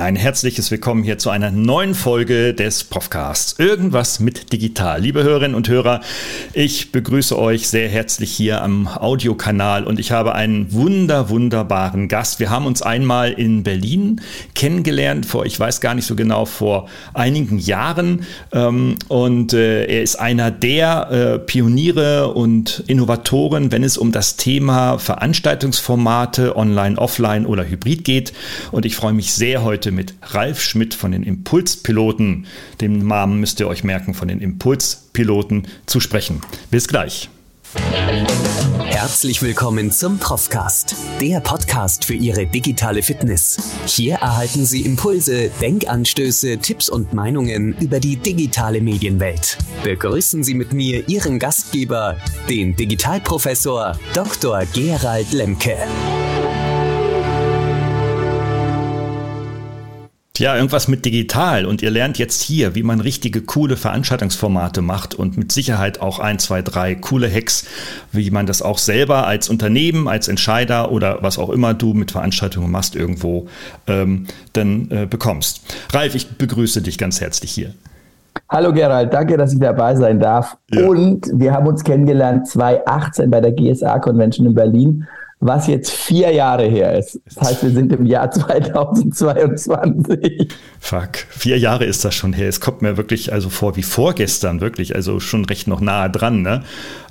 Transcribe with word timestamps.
Ein 0.00 0.16
herzliches 0.16 0.70
Willkommen 0.70 1.02
hier 1.02 1.18
zu 1.18 1.28
einer 1.28 1.50
neuen 1.50 1.94
Folge 1.94 2.54
des 2.54 2.84
Profcasts. 2.84 3.56
Irgendwas 3.58 4.18
mit 4.18 4.50
digital. 4.50 5.02
Liebe 5.02 5.22
Hörerinnen 5.22 5.54
und 5.54 5.68
Hörer, 5.68 6.00
ich 6.54 6.90
begrüße 6.90 7.38
euch 7.38 7.68
sehr 7.68 7.86
herzlich 7.86 8.32
hier 8.32 8.62
am 8.62 8.88
Audiokanal 8.88 9.84
und 9.84 10.00
ich 10.00 10.10
habe 10.10 10.34
einen 10.34 10.72
wunder, 10.72 11.28
wunderbaren 11.28 12.08
Gast. 12.08 12.40
Wir 12.40 12.48
haben 12.48 12.64
uns 12.64 12.80
einmal 12.80 13.32
in 13.32 13.62
Berlin 13.62 14.22
kennengelernt, 14.54 15.26
vor, 15.26 15.44
ich 15.44 15.60
weiß 15.60 15.82
gar 15.82 15.94
nicht 15.94 16.06
so 16.06 16.16
genau, 16.16 16.46
vor 16.46 16.88
einigen 17.12 17.58
Jahren. 17.58 18.24
Ähm, 18.52 18.96
und 19.08 19.52
äh, 19.52 19.84
er 19.84 20.02
ist 20.02 20.16
einer 20.16 20.50
der 20.50 21.10
äh, 21.10 21.38
Pioniere 21.40 22.32
und 22.32 22.84
Innovatoren, 22.86 23.70
wenn 23.70 23.84
es 23.84 23.98
um 23.98 24.12
das 24.12 24.36
Thema 24.36 24.96
Veranstaltungsformate 24.96 26.56
online, 26.56 26.96
offline 26.96 27.44
oder 27.44 27.68
hybrid 27.68 28.04
geht. 28.04 28.32
Und 28.70 28.86
ich 28.86 28.96
freue 28.96 29.12
mich 29.12 29.34
sehr 29.34 29.62
heute 29.62 29.89
heute 29.90 29.92
mit 29.92 30.14
Ralf 30.22 30.60
Schmidt 30.60 30.94
von 30.94 31.10
den 31.10 31.22
Impulspiloten, 31.22 32.46
dem 32.80 33.06
Namen 33.06 33.40
müsst 33.40 33.60
ihr 33.60 33.66
euch 33.66 33.82
merken, 33.82 34.14
von 34.14 34.28
den 34.28 34.40
Impulspiloten 34.40 35.66
zu 35.86 36.00
sprechen. 36.00 36.40
Bis 36.70 36.86
gleich. 36.86 37.28
Herzlich 38.84 39.42
willkommen 39.42 39.90
zum 39.90 40.18
Profcast, 40.18 40.94
der 41.20 41.40
Podcast 41.40 42.04
für 42.04 42.14
Ihre 42.14 42.46
digitale 42.46 43.02
Fitness. 43.02 43.58
Hier 43.86 44.14
erhalten 44.16 44.64
Sie 44.64 44.82
Impulse, 44.82 45.50
Denkanstöße, 45.60 46.58
Tipps 46.58 46.88
und 46.88 47.12
Meinungen 47.12 47.76
über 47.80 48.00
die 48.00 48.16
digitale 48.16 48.80
Medienwelt. 48.80 49.58
Begrüßen 49.84 50.44
Sie 50.44 50.54
mit 50.54 50.72
mir 50.72 51.08
Ihren 51.08 51.38
Gastgeber, 51.38 52.16
den 52.48 52.76
Digitalprofessor 52.76 53.98
Dr. 54.14 54.62
Gerald 54.72 55.32
Lemke. 55.32 55.76
Ja, 60.40 60.56
irgendwas 60.56 60.88
mit 60.88 61.04
digital 61.04 61.66
und 61.66 61.82
ihr 61.82 61.90
lernt 61.90 62.16
jetzt 62.16 62.40
hier, 62.40 62.74
wie 62.74 62.82
man 62.82 63.00
richtige 63.00 63.42
coole 63.42 63.76
Veranstaltungsformate 63.76 64.80
macht 64.80 65.14
und 65.14 65.36
mit 65.36 65.52
Sicherheit 65.52 66.00
auch 66.00 66.18
ein, 66.18 66.38
zwei, 66.38 66.62
drei 66.62 66.94
coole 66.94 67.30
Hacks, 67.30 67.66
wie 68.10 68.30
man 68.30 68.46
das 68.46 68.62
auch 68.62 68.78
selber 68.78 69.26
als 69.26 69.50
Unternehmen, 69.50 70.08
als 70.08 70.28
Entscheider 70.28 70.92
oder 70.92 71.18
was 71.20 71.38
auch 71.38 71.50
immer 71.50 71.74
du 71.74 71.92
mit 71.92 72.12
Veranstaltungen 72.12 72.70
machst 72.70 72.96
irgendwo 72.96 73.48
ähm, 73.86 74.28
dann 74.54 74.90
äh, 74.90 75.04
bekommst. 75.04 75.60
Ralf, 75.92 76.14
ich 76.14 76.26
begrüße 76.30 76.80
dich 76.80 76.96
ganz 76.96 77.20
herzlich 77.20 77.50
hier. 77.50 77.74
Hallo 78.48 78.72
Gerald, 78.72 79.12
danke, 79.12 79.36
dass 79.36 79.52
ich 79.52 79.60
dabei 79.60 79.94
sein 79.94 80.20
darf. 80.20 80.56
Ja. 80.72 80.86
Und 80.86 81.26
wir 81.34 81.52
haben 81.52 81.66
uns 81.66 81.84
kennengelernt 81.84 82.48
2018 82.48 83.30
bei 83.30 83.42
der 83.42 83.52
GSA 83.52 83.98
Convention 83.98 84.46
in 84.46 84.54
Berlin 84.54 85.06
was 85.40 85.66
jetzt 85.66 85.90
vier 85.90 86.32
Jahre 86.32 86.66
her 86.66 86.98
ist. 86.98 87.18
Das 87.24 87.40
heißt, 87.40 87.62
wir 87.62 87.70
sind 87.70 87.92
im 87.92 88.04
Jahr 88.04 88.30
2022. 89.10 90.52
Fuck, 90.78 91.16
vier 91.30 91.58
Jahre 91.58 91.86
ist 91.86 92.04
das 92.04 92.14
schon 92.14 92.34
her. 92.34 92.48
Es 92.48 92.60
kommt 92.60 92.82
mir 92.82 92.96
wirklich 92.98 93.32
also 93.32 93.48
vor 93.48 93.74
wie 93.76 93.82
vorgestern, 93.82 94.60
wirklich, 94.60 94.94
also 94.94 95.18
schon 95.18 95.46
recht 95.46 95.66
noch 95.66 95.80
nahe 95.80 96.10
dran. 96.10 96.42
Ne? 96.42 96.62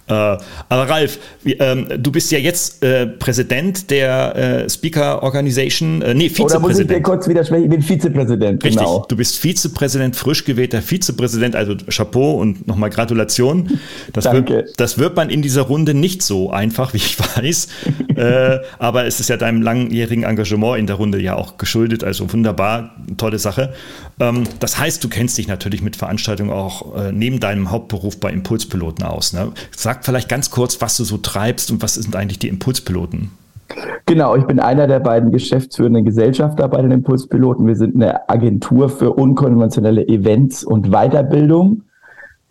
Äh, 0.10 0.14
aber 0.14 0.90
Ralf, 0.90 1.20
ähm, 1.46 1.88
du 1.98 2.12
bist 2.12 2.32
ja 2.32 2.40
jetzt 2.40 2.84
äh, 2.84 3.06
Präsident 3.06 3.92
der 3.92 4.36
äh, 4.36 4.70
Speaker 4.70 5.22
Organization, 5.22 6.02
äh, 6.02 6.14
nee, 6.16 6.30
Vizepräsident. 6.30 6.52
Oder 6.52 6.60
muss 6.60 6.80
ich 6.80 6.88
dir 6.88 7.02
kurz 7.02 7.28
widersprechen? 7.28 7.64
Ich 7.66 7.70
bin 7.70 7.82
Vizepräsident, 7.82 8.64
Richtig, 8.64 8.80
genau. 8.80 9.06
du 9.08 9.16
bist 9.16 9.38
Vizepräsident, 9.38 10.16
frisch 10.16 10.46
gewählter 10.46 10.82
Vizepräsident, 10.82 11.56
also 11.56 11.76
Chapeau 11.90 12.40
und 12.40 12.68
nochmal 12.68 12.90
Gratulation. 12.90 13.80
Das 14.14 14.24
Danke. 14.24 14.54
Wird, 14.54 14.80
das 14.80 14.98
wird 14.98 15.16
man 15.16 15.30
in 15.30 15.44
dieser 15.44 15.62
Runde 15.62 15.94
nicht 15.94 16.24
so 16.24 16.50
einfach, 16.50 16.94
wie 16.94 16.98
ich 16.98 17.18
weiß. 17.20 17.68
äh, 18.16 18.58
aber 18.80 19.06
es 19.06 19.20
ist 19.20 19.30
ja 19.30 19.38
deinem 19.38 19.62
langjährigen 19.62 20.24
Engagement 20.24 20.80
in 20.80 20.88
der 20.88 20.96
Runde 20.96 21.22
ja 21.22 21.36
auch 21.36 21.58
geschuldet, 21.58 22.04
also 22.04 22.34
wunderbar, 22.34 22.96
tolle 23.18 23.38
Sache. 23.38 23.74
Ähm, 24.20 24.46
das 24.60 24.80
heißt, 24.80 25.04
du 25.04 25.10
kennst 25.10 25.38
dich 25.38 25.48
natürlich 25.48 25.84
mit 25.84 25.96
Veranstaltungen 25.96 26.50
auch 26.50 26.96
äh, 26.96 27.12
neben 27.12 27.40
deinem 27.40 27.70
Hauptberuf 27.70 28.20
bei 28.20 28.32
Impulspiloten 28.32 29.06
aus. 29.06 29.34
Ne? 29.34 29.52
Sag 29.76 29.99
Sag 30.00 30.06
vielleicht 30.06 30.30
ganz 30.30 30.50
kurz, 30.50 30.82
was 30.82 30.96
du 30.96 31.04
so 31.04 31.18
treibst 31.18 31.72
und 31.72 31.84
was 31.84 31.96
sind 31.96 32.16
eigentlich 32.16 32.40
die 32.40 32.48
Impulspiloten? 32.48 33.32
Genau, 34.06 34.34
ich 34.38 34.46
bin 34.46 34.62
einer 34.62 34.88
der 34.88 35.02
beiden 35.02 35.30
geschäftsführenden 35.30 36.06
Gesellschafter 36.06 36.70
bei 36.70 36.82
den 36.82 36.92
Impulspiloten. 36.92 37.68
Wir 37.68 37.76
sind 37.76 37.96
eine 37.96 38.30
Agentur 38.30 38.88
für 38.88 39.12
unkonventionelle 39.12 40.08
Events 40.08 40.64
und 40.64 40.92
Weiterbildung. 40.92 41.84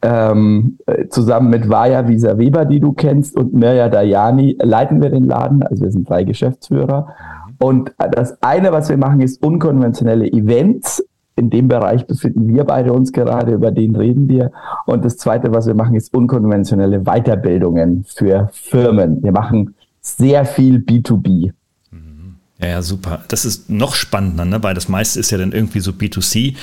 Ähm, 0.03 0.77
zusammen 1.09 1.49
mit 1.49 1.71
Vaja 1.71 2.07
Visa 2.07 2.37
Weber, 2.37 2.67
die 2.67 2.81
du 2.81 2.93
kennst, 2.93 3.35
und 3.35 3.55
Mirja 3.55 3.89
Dayani 3.89 4.59
leiten 4.61 5.01
wir 5.01 5.09
den 5.09 5.25
Laden. 5.25 5.63
Also 5.63 5.85
wir 5.85 5.91
sind 5.91 6.07
drei 6.07 6.25
Geschäftsführer. 6.25 7.15
Und 7.59 7.93
das 8.13 8.43
eine, 8.43 8.73
was 8.73 8.91
wir 8.91 8.99
machen, 8.99 9.21
ist 9.21 9.43
unkonventionelle 9.43 10.31
Events 10.31 11.03
in 11.39 11.51
dem 11.51 11.69
Bereich 11.69 12.07
befinden 12.07 12.53
wir 12.53 12.65
beide 12.65 12.93
uns 12.93 13.13
gerade, 13.13 13.53
über 13.53 13.71
den 13.71 13.97
reden 13.97 14.29
wir. 14.29 14.51
Und 14.87 15.05
das 15.05 15.17
Zweite, 15.17 15.53
was 15.53 15.67
wir 15.67 15.75
machen, 15.75 15.95
ist 15.95 16.13
unkonventionelle 16.13 17.01
Weiterbildungen 17.01 18.05
für 18.05 18.51
Firmen. 18.53 19.23
Wir 19.23 19.33
machen 19.33 19.75
sehr 20.01 20.45
viel 20.45 20.79
B2B. 20.79 21.53
Mhm. 21.91 22.37
Ja, 22.61 22.67
ja, 22.69 22.83
super. 22.83 23.21
Das 23.29 23.45
ist 23.45 23.71
noch 23.71 23.95
spannender, 23.95 24.45
ne? 24.45 24.63
weil 24.63 24.75
das 24.75 24.89
meiste 24.89 25.21
ist 25.21 25.31
ja 25.31 25.39
dann 25.39 25.53
irgendwie 25.53 25.81
so 25.81 25.93
B2C 25.93 26.55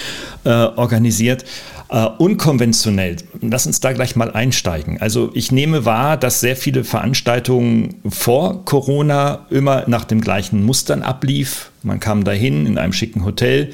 äh, 0.44 0.50
organisiert. 0.50 1.46
Äh, 1.88 2.08
unkonventionell, 2.18 3.18
lass 3.42 3.68
uns 3.68 3.80
da 3.80 3.94
gleich 3.94 4.16
mal 4.16 4.32
einsteigen. 4.32 5.00
Also 5.00 5.30
ich 5.34 5.52
nehme 5.52 5.86
wahr, 5.86 6.18
dass 6.18 6.40
sehr 6.40 6.56
viele 6.56 6.84
Veranstaltungen 6.84 7.96
vor 8.10 8.66
Corona 8.66 9.46
immer 9.52 9.84
nach 9.88 10.06
dem 10.06 10.22
gleichen 10.22 10.66
Mustern 10.66 11.04
ablief. 11.04 11.72
Man 11.84 12.00
kam 12.00 12.24
dahin 12.24 12.66
in 12.66 12.80
einem 12.80 12.92
schicken 12.92 13.24
Hotel 13.24 13.74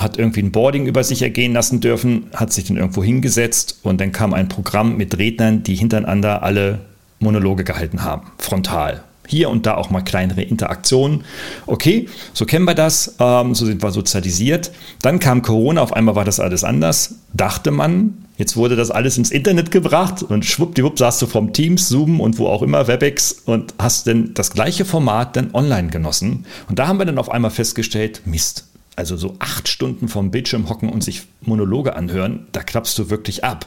hat 0.00 0.18
irgendwie 0.18 0.42
ein 0.42 0.50
Boarding 0.50 0.86
über 0.86 1.04
sich 1.04 1.22
ergehen 1.22 1.52
lassen 1.52 1.80
dürfen, 1.80 2.26
hat 2.34 2.52
sich 2.52 2.64
dann 2.64 2.76
irgendwo 2.76 3.04
hingesetzt 3.04 3.80
und 3.82 4.00
dann 4.00 4.12
kam 4.12 4.32
ein 4.32 4.48
Programm 4.48 4.96
mit 4.96 5.18
Rednern, 5.18 5.62
die 5.62 5.74
hintereinander 5.74 6.42
alle 6.42 6.80
Monologe 7.18 7.64
gehalten 7.64 8.02
haben, 8.02 8.22
frontal. 8.38 9.04
Hier 9.26 9.48
und 9.48 9.64
da 9.64 9.76
auch 9.76 9.90
mal 9.90 10.00
kleinere 10.00 10.42
Interaktionen. 10.42 11.22
Okay, 11.66 12.08
so 12.32 12.46
kennen 12.46 12.64
wir 12.64 12.74
das, 12.74 13.14
ähm, 13.20 13.54
so 13.54 13.64
sind 13.64 13.80
wir 13.80 13.92
sozialisiert. 13.92 14.72
Dann 15.02 15.20
kam 15.20 15.42
Corona, 15.42 15.82
auf 15.82 15.92
einmal 15.92 16.16
war 16.16 16.24
das 16.24 16.40
alles 16.40 16.64
anders, 16.64 17.14
dachte 17.32 17.70
man. 17.70 18.26
Jetzt 18.38 18.56
wurde 18.56 18.74
das 18.74 18.90
alles 18.90 19.18
ins 19.18 19.30
Internet 19.30 19.70
gebracht 19.70 20.22
und 20.22 20.46
schwuppdiwupp 20.46 20.98
saßt 20.98 21.20
du 21.20 21.26
vom 21.26 21.52
Teams, 21.52 21.90
Zoom 21.90 22.20
und 22.20 22.38
wo 22.38 22.46
auch 22.46 22.62
immer, 22.62 22.88
WebEx 22.88 23.32
und 23.44 23.74
hast 23.78 24.06
dann 24.06 24.32
das 24.32 24.50
gleiche 24.50 24.86
Format 24.86 25.36
dann 25.36 25.50
online 25.52 25.90
genossen. 25.90 26.46
Und 26.68 26.78
da 26.78 26.88
haben 26.88 26.98
wir 26.98 27.04
dann 27.04 27.18
auf 27.18 27.30
einmal 27.30 27.50
festgestellt, 27.50 28.22
Mist, 28.24 28.69
also 28.96 29.16
so 29.16 29.36
acht 29.38 29.68
Stunden 29.68 30.08
vom 30.08 30.30
Bildschirm 30.30 30.68
hocken 30.68 30.88
und 30.88 31.02
sich 31.02 31.22
Monologe 31.40 31.96
anhören, 31.96 32.46
da 32.52 32.62
klappst 32.62 32.98
du 32.98 33.08
wirklich 33.08 33.44
ab. 33.44 33.66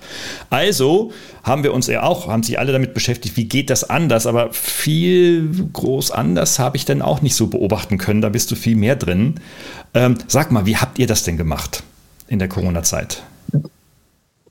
Also 0.50 1.12
haben 1.44 1.64
wir 1.64 1.74
uns 1.74 1.88
ja 1.88 2.04
auch, 2.04 2.28
haben 2.28 2.44
sich 2.44 2.60
alle 2.60 2.72
damit 2.72 2.94
beschäftigt, 2.94 3.36
wie 3.38 3.46
geht 3.46 3.70
das 3.70 3.90
anders, 3.90 4.28
aber 4.28 4.54
viel 4.54 5.70
groß 5.74 6.12
anders 6.12 6.60
habe 6.60 6.78
ich 6.78 6.86
dann 6.86 7.02
auch 7.02 7.22
nicht 7.22 7.36
so 7.36 7.48
beobachten 7.48 7.98
können, 7.98 8.22
da 8.22 8.30
bist 8.30 8.52
du 8.52 8.56
viel 8.56 8.76
mehr 8.76 8.96
drin. 8.96 9.36
Ähm, 9.94 10.18
sag 10.28 10.52
mal, 10.52 10.66
wie 10.66 10.78
habt 10.78 11.00
ihr 11.00 11.08
das 11.08 11.24
denn 11.24 11.38
gemacht 11.38 11.84
in 12.28 12.40
der 12.40 12.48
Corona-Zeit? 12.48 13.24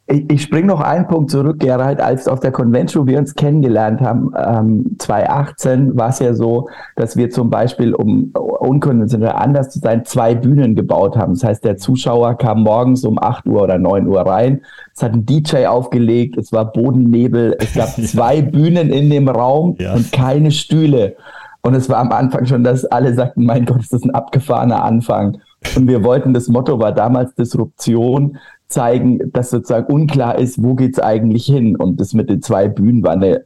Ich, 0.09 0.31
ich 0.31 0.43
springe 0.43 0.67
noch 0.67 0.81
einen 0.81 1.07
Punkt 1.07 1.31
zurück, 1.31 1.61
Gerald, 1.61 2.01
als 2.01 2.27
auf 2.27 2.41
der 2.41 2.51
Convention 2.51 3.07
wir 3.07 3.19
uns 3.19 3.35
kennengelernt 3.35 4.01
haben, 4.01 4.33
ähm, 4.37 4.97
2018 4.99 5.97
war 5.97 6.09
es 6.09 6.19
ja 6.19 6.35
so, 6.35 6.69
dass 6.97 7.17
wir 7.17 7.31
zum 7.31 7.51
Beispiel, 7.51 7.95
um 7.95 8.33
unkonventionell 8.33 9.31
anders 9.31 9.71
zu 9.71 9.79
sein, 9.79 10.05
zwei 10.05 10.35
Bühnen 10.35 10.75
gebaut 10.75 11.17
haben. 11.17 11.35
Das 11.35 11.45
heißt, 11.45 11.65
der 11.65 11.77
Zuschauer 11.77 12.37
kam 12.37 12.65
morgens 12.65 13.05
um 13.05 13.19
8 13.19 13.47
Uhr 13.47 13.63
oder 13.63 13.79
9 13.79 14.09
Uhr 14.09 14.21
rein, 14.23 14.63
es 14.95 15.03
hat 15.03 15.13
ein 15.13 15.25
DJ 15.25 15.67
aufgelegt, 15.67 16.37
es 16.37 16.53
war 16.53 16.73
Bodennebel, 16.73 17.57
es 17.61 17.73
gab 17.75 17.89
zwei 18.05 18.43
Bühnen 18.43 18.91
in 18.91 19.09
dem 19.09 19.29
Raum 19.29 19.77
ja. 19.79 19.95
und 19.95 20.11
keine 20.11 20.51
Stühle. 20.51 21.17
Und 21.63 21.75
es 21.75 21.89
war 21.89 21.99
am 21.99 22.11
Anfang 22.11 22.45
schon, 22.47 22.65
dass 22.65 22.85
alle 22.85 23.15
sagten, 23.15 23.45
mein 23.45 23.65
Gott, 23.67 23.81
ist 23.81 23.93
das 23.93 24.03
ein 24.03 24.11
abgefahrener 24.11 24.83
Anfang. 24.83 25.39
Und 25.77 25.89
wir 25.89 26.05
wollten, 26.05 26.35
das 26.35 26.49
Motto 26.49 26.79
war 26.79 26.93
damals 26.93 27.35
Disruption, 27.35 28.39
zeigen, 28.69 29.33
dass 29.33 29.51
sozusagen 29.51 29.93
unklar 29.93 30.39
ist, 30.39 30.63
wo 30.63 30.75
geht's 30.75 30.99
eigentlich 30.99 31.47
hin. 31.47 31.77
Und 31.77 32.01
das 32.01 32.15
mit 32.15 32.31
den 32.31 32.43
zwei 32.43 32.69
Bühnen 32.69 33.03
war 33.03 33.13
eine 33.13 33.45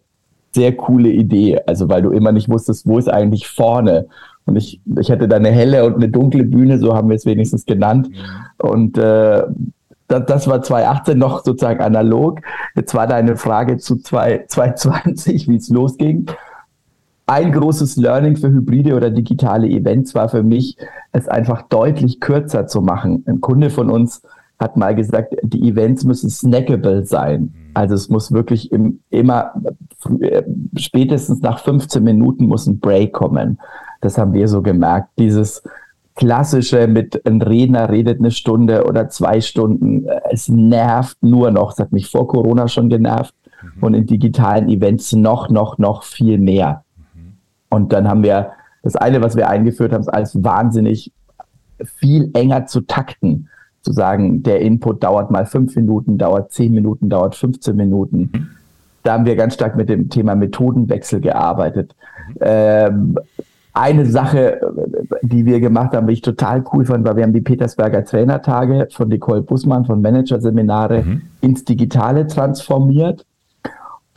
sehr 0.55 0.75
coole 0.77 1.11
Idee. 1.11 1.61
Also 1.67 1.89
weil 1.89 2.03
du 2.03 2.11
immer 2.11 2.33
nicht 2.33 2.49
wusstest, 2.49 2.87
wo 2.87 2.99
ist 2.99 3.09
eigentlich 3.09 3.47
vorne. 3.47 4.07
Und 4.47 4.57
ich, 4.57 4.81
ich 4.99 5.11
hatte 5.11 5.29
da 5.29 5.37
eine 5.37 5.51
helle 5.51 5.85
und 5.85 5.97
eine 5.97 6.09
dunkle 6.09 6.45
Bühne, 6.45 6.79
so 6.79 6.95
haben 6.95 7.09
wir 7.09 7.17
es 7.17 7.27
wenigstens 7.27 7.67
genannt. 7.67 8.09
Mhm. 8.09 8.69
Und 8.69 8.99
äh, 8.99 9.43
das, 10.09 10.25
das 10.27 10.49
war 10.49 10.63
2018 10.63 11.19
noch 11.19 11.45
sozusagen 11.45 11.81
analog. 11.81 12.41
Jetzt 12.77 12.95
war 12.95 13.07
da 13.07 13.17
eine 13.17 13.37
Frage 13.37 13.79
zu 13.79 13.97
2020, 13.97 15.49
wie 15.49 15.57
es 15.57 15.69
losging. 15.69 16.27
Ein 17.27 17.51
großes 17.51 17.97
Learning 17.97 18.37
für 18.37 18.51
hybride 18.51 18.95
oder 18.95 19.11
digitale 19.11 19.67
Events 19.67 20.15
war 20.15 20.29
für 20.29 20.45
mich, 20.45 20.77
es 21.11 21.27
einfach 21.27 21.63
deutlich 21.63 22.21
kürzer 22.21 22.69
zu 22.69 22.81
machen. 22.81 23.25
Ein 23.27 23.41
Kunde 23.41 23.71
von 23.71 23.91
uns 23.91 24.23
hat 24.61 24.77
mal 24.77 24.95
gesagt, 24.95 25.35
die 25.43 25.69
Events 25.69 26.05
müssen 26.05 26.31
snackable 26.31 27.05
sein. 27.05 27.43
Mhm. 27.43 27.71
Also 27.75 27.95
es 27.95 28.09
muss 28.09 28.33
wirklich 28.33 28.71
im, 28.73 29.01
immer, 29.11 29.53
äh, 30.21 30.45
spätestens 30.77 31.41
nach 31.41 31.59
15 31.59 32.03
Minuten 32.03 32.47
muss 32.47 32.67
ein 32.67 32.79
Break 32.79 33.13
kommen. 33.13 33.59
Das 34.01 34.17
haben 34.19 34.33
wir 34.33 34.47
so 34.47 34.63
gemerkt. 34.63 35.11
Dieses 35.19 35.63
klassische 36.15 36.87
mit 36.87 37.27
ein 37.27 37.43
Redner 37.43 37.91
redet 37.91 38.21
eine 38.21 38.31
Stunde 38.31 38.87
oder 38.87 39.09
zwei 39.09 39.41
Stunden. 39.41 40.07
Es 40.31 40.49
nervt 40.49 41.19
nur 41.23 41.51
noch. 41.51 41.73
Es 41.73 41.79
hat 41.79 41.93
mich 41.93 42.09
vor 42.09 42.29
Corona 42.29 42.69
schon 42.69 42.89
genervt 42.89 43.35
mhm. 43.63 43.83
und 43.83 43.95
in 43.95 44.07
digitalen 44.07 44.69
Events 44.69 45.13
noch, 45.13 45.51
noch, 45.51 45.77
noch 45.77 46.05
viel 46.05 46.39
mehr. 46.39 46.85
Und 47.69 47.93
dann 47.93 48.09
haben 48.09 48.23
wir 48.23 48.51
das 48.83 48.97
eine, 48.97 49.21
was 49.21 49.37
wir 49.37 49.49
eingeführt 49.49 49.93
haben, 49.93 50.03
ist 50.03 50.09
alles 50.09 50.43
wahnsinnig 50.45 51.13
viel 51.85 52.31
enger 52.35 52.67
zu 52.67 52.83
takten. 52.83 53.49
Zu 53.83 53.93
sagen, 53.93 54.43
der 54.43 54.61
Input 54.61 55.05
dauert 55.05 55.31
mal 55.31 55.47
fünf 55.47 55.77
Minuten, 55.77 56.19
dauert 56.19 56.53
zehn 56.53 56.73
Minuten, 56.73 57.09
dauert 57.09 57.37
15 57.37 57.77
Minuten. 57.77 58.31
Mhm. 58.33 58.49
Da 59.05 59.13
haben 59.13 59.27
wir 59.27 59.37
ganz 59.37 59.55
stark 59.55 59.77
mit 59.77 59.89
dem 59.89 60.09
Thema 60.09 60.35
Methodenwechsel 60.35 61.21
gearbeitet. 61.21 61.95
Mhm. 62.29 62.35
Ähm, 62.41 63.19
eine 63.73 64.07
Sache, 64.07 64.59
die 65.21 65.45
wir 65.45 65.61
gemacht 65.61 65.93
haben, 65.93 66.07
die 66.07 66.15
ich 66.15 66.23
total 66.23 66.65
cool 66.73 66.87
fand, 66.87 67.07
war, 67.07 67.15
wir 67.15 67.23
haben 67.23 67.35
die 67.35 67.43
Petersberger 67.43 68.05
Trainertage 68.05 68.89
von 68.91 69.09
Nicole 69.09 69.43
Bussmann 69.43 69.85
von 69.85 70.01
Managerseminare 70.01 71.03
mhm. 71.03 71.23
ins 71.43 71.65
Digitale 71.65 72.27
transformiert. 72.27 73.27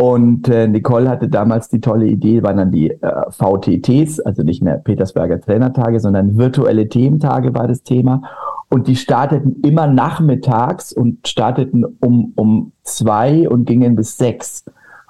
Und 0.02 0.48
äh, 0.48 0.66
Nicole 0.66 1.10
hatte 1.10 1.28
damals 1.28 1.68
die 1.68 1.82
tolle 1.82 2.08
Idee, 2.08 2.42
waren 2.42 2.56
dann 2.56 2.72
die 2.72 2.90
äh, 2.90 3.32
VTTs, 3.32 4.22
also 4.22 4.44
nicht 4.44 4.64
mehr 4.64 4.78
Petersberger 4.78 5.42
Trainertage, 5.42 6.00
sondern 6.00 6.38
virtuelle 6.38 6.88
Thementage 6.88 7.54
war 7.54 7.68
das 7.68 7.84
Thema. 7.84 8.22
Und 8.70 8.88
die 8.88 8.96
starteten 8.96 9.60
immer 9.62 9.88
nachmittags 9.88 10.94
und 10.94 11.28
starteten 11.28 11.84
um, 12.00 12.32
um 12.38 12.72
zwei 12.84 13.50
und 13.50 13.66
gingen 13.66 13.98
bis 13.98 14.18
sechs. 14.18 14.64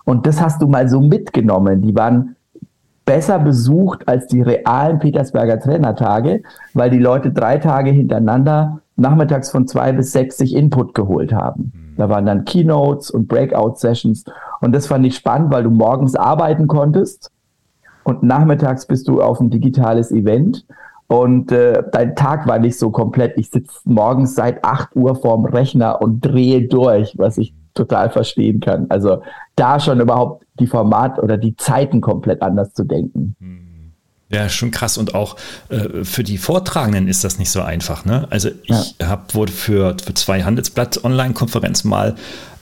Und 0.05 0.25
das 0.25 0.41
hast 0.41 0.59
du 0.59 0.67
mal 0.67 0.89
so 0.89 1.01
mitgenommen. 1.01 1.83
Die 1.83 1.95
waren 1.95 2.35
besser 3.05 3.37
besucht 3.37 4.07
als 4.07 4.25
die 4.25 4.41
realen 4.41 4.97
Petersberger 4.97 5.59
Trainertage, 5.59 6.41
weil 6.73 6.89
die 6.89 6.97
Leute 6.97 7.31
drei 7.31 7.59
Tage 7.59 7.91
hintereinander 7.91 8.81
nachmittags 8.95 9.51
von 9.51 9.67
zwei 9.67 9.91
bis 9.91 10.13
sechs 10.13 10.37
sich 10.37 10.55
Input 10.55 10.95
geholt 10.95 11.31
haben. 11.31 11.73
Mhm. 11.75 11.95
Da 11.97 12.09
waren 12.09 12.25
dann 12.25 12.45
Keynotes 12.45 13.11
und 13.11 13.27
Breakout-Sessions. 13.27 14.25
Und 14.61 14.73
das 14.73 14.87
fand 14.87 15.05
ich 15.05 15.15
spannend, 15.15 15.51
weil 15.51 15.63
du 15.63 15.69
morgens 15.69 16.15
arbeiten 16.15 16.67
konntest 16.67 17.31
und 18.03 18.23
nachmittags 18.23 18.85
bist 18.87 19.07
du 19.07 19.21
auf 19.21 19.39
ein 19.39 19.49
digitales 19.49 20.11
Event. 20.11 20.65
Und 21.07 21.51
äh, 21.51 21.83
dein 21.91 22.15
Tag 22.15 22.47
war 22.47 22.59
nicht 22.59 22.77
so 22.77 22.91
komplett. 22.91 23.37
Ich 23.37 23.49
sitze 23.49 23.79
morgens 23.85 24.35
seit 24.35 24.63
8 24.63 24.95
Uhr 24.95 25.15
vorm 25.15 25.45
Rechner 25.45 26.01
und 26.01 26.21
drehe 26.21 26.67
durch, 26.67 27.17
was 27.17 27.37
ich 27.37 27.53
total 27.73 28.09
verstehen 28.09 28.59
kann. 28.59 28.85
Also 28.89 29.23
da 29.55 29.79
schon 29.79 29.99
überhaupt 30.01 30.45
die 30.59 30.67
Format 30.67 31.17
oder 31.17 31.37
die 31.37 31.55
Zeiten 31.55 32.01
komplett 32.01 32.41
anders 32.41 32.73
zu 32.73 32.83
denken. 32.83 33.35
Hm. 33.39 33.69
Ja, 34.31 34.47
schon 34.47 34.69
krass. 34.69 34.99
Und 34.99 35.15
auch 35.15 35.37
äh, 35.69 36.03
für 36.03 36.23
die 36.23 36.37
Vortragenden 36.37 37.07
ist 37.07 37.23
das 37.23 37.39
nicht 37.39 37.49
so 37.49 37.61
einfach. 37.61 38.05
Ne? 38.05 38.27
Also 38.29 38.49
ich 38.63 38.95
ja. 38.99 39.07
habe 39.07 39.33
wurde 39.33 39.51
für, 39.51 39.95
für 40.03 40.13
zwei 40.13 40.43
Handelsblatt-Online-Konferenzen 40.43 41.89
mal 41.89 42.15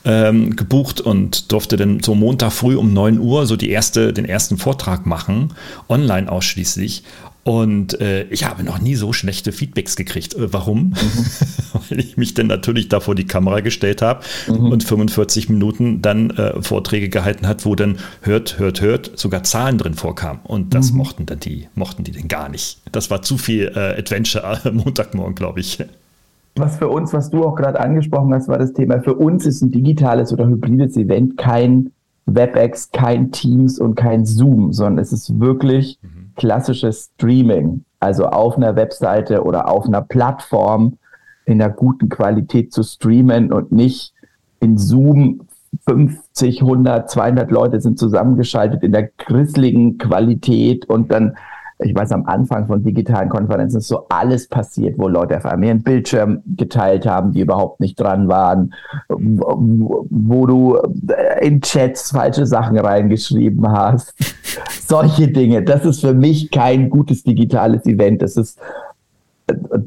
ähm, 0.06 0.56
gebucht 0.56 1.02
und 1.02 1.52
durfte 1.52 1.78
dann 1.78 2.02
so 2.02 2.16
Montag 2.16 2.52
früh 2.52 2.76
um 2.76 2.94
9 2.94 3.20
Uhr 3.20 3.46
so 3.46 3.56
die 3.56 3.70
erste, 3.70 4.14
den 4.14 4.26
ersten 4.26 4.58
Vortrag 4.58 5.06
machen, 5.06 5.54
online 5.90 6.32
ausschließlich. 6.32 7.04
Und 7.48 8.02
äh, 8.02 8.24
ich 8.24 8.44
habe 8.44 8.62
noch 8.66 8.80
nie 8.80 8.96
so 8.96 9.14
schlechte 9.14 9.54
Feedbacks 9.54 9.96
gekriegt. 9.96 10.34
Äh, 10.36 10.52
warum? 10.52 10.90
Mhm. 10.90 11.26
Weil 11.90 12.00
ich 12.02 12.18
mich 12.18 12.34
dann 12.34 12.48
natürlich 12.48 12.90
da 12.90 13.00
vor 13.00 13.16
die 13.16 13.26
Kamera 13.26 13.62
gestellt 13.62 14.02
habe 14.02 14.22
mhm. 14.48 14.70
und 14.70 14.84
45 14.84 15.48
Minuten 15.48 16.02
dann 16.02 16.32
äh, 16.32 16.62
Vorträge 16.62 17.08
gehalten 17.08 17.48
hat, 17.48 17.64
wo 17.64 17.74
dann 17.74 18.00
hört, 18.22 18.60
hört, 18.60 18.82
hört, 18.82 19.18
sogar 19.18 19.44
Zahlen 19.44 19.78
drin 19.78 19.94
vorkamen. 19.94 20.42
Und 20.44 20.74
das 20.74 20.92
mhm. 20.92 20.98
mochten 20.98 21.26
dann 21.26 21.40
die, 21.40 21.70
mochten 21.74 22.04
die 22.04 22.12
denn 22.12 22.28
gar 22.28 22.50
nicht. 22.50 22.80
Das 22.92 23.10
war 23.10 23.22
zu 23.22 23.38
viel 23.38 23.72
äh, 23.74 23.98
Adventure 23.98 24.60
Montagmorgen, 24.74 25.36
glaube 25.36 25.62
ich. 25.62 25.80
Was 26.58 26.78
für 26.78 26.90
uns, 26.90 27.14
was 27.14 27.30
du 27.30 27.46
auch 27.46 27.56
gerade 27.56 27.80
angesprochen 27.80 28.34
hast, 28.34 28.48
war 28.48 28.58
das 28.58 28.74
Thema. 28.74 29.02
Für 29.02 29.16
uns 29.16 29.46
ist 29.46 29.62
ein 29.62 29.72
digitales 29.72 30.34
oder 30.34 30.48
hybrides 30.48 30.98
Event 30.98 31.38
kein 31.38 31.92
WebEx, 32.26 32.92
kein 32.92 33.32
Teams 33.32 33.80
und 33.80 33.96
kein 33.96 34.26
Zoom, 34.26 34.74
sondern 34.74 35.00
es 35.00 35.14
ist 35.14 35.40
wirklich 35.40 36.00
mhm 36.02 36.18
klassisches 36.38 37.12
Streaming, 37.16 37.84
also 38.00 38.28
auf 38.28 38.56
einer 38.56 38.78
Webseite 38.78 39.44
oder 39.44 39.70
auf 39.70 39.86
einer 39.86 40.02
Plattform 40.02 40.98
in 41.46 41.62
einer 41.62 41.74
guten 41.74 42.08
Qualität 42.08 42.72
zu 42.72 42.84
streamen 42.84 43.52
und 43.52 43.72
nicht 43.72 44.14
in 44.62 44.78
Zoom 44.78 45.42
50, 45.86 46.62
100, 46.62 47.10
200 47.10 47.52
Leute 47.52 47.82
sind 47.82 48.00
zusammengeschaltet 48.00 48.84
in 48.84 48.94
der 48.94 49.10
grisseligen 49.18 49.98
Qualität 49.98 50.86
und 50.86 51.12
dann 51.12 51.36
ich 51.80 51.94
weiß, 51.94 52.12
am 52.12 52.26
Anfang 52.26 52.66
von 52.66 52.84
digitalen 52.84 53.30
Konferenzen 53.30 53.78
ist 53.78 53.88
so 53.88 54.08
alles 54.10 54.48
passiert, 54.48 54.98
wo 54.98 55.08
Leute 55.08 55.38
auf 55.38 55.46
einmal 55.46 55.68
ihren 55.68 55.84
Bildschirm 55.84 56.42
geteilt 56.56 57.06
haben, 57.06 57.34
die 57.34 57.42
überhaupt 57.42 57.80
nicht 57.80 58.00
dran 58.00 58.28
waren, 58.28 58.74
wo, 59.10 60.08
wo 60.10 60.46
du 60.48 60.78
in 61.40 61.62
Chats 61.62 62.12
falsche 62.12 62.48
Sachen 62.48 62.80
reingeschrieben 62.80 63.68
hast. 63.72 64.16
Solche 64.88 65.28
Dinge. 65.28 65.62
Das 65.62 65.86
ist 65.86 66.02
für 66.02 66.16
mich 66.16 66.50
kein 66.50 66.90
gutes 66.90 67.24
digitales 67.24 67.86
Event. 67.86 68.24
Das 68.24 68.38
ist 68.38 68.60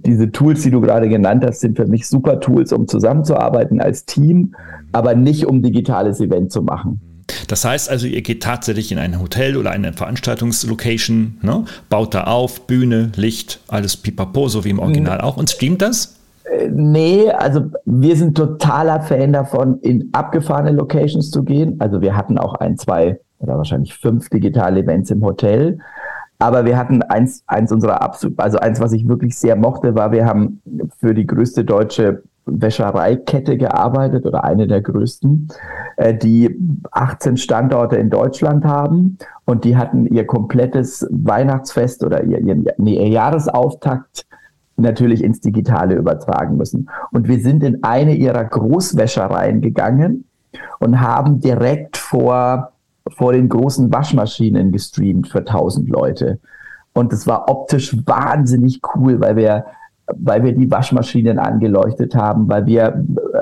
diese 0.04 0.30
Tools, 0.30 0.62
die 0.62 0.70
du 0.70 0.80
gerade 0.80 1.08
genannt 1.08 1.44
hast, 1.44 1.60
sind 1.60 1.76
für 1.76 1.86
mich 1.86 2.06
super 2.06 2.40
Tools, 2.40 2.72
um 2.72 2.86
zusammenzuarbeiten 2.86 3.80
als 3.80 4.04
Team, 4.04 4.54
aber 4.92 5.14
nicht 5.14 5.46
um 5.46 5.60
digitales 5.60 6.20
Event 6.20 6.52
zu 6.52 6.62
machen. 6.62 7.00
Das 7.48 7.64
heißt 7.64 7.90
also, 7.90 8.06
ihr 8.06 8.22
geht 8.22 8.42
tatsächlich 8.42 8.92
in 8.92 8.98
ein 8.98 9.20
Hotel 9.20 9.56
oder 9.56 9.70
eine 9.70 9.92
Veranstaltungslocation, 9.92 11.38
ne? 11.42 11.64
baut 11.88 12.14
da 12.14 12.24
auf, 12.24 12.66
Bühne, 12.66 13.12
Licht, 13.16 13.60
alles 13.68 13.96
pipapo, 13.96 14.48
so 14.48 14.64
wie 14.64 14.70
im 14.70 14.78
Original 14.78 15.18
mhm. 15.18 15.24
auch 15.24 15.36
und 15.36 15.50
streamt 15.50 15.82
das? 15.82 16.16
Äh, 16.44 16.68
nee, 16.72 17.30
also 17.30 17.70
wir 17.84 18.16
sind 18.16 18.36
totaler 18.36 19.00
Fan 19.02 19.32
davon, 19.32 19.78
in 19.80 20.08
abgefahrene 20.12 20.72
Locations 20.72 21.30
zu 21.30 21.42
gehen. 21.42 21.76
Also 21.80 22.00
wir 22.00 22.16
hatten 22.16 22.38
auch 22.38 22.54
ein, 22.54 22.76
zwei 22.76 23.18
oder 23.38 23.56
wahrscheinlich 23.56 23.94
fünf 23.94 24.28
digitale 24.28 24.80
Events 24.80 25.10
im 25.10 25.24
Hotel. 25.24 25.78
Aber 26.38 26.64
wir 26.64 26.78
hatten 26.78 27.02
eins, 27.02 27.42
eins 27.46 27.70
unserer 27.70 28.00
absolut, 28.00 28.38
also 28.40 28.58
eins, 28.58 28.80
was 28.80 28.92
ich 28.92 29.06
wirklich 29.06 29.36
sehr 29.36 29.56
mochte, 29.56 29.94
war, 29.94 30.10
wir 30.10 30.24
haben 30.24 30.62
für 30.98 31.12
die 31.12 31.26
größte 31.26 31.64
deutsche 31.64 32.22
Wäschereikette 32.50 33.56
gearbeitet 33.56 34.26
oder 34.26 34.44
eine 34.44 34.66
der 34.66 34.80
größten, 34.82 35.48
äh, 35.96 36.14
die 36.14 36.58
18 36.90 37.36
Standorte 37.36 37.96
in 37.96 38.10
Deutschland 38.10 38.64
haben 38.64 39.18
und 39.44 39.64
die 39.64 39.76
hatten 39.76 40.06
ihr 40.06 40.26
komplettes 40.26 41.06
Weihnachtsfest 41.10 42.04
oder 42.04 42.24
ihr, 42.24 42.38
ihr, 42.40 42.56
ihr 42.78 43.08
Jahresauftakt 43.08 44.26
natürlich 44.76 45.22
ins 45.22 45.40
Digitale 45.40 45.94
übertragen 45.94 46.56
müssen. 46.56 46.88
Und 47.12 47.28
wir 47.28 47.40
sind 47.40 47.62
in 47.62 47.82
eine 47.82 48.14
ihrer 48.14 48.44
Großwäschereien 48.44 49.60
gegangen 49.60 50.24
und 50.78 51.00
haben 51.00 51.40
direkt 51.40 51.96
vor, 51.96 52.72
vor 53.16 53.32
den 53.32 53.48
großen 53.48 53.92
Waschmaschinen 53.92 54.72
gestreamt 54.72 55.28
für 55.28 55.40
1000 55.40 55.88
Leute. 55.88 56.40
Und 56.92 57.12
es 57.12 57.26
war 57.26 57.48
optisch 57.48 57.96
wahnsinnig 58.06 58.80
cool, 58.94 59.20
weil 59.20 59.36
wir 59.36 59.66
weil 60.16 60.42
wir 60.44 60.52
die 60.52 60.70
Waschmaschinen 60.70 61.38
angeleuchtet 61.38 62.14
haben, 62.14 62.48
weil 62.48 62.66
wir 62.66 62.86
äh, 62.86 63.40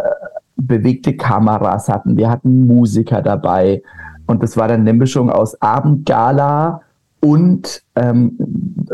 bewegte 0.56 1.16
Kameras 1.16 1.88
hatten, 1.88 2.16
wir 2.16 2.30
hatten 2.30 2.66
Musiker 2.66 3.22
dabei. 3.22 3.82
Und 4.26 4.42
das 4.42 4.56
war 4.56 4.68
dann 4.68 4.80
eine 4.80 4.92
Mischung 4.92 5.30
aus 5.30 5.60
Abendgala 5.62 6.82
und 7.20 7.82
ähm, 7.96 8.38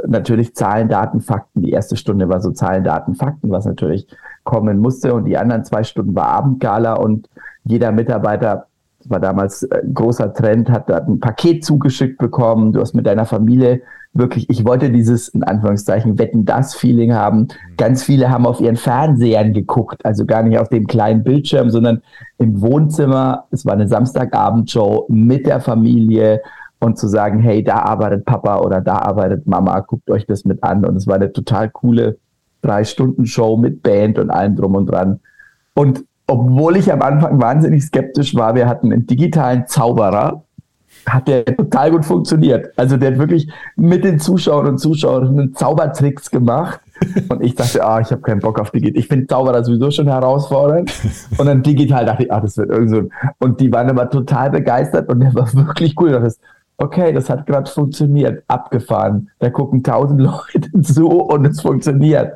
natürlich 0.06 0.54
Zahlen, 0.54 0.88
Daten, 0.88 1.20
Fakten. 1.20 1.62
Die 1.62 1.70
erste 1.70 1.96
Stunde 1.96 2.28
war 2.28 2.40
so 2.40 2.52
Zahlen, 2.52 2.84
Daten, 2.84 3.14
Fakten, 3.14 3.50
was 3.50 3.66
natürlich 3.66 4.06
kommen 4.44 4.78
musste. 4.78 5.14
Und 5.14 5.24
die 5.24 5.36
anderen 5.36 5.64
zwei 5.64 5.82
Stunden 5.82 6.14
war 6.14 6.28
Abendgala 6.28 6.94
und 6.94 7.28
jeder 7.64 7.92
Mitarbeiter 7.92 8.66
das 9.04 9.10
war 9.10 9.20
damals 9.20 9.70
ein 9.70 9.92
großer 9.92 10.32
Trend, 10.32 10.70
hat 10.70 10.88
da 10.88 10.96
ein 10.96 11.20
Paket 11.20 11.62
zugeschickt 11.62 12.16
bekommen. 12.16 12.72
Du 12.72 12.80
hast 12.80 12.94
mit 12.94 13.06
deiner 13.06 13.26
Familie 13.26 13.82
wirklich, 14.14 14.48
ich 14.48 14.64
wollte 14.64 14.90
dieses, 14.90 15.28
in 15.28 15.42
Anführungszeichen, 15.42 16.18
Wetten 16.18 16.46
das 16.46 16.74
Feeling 16.74 17.12
haben. 17.12 17.48
Ganz 17.76 18.02
viele 18.02 18.30
haben 18.30 18.46
auf 18.46 18.60
ihren 18.60 18.76
Fernsehern 18.76 19.52
geguckt, 19.52 20.06
also 20.06 20.24
gar 20.24 20.42
nicht 20.42 20.58
auf 20.58 20.70
dem 20.70 20.86
kleinen 20.86 21.22
Bildschirm, 21.22 21.68
sondern 21.68 22.00
im 22.38 22.62
Wohnzimmer. 22.62 23.44
Es 23.50 23.66
war 23.66 23.74
eine 23.74 23.88
Samstagabendshow 23.88 25.04
mit 25.10 25.46
der 25.46 25.60
Familie 25.60 26.40
und 26.80 26.98
zu 26.98 27.06
sagen, 27.06 27.40
hey, 27.40 27.62
da 27.62 27.80
arbeitet 27.80 28.24
Papa 28.24 28.60
oder 28.60 28.80
da 28.80 28.96
arbeitet 28.96 29.46
Mama, 29.46 29.80
guckt 29.80 30.10
euch 30.10 30.24
das 30.26 30.46
mit 30.46 30.62
an. 30.62 30.86
Und 30.86 30.96
es 30.96 31.06
war 31.06 31.16
eine 31.16 31.30
total 31.30 31.68
coole 31.68 32.16
Drei-Stunden-Show 32.62 33.58
mit 33.58 33.82
Band 33.82 34.18
und 34.18 34.30
allem 34.30 34.56
drum 34.56 34.76
und 34.76 34.86
dran. 34.86 35.20
Und 35.74 36.04
obwohl 36.26 36.76
ich 36.76 36.92
am 36.92 37.02
Anfang 37.02 37.40
wahnsinnig 37.40 37.84
skeptisch 37.84 38.34
war, 38.34 38.54
wir 38.54 38.68
hatten 38.68 38.92
einen 38.92 39.06
digitalen 39.06 39.66
Zauberer, 39.66 40.42
hat 41.06 41.28
der 41.28 41.44
total 41.44 41.90
gut 41.90 42.04
funktioniert. 42.04 42.72
Also 42.76 42.96
der 42.96 43.12
hat 43.12 43.18
wirklich 43.18 43.50
mit 43.76 44.04
den 44.04 44.18
Zuschauern 44.18 44.66
und 44.66 44.78
Zuschauerinnen 44.78 45.54
Zaubertricks 45.54 46.30
gemacht. 46.30 46.80
Und 47.28 47.42
ich 47.42 47.54
dachte, 47.54 47.84
ah, 47.84 48.00
ich 48.00 48.10
habe 48.10 48.22
keinen 48.22 48.40
Bock 48.40 48.58
auf 48.58 48.70
digital. 48.70 48.98
Ich 48.98 49.08
finde 49.08 49.26
Zauberer 49.26 49.62
sowieso 49.64 49.90
schon 49.90 50.08
herausfordernd. 50.08 50.90
Und 51.36 51.46
dann 51.46 51.62
digital 51.62 52.06
dachte 52.06 52.24
ich, 52.24 52.32
ah, 52.32 52.40
das 52.40 52.56
wird 52.56 52.70
irgend 52.70 52.90
so. 52.90 53.02
Und 53.38 53.60
die 53.60 53.70
waren 53.70 53.90
aber 53.90 54.08
total 54.08 54.50
begeistert 54.50 55.10
und 55.10 55.20
der 55.20 55.34
war 55.34 55.52
wirklich 55.52 55.94
cool. 56.00 56.12
Das 56.12 56.38
okay, 56.78 57.12
das 57.12 57.30
hat 57.30 57.46
gerade 57.46 57.70
funktioniert, 57.70 58.42
abgefahren. 58.48 59.30
Da 59.38 59.50
gucken 59.50 59.82
tausend 59.82 60.20
Leute 60.54 60.80
zu 60.82 61.08
und 61.08 61.46
es 61.46 61.60
funktioniert. 61.60 62.34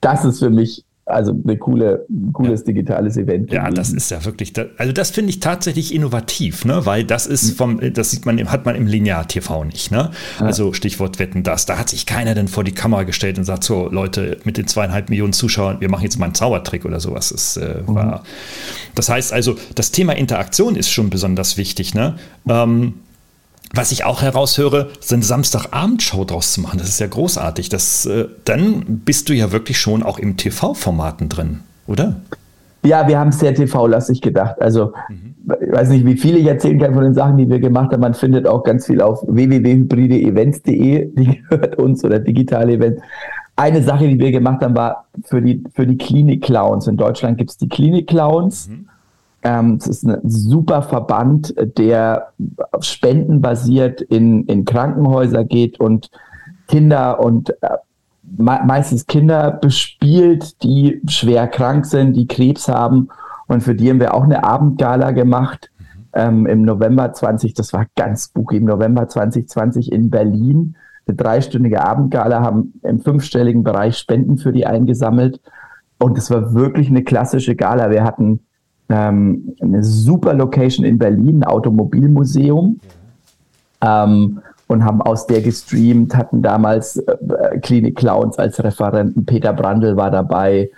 Das 0.00 0.24
ist 0.24 0.38
für 0.38 0.50
mich 0.50 0.84
also 1.08 1.32
ein 1.32 1.58
coole, 1.58 2.06
cooles 2.32 2.60
ja. 2.60 2.66
digitales 2.66 3.16
Event. 3.16 3.52
Ja, 3.52 3.70
das 3.70 3.92
ist 3.92 4.10
ja 4.10 4.24
wirklich, 4.24 4.52
also 4.76 4.92
das 4.92 5.10
finde 5.10 5.30
ich 5.30 5.40
tatsächlich 5.40 5.94
innovativ, 5.94 6.64
ne? 6.64 6.84
weil 6.84 7.04
das 7.04 7.26
ist 7.26 7.56
vom, 7.56 7.80
das 7.92 8.10
sieht 8.10 8.26
man, 8.26 8.38
hat 8.50 8.66
man 8.66 8.74
im 8.76 8.86
Linear-TV 8.86 9.64
nicht. 9.64 9.90
Ne? 9.90 10.10
Also 10.38 10.72
Stichwort 10.72 11.18
Wetten, 11.18 11.42
das. 11.42 11.66
Da 11.66 11.78
hat 11.78 11.88
sich 11.88 12.06
keiner 12.06 12.34
denn 12.34 12.48
vor 12.48 12.64
die 12.64 12.72
Kamera 12.72 13.02
gestellt 13.04 13.38
und 13.38 13.44
sagt, 13.44 13.64
so 13.64 13.88
Leute, 13.90 14.38
mit 14.44 14.56
den 14.56 14.66
zweieinhalb 14.66 15.08
Millionen 15.10 15.32
Zuschauern, 15.32 15.80
wir 15.80 15.90
machen 15.90 16.04
jetzt 16.04 16.18
mal 16.18 16.26
einen 16.26 16.34
Zaubertrick 16.34 16.84
oder 16.84 17.00
sowas. 17.00 17.30
Das, 17.30 17.56
äh, 17.56 17.82
mhm. 17.86 17.94
war, 17.94 18.22
das 18.94 19.08
heißt 19.08 19.32
also, 19.32 19.56
das 19.74 19.90
Thema 19.90 20.14
Interaktion 20.14 20.76
ist 20.76 20.90
schon 20.90 21.10
besonders 21.10 21.56
wichtig. 21.56 21.94
Ne? 21.94 22.16
Ähm, 22.48 22.94
was 23.74 23.92
ich 23.92 24.04
auch 24.04 24.22
heraushöre, 24.22 24.88
so 25.00 25.14
eine 25.14 25.24
Samstagabendshow 25.24 26.24
draus 26.24 26.52
zu 26.52 26.60
machen, 26.60 26.78
das 26.78 26.88
ist 26.88 27.00
ja 27.00 27.06
großartig. 27.06 27.68
Das, 27.68 28.06
äh, 28.06 28.26
dann 28.44 29.02
bist 29.04 29.28
du 29.28 29.34
ja 29.34 29.52
wirklich 29.52 29.78
schon 29.78 30.02
auch 30.02 30.18
im 30.18 30.36
TV-Formaten 30.36 31.28
drin, 31.28 31.60
oder? 31.86 32.16
Ja, 32.84 33.06
wir 33.08 33.18
haben 33.18 33.32
sehr 33.32 33.54
TV-lastig 33.54 34.22
gedacht. 34.22 34.60
Also, 34.62 34.92
mhm. 35.08 35.34
ich 35.60 35.72
weiß 35.72 35.88
nicht, 35.90 36.06
wie 36.06 36.16
viel 36.16 36.36
ich 36.36 36.46
erzählen 36.46 36.78
kann 36.78 36.94
von 36.94 37.02
den 37.02 37.14
Sachen, 37.14 37.36
die 37.36 37.48
wir 37.48 37.58
gemacht 37.58 37.92
haben. 37.92 38.00
Man 38.00 38.14
findet 38.14 38.46
auch 38.46 38.62
ganz 38.62 38.86
viel 38.86 39.02
auf 39.02 39.22
www.hybrideevents.de, 39.26 41.10
die 41.14 41.42
gehört 41.48 41.76
uns 41.76 42.04
oder 42.04 42.18
digitale 42.18 42.74
Events. 42.74 43.02
Eine 43.56 43.82
Sache, 43.82 44.06
die 44.06 44.18
wir 44.18 44.30
gemacht 44.30 44.62
haben, 44.62 44.76
war 44.76 45.06
für 45.24 45.42
die, 45.42 45.64
für 45.74 45.86
die 45.86 45.98
Klinik-Clowns. 45.98 46.86
In 46.86 46.96
Deutschland 46.96 47.38
gibt 47.38 47.50
es 47.50 47.56
die 47.56 47.68
Klinik-Clowns. 47.68 48.68
Mhm. 48.68 48.88
Ähm, 49.42 49.78
es 49.80 49.86
ist 49.86 50.04
ein 50.04 50.20
super 50.24 50.82
Verband, 50.82 51.54
der 51.78 52.32
spendenbasiert 52.80 54.00
in, 54.00 54.44
in 54.46 54.64
Krankenhäuser 54.64 55.44
geht 55.44 55.78
und 55.78 56.10
Kinder 56.66 57.20
und 57.20 57.50
äh, 57.62 57.78
meistens 58.36 59.06
Kinder 59.06 59.50
bespielt, 59.52 60.62
die 60.62 61.00
schwer 61.08 61.46
krank 61.48 61.86
sind, 61.86 62.14
die 62.14 62.26
Krebs 62.26 62.68
haben. 62.68 63.08
Und 63.46 63.62
für 63.62 63.74
die 63.74 63.88
haben 63.88 64.00
wir 64.00 64.14
auch 64.14 64.24
eine 64.24 64.44
Abendgala 64.44 65.12
gemacht 65.12 65.70
ähm, 66.12 66.46
im 66.46 66.62
November 66.62 67.12
20, 67.12 67.54
das 67.54 67.72
war 67.72 67.86
ganz 67.96 68.26
spooky, 68.26 68.58
im 68.58 68.64
November 68.64 69.08
2020 69.08 69.92
in 69.92 70.10
Berlin. 70.10 70.76
Eine 71.06 71.16
dreistündige 71.16 71.82
Abendgala, 71.82 72.40
haben 72.40 72.74
im 72.82 73.00
fünfstelligen 73.00 73.62
Bereich 73.62 73.96
Spenden 73.96 74.36
für 74.36 74.52
die 74.52 74.66
eingesammelt. 74.66 75.40
Und 75.98 76.18
es 76.18 76.30
war 76.30 76.54
wirklich 76.54 76.90
eine 76.90 77.02
klassische 77.02 77.56
Gala. 77.56 77.90
Wir 77.90 78.04
hatten 78.04 78.40
ähm, 78.88 79.54
eine 79.60 79.82
super 79.82 80.34
Location 80.34 80.84
in 80.84 80.98
Berlin, 80.98 81.40
ein 81.40 81.44
Automobilmuseum. 81.44 82.80
Ähm, 83.80 84.40
und 84.68 84.84
haben 84.84 85.00
aus 85.00 85.26
der 85.26 85.40
gestreamt, 85.40 86.14
hatten 86.14 86.42
damals 86.42 86.98
äh, 86.98 87.58
Klinik 87.60 87.96
Clowns 87.96 88.38
als 88.38 88.62
Referenten, 88.62 89.24
Peter 89.24 89.52
Brandl 89.52 89.96
war 89.96 90.10
dabei 90.10 90.70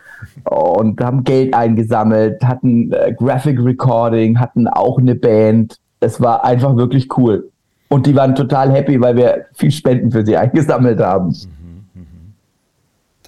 und 0.45 1.01
haben 1.01 1.25
Geld 1.25 1.55
eingesammelt, 1.55 2.43
hatten 2.45 2.93
äh, 2.93 3.13
Graphic 3.13 3.59
Recording, 3.63 4.39
hatten 4.39 4.69
auch 4.69 4.99
eine 4.99 5.15
Band. 5.15 5.79
Es 5.99 6.21
war 6.21 6.45
einfach 6.45 6.77
wirklich 6.77 7.09
cool. 7.19 7.51
Und 7.89 8.07
die 8.07 8.15
waren 8.15 8.37
total 8.37 8.71
happy, 8.71 9.01
weil 9.01 9.17
wir 9.17 9.47
viel 9.55 9.73
Spenden 9.73 10.13
für 10.13 10.25
sie 10.25 10.37
eingesammelt 10.37 11.01
haben. 11.01 11.35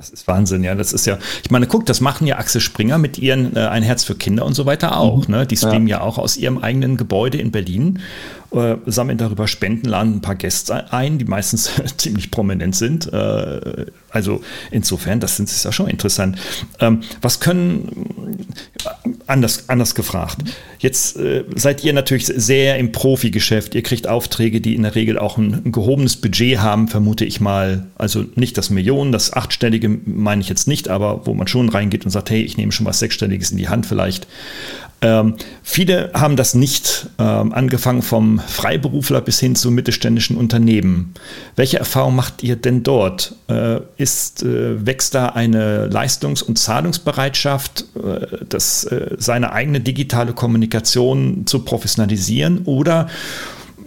Das 0.02 0.11
ist 0.11 0.26
Wahnsinn, 0.26 0.64
ja. 0.64 0.75
Das 0.75 0.92
ist 0.92 1.06
ja, 1.06 1.16
ich 1.44 1.52
meine, 1.52 1.68
guck, 1.68 1.87
das 1.87 2.00
machen 2.00 2.26
ja 2.26 2.37
Axel 2.37 2.61
Springer 2.61 2.99
mit 2.99 3.18
ihren 3.18 3.54
äh, 3.54 3.61
Ein 3.61 3.85
Herz 3.85 4.02
für 4.02 4.16
Kinder 4.16 4.44
und 4.44 4.54
so 4.54 4.66
weiter 4.66 4.99
auch. 4.99 5.28
Mhm. 5.28 5.35
Ne? 5.35 5.47
Die 5.47 5.56
streamen 5.56 5.87
ja. 5.87 5.99
ja. 5.99 6.02
auch 6.02 6.18
aus 6.18 6.37
ihrem 6.37 6.59
eigenen 6.59 6.97
Gebäude 6.97 7.38
in 7.38 7.52
Berlin, 7.52 8.00
äh, 8.54 8.76
sammeln 8.87 9.18
darüber 9.18 9.49
Spenden, 9.49 9.87
laden 9.87 10.16
ein 10.16 10.21
paar 10.21 10.35
Gäste 10.35 10.92
ein, 10.92 11.18
die 11.18 11.25
meistens 11.25 11.71
ziemlich 11.97 12.30
prominent 12.30 12.76
sind. 12.76 13.12
Äh, 13.12 13.87
also 14.11 14.42
insofern, 14.71 15.21
das 15.21 15.40
ist 15.40 15.64
ja 15.64 15.73
schon 15.73 15.88
interessant. 15.88 16.38
Ähm, 16.78 17.00
was 17.23 17.40
können, 17.40 18.47
anders, 19.26 19.68
anders 19.68 19.94
gefragt, 19.94 20.38
jetzt 20.80 21.16
äh, 21.16 21.44
seid 21.54 21.82
ihr 21.82 21.94
natürlich 21.94 22.26
sehr 22.26 22.76
im 22.78 22.92
Profigeschäft. 22.92 23.75
Ihr 23.75 23.82
kriegt 23.82 24.06
Aufträge, 24.06 24.61
die 24.61 24.75
in 24.75 24.82
der 24.82 24.94
Regel 24.94 25.18
auch 25.18 25.38
ein, 25.38 25.62
ein 25.64 25.73
gehobenes 25.73 26.16
Budget 26.16 26.59
haben, 26.59 26.88
vermute 26.88 27.25
ich 27.25 27.40
mal. 27.40 27.87
Also 27.97 28.25
nicht 28.35 28.59
das 28.59 28.68
Millionen, 28.68 29.12
das 29.12 29.32
achtstellige 29.32 29.88
meine 29.88 30.42
ich 30.42 30.49
jetzt 30.49 30.68
nicht, 30.68 30.88
aber 30.88 31.26
wo 31.26 31.35
man 31.35 31.47
schon 31.47 31.68
reingeht 31.71 32.04
und 32.04 32.11
sagt, 32.11 32.30
hey, 32.30 32.42
ich 32.42 32.56
nehme 32.56 32.73
schon 32.73 32.87
was 32.87 32.99
Sechsstelliges 32.99 33.50
in 33.50 33.56
die 33.56 33.68
Hand 33.68 33.87
vielleicht. 33.87 34.26
Ähm, 35.02 35.35
viele 35.64 36.12
haben 36.14 36.37
das 36.37 36.54
nicht, 36.54 37.09
ähm, 37.18 37.52
angefangen 37.52 38.02
vom 38.02 38.38
Freiberufler 38.38 39.21
bis 39.21 39.40
hin 39.40 39.56
zu 39.56 39.73
mittelständischen 39.73 40.37
Unternehmen. 40.37 41.12
Welche 41.56 41.80
Erfahrung 41.80 42.14
macht 42.14 42.44
ihr 42.44 42.54
denn 42.54 42.85
dort? 42.85 43.35
Äh, 43.49 43.80
ist, 43.97 44.44
äh, 44.44 44.87
wächst 44.87 45.16
da 45.16 45.26
eine 45.26 45.88
Leistungs- 45.88 46.42
und 46.42 46.56
Zahlungsbereitschaft, 46.56 47.85
äh, 47.97 48.44
das, 48.49 48.85
äh, 48.85 49.16
seine 49.18 49.52
eigene 49.52 49.80
digitale 49.80 50.35
Kommunikation 50.35 51.47
zu 51.47 51.64
professionalisieren 51.64 52.62
oder 52.64 53.09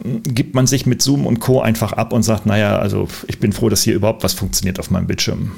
hm, 0.04 0.22
gibt 0.24 0.54
man 0.54 0.68
sich 0.68 0.86
mit 0.86 1.02
Zoom 1.02 1.26
und 1.26 1.40
Co. 1.40 1.62
einfach 1.62 1.94
ab 1.94 2.12
und 2.12 2.24
sagt, 2.24 2.46
naja, 2.46 2.78
also 2.78 3.08
ich 3.28 3.40
bin 3.40 3.54
froh, 3.54 3.70
dass 3.70 3.84
hier 3.84 3.96
überhaupt 3.96 4.24
was 4.24 4.34
funktioniert 4.34 4.80
auf 4.80 4.92
meinem 4.92 5.08
Bildschirm? 5.08 5.54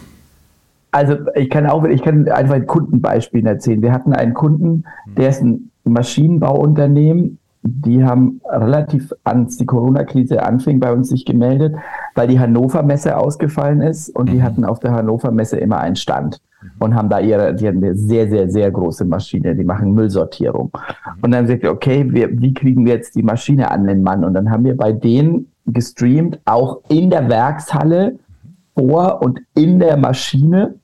Also 0.91 1.15
ich 1.35 1.49
kann 1.49 1.67
auch, 1.67 1.83
ich 1.85 2.01
kann 2.01 2.27
einfach 2.29 2.55
ein 2.55 2.67
Kundenbeispiel 2.67 3.45
erzählen. 3.45 3.81
Wir 3.81 3.91
hatten 3.91 4.13
einen 4.13 4.33
Kunden, 4.33 4.85
der 5.05 5.29
ist 5.29 5.41
ein 5.41 5.71
Maschinenbauunternehmen. 5.83 7.39
Die 7.63 8.03
haben 8.03 8.39
relativ, 8.49 9.11
als 9.25 9.57
die 9.57 9.65
Corona-Krise 9.65 10.43
anfing, 10.43 10.79
bei 10.79 10.93
uns 10.93 11.09
sich 11.09 11.25
gemeldet, 11.25 11.75
weil 12.15 12.27
die 12.27 12.39
Hannover 12.39 12.81
Messe 12.81 13.17
ausgefallen 13.17 13.81
ist 13.81 14.09
und 14.09 14.29
die 14.29 14.37
mhm. 14.37 14.43
hatten 14.43 14.65
auf 14.65 14.79
der 14.79 14.93
Hannover 14.93 15.31
Messe 15.31 15.57
immer 15.57 15.79
einen 15.79 15.97
Stand 15.97 16.39
mhm. 16.61 16.69
und 16.79 16.95
haben 16.95 17.09
da 17.09 17.19
ihre, 17.19 17.53
die 17.53 17.67
hatten 17.67 17.83
eine 17.83 17.95
sehr, 17.95 18.29
sehr, 18.29 18.49
sehr 18.49 18.71
große 18.71 19.03
Maschine, 19.03 19.53
die 19.53 19.65
machen 19.65 19.93
Müllsortierung. 19.93 20.71
Mhm. 20.73 21.23
Und 21.23 21.31
dann 21.31 21.47
sagte 21.47 21.69
okay, 21.69 22.05
wir, 22.09 22.41
wie 22.41 22.53
kriegen 22.53 22.85
wir 22.85 22.93
jetzt 22.93 23.15
die 23.15 23.23
Maschine 23.23 23.69
an 23.69 23.85
den 23.85 24.01
Mann? 24.01 24.23
Und 24.23 24.33
dann 24.33 24.49
haben 24.49 24.63
wir 24.63 24.77
bei 24.77 24.93
denen 24.93 25.51
gestreamt, 25.65 26.39
auch 26.45 26.79
in 26.87 27.09
der 27.09 27.27
Werkshalle, 27.27 28.17
vor 28.77 29.21
und 29.21 29.39
in 29.55 29.79
der 29.79 29.97
Maschine 29.97 30.75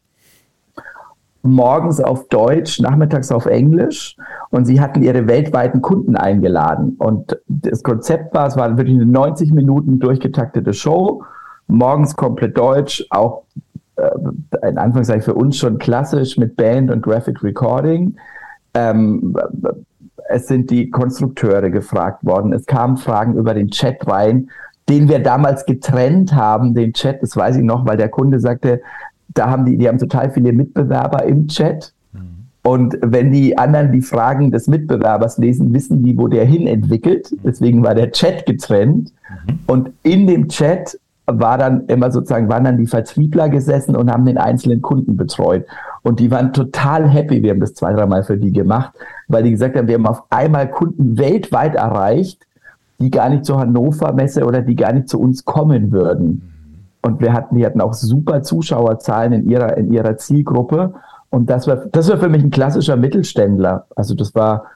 morgens 1.43 1.99
auf 1.99 2.27
Deutsch, 2.29 2.79
nachmittags 2.79 3.31
auf 3.31 3.45
Englisch 3.45 4.15
und 4.49 4.65
sie 4.65 4.79
hatten 4.81 5.03
ihre 5.03 5.27
weltweiten 5.27 5.81
Kunden 5.81 6.15
eingeladen. 6.15 6.95
Und 6.97 7.37
das 7.47 7.83
Konzept 7.83 8.33
war, 8.33 8.47
es 8.47 8.55
war 8.55 8.77
wirklich 8.77 8.95
eine 8.95 9.05
90 9.05 9.51
Minuten 9.51 9.99
durchgetaktete 9.99 10.73
Show, 10.73 11.23
morgens 11.67 12.15
komplett 12.15 12.57
Deutsch, 12.57 13.05
auch 13.09 13.43
äh, 13.97 14.09
in 14.67 14.77
Anführungszeichen 14.77 15.21
für 15.21 15.35
uns 15.35 15.57
schon 15.57 15.77
klassisch 15.77 16.37
mit 16.37 16.55
Band 16.55 16.89
und 16.89 17.01
Graphic 17.01 17.43
Recording. 17.43 18.15
Ähm, 18.73 19.35
es 20.29 20.47
sind 20.47 20.71
die 20.71 20.89
Konstrukteure 20.89 21.69
gefragt 21.69 22.25
worden. 22.25 22.53
Es 22.53 22.65
kamen 22.65 22.97
Fragen 22.97 23.35
über 23.35 23.53
den 23.53 23.69
Chat 23.69 24.07
rein 24.07 24.49
den 24.89 25.09
wir 25.09 25.19
damals 25.19 25.65
getrennt 25.65 26.33
haben, 26.33 26.73
den 26.73 26.93
Chat, 26.93 27.21
das 27.21 27.35
weiß 27.35 27.57
ich 27.57 27.63
noch, 27.63 27.85
weil 27.85 27.97
der 27.97 28.09
Kunde 28.09 28.39
sagte, 28.39 28.81
da 29.33 29.49
haben 29.49 29.65
die, 29.65 29.77
die 29.77 29.87
haben 29.87 29.97
total 29.97 30.31
viele 30.31 30.53
Mitbewerber 30.53 31.23
im 31.23 31.47
Chat. 31.47 31.93
Mhm. 32.11 32.19
Und 32.63 32.97
wenn 33.01 33.31
die 33.31 33.57
anderen 33.57 33.91
die 33.91 34.01
Fragen 34.01 34.51
des 34.51 34.67
Mitbewerbers 34.67 35.37
lesen, 35.37 35.73
wissen 35.73 36.03
die, 36.03 36.17
wo 36.17 36.27
der 36.27 36.45
hin 36.45 36.67
entwickelt. 36.67 37.31
Mhm. 37.31 37.37
Deswegen 37.45 37.83
war 37.83 37.95
der 37.95 38.11
Chat 38.11 38.45
getrennt. 38.45 39.11
Mhm. 39.47 39.59
Und 39.67 39.91
in 40.03 40.27
dem 40.27 40.49
Chat 40.49 40.99
war 41.25 41.57
dann 41.57 41.85
immer 41.87 42.11
sozusagen, 42.11 42.49
waren 42.49 42.65
dann 42.65 42.77
die 42.77 42.87
Vertriebler 42.87 43.47
gesessen 43.47 43.95
und 43.95 44.11
haben 44.11 44.25
den 44.25 44.37
einzelnen 44.37 44.81
Kunden 44.81 45.15
betreut. 45.15 45.65
Und 46.01 46.19
die 46.19 46.29
waren 46.29 46.51
total 46.51 47.07
happy. 47.07 47.41
Wir 47.41 47.51
haben 47.51 47.61
das 47.61 47.73
zwei, 47.73 47.93
dreimal 47.93 48.23
für 48.23 48.37
die 48.37 48.51
gemacht, 48.51 48.93
weil 49.29 49.43
die 49.43 49.51
gesagt 49.51 49.77
haben, 49.77 49.87
wir 49.87 49.95
haben 49.95 50.05
auf 50.05 50.23
einmal 50.29 50.69
Kunden 50.69 51.17
weltweit 51.17 51.75
erreicht, 51.75 52.45
die 53.03 53.11
gar 53.11 53.29
nicht 53.29 53.43
zur 53.43 53.59
Hannover 53.59 54.13
Messe 54.13 54.45
oder 54.45 54.61
die 54.61 54.77
gar 54.77 54.93
nicht 54.93 55.09
zu 55.09 55.19
uns 55.19 55.43
kommen 55.43 55.91
würden. 55.91 56.49
Und 57.01 57.19
wir 57.19 57.33
hatten, 57.33 57.57
die 57.57 57.65
hatten 57.65 57.81
auch 57.81 57.93
super 57.93 58.43
Zuschauerzahlen 58.43 59.33
in 59.33 59.49
ihrer, 59.49 59.75
in 59.77 59.91
ihrer 59.91 60.15
Zielgruppe. 60.15 60.93
Und 61.29 61.49
das 61.49 61.67
war, 61.67 61.75
das 61.91 62.09
war 62.09 62.17
für 62.17 62.29
mich 62.29 62.43
ein 62.43 62.49
klassischer 62.49 62.95
Mittelständler. 62.95 63.87
Also 63.95 64.15
das 64.15 64.33
war, 64.35 64.67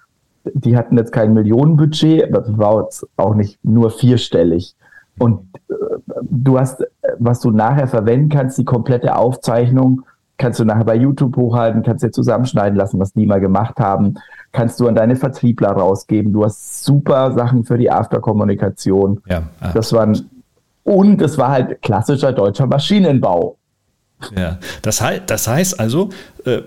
die 0.43 0.75
hatten 0.75 0.97
jetzt 0.97 1.13
kein 1.13 1.33
Millionenbudget, 1.33 2.25
aber 2.25 2.41
das 2.41 2.57
war 2.57 2.83
jetzt 2.83 3.07
auch 3.15 3.33
nicht 3.33 3.63
nur 3.63 3.91
vierstellig. 3.91 4.75
Und 5.19 5.39
äh, 5.69 5.73
du 6.21 6.59
hast, 6.59 6.83
was 7.17 7.39
du 7.39 7.51
nachher 7.51 7.87
verwenden 7.87 8.27
kannst, 8.27 8.57
die 8.57 8.65
komplette 8.65 9.15
Aufzeichnung, 9.15 10.01
kannst 10.37 10.59
du 10.59 10.65
nachher 10.65 10.85
bei 10.85 10.95
YouTube 10.95 11.35
hochhalten, 11.35 11.83
kannst 11.83 12.03
dir 12.03 12.11
zusammenschneiden 12.11 12.77
lassen, 12.77 12.99
was 12.99 13.13
die 13.13 13.25
mal 13.25 13.39
gemacht 13.39 13.79
haben 13.79 14.15
kannst 14.51 14.79
du 14.79 14.87
an 14.87 14.95
deine 14.95 15.15
Vertriebler 15.15 15.69
rausgeben. 15.69 16.33
Du 16.33 16.43
hast 16.43 16.83
super 16.83 17.31
Sachen 17.33 17.63
für 17.63 17.77
die 17.77 17.91
Afterkommunikation. 17.91 19.21
Ja, 19.29 19.43
ah. 19.59 19.71
Das 19.73 19.93
waren 19.93 20.29
und 20.83 21.21
es 21.21 21.37
war 21.37 21.49
halt 21.51 21.81
klassischer 21.81 22.31
deutscher 22.31 22.65
Maschinenbau. 22.65 23.57
Ja, 24.35 24.57
das, 24.81 24.99
heißt, 24.99 25.23
das 25.27 25.47
heißt 25.47 25.79
also, 25.79 26.09
äh, 26.45 26.61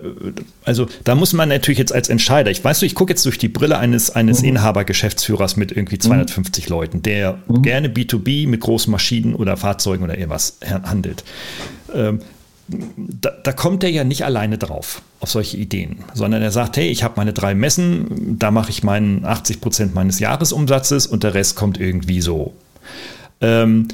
also 0.65 0.87
da 1.03 1.17
muss 1.17 1.33
man 1.33 1.49
natürlich 1.49 1.79
jetzt 1.79 1.93
als 1.93 2.09
Entscheider, 2.09 2.51
ich 2.51 2.63
weiß, 2.63 2.83
ich 2.83 2.95
gucke 2.95 3.13
jetzt 3.13 3.27
durch 3.27 3.39
die 3.39 3.49
Brille 3.49 3.79
eines, 3.79 4.15
eines 4.15 4.43
mhm. 4.43 4.51
Inhaber-Geschäftsführers 4.51 5.57
mit 5.57 5.73
irgendwie 5.73 5.99
250 5.99 6.69
mhm. 6.69 6.71
Leuten, 6.71 7.03
der 7.03 7.39
mhm. 7.49 7.63
gerne 7.63 7.89
B2B 7.89 8.47
mit 8.47 8.61
großen 8.61 8.93
Maschinen 8.93 9.35
oder 9.35 9.57
Fahrzeugen 9.57 10.05
oder 10.05 10.17
irgendwas 10.17 10.59
handelt. 10.85 11.25
Ähm, 11.93 12.21
da, 12.97 13.31
da, 13.43 13.53
kommt 13.53 13.85
er 13.85 13.91
ja 13.91 14.05
nicht 14.05 14.25
alleine 14.25 14.59
drauf, 14.59 15.03
auf 15.21 15.31
solche 15.31 15.57
Ideen, 15.57 16.05
sondern 16.15 16.43
er 16.43 16.51
sagt, 16.51 16.77
hey, 16.77 16.89
ich 16.89 17.03
habe 17.03 17.15
meine 17.17 17.33
drei 17.33 17.55
Messen, 17.55 18.39
da 18.39 18.51
mache 18.51 18.71
ich 18.71 18.83
meinen 18.83 19.25
80 19.25 19.61
Prozent 19.61 19.95
meines 19.95 20.19
Jahresumsatzes 20.19 21.07
und 21.07 21.23
der 21.23 21.35
Rest 21.35 21.57
kommt 21.57 21.81
irgendwie 21.81 22.21
so. 22.21 22.55
Ähm, 23.41 23.89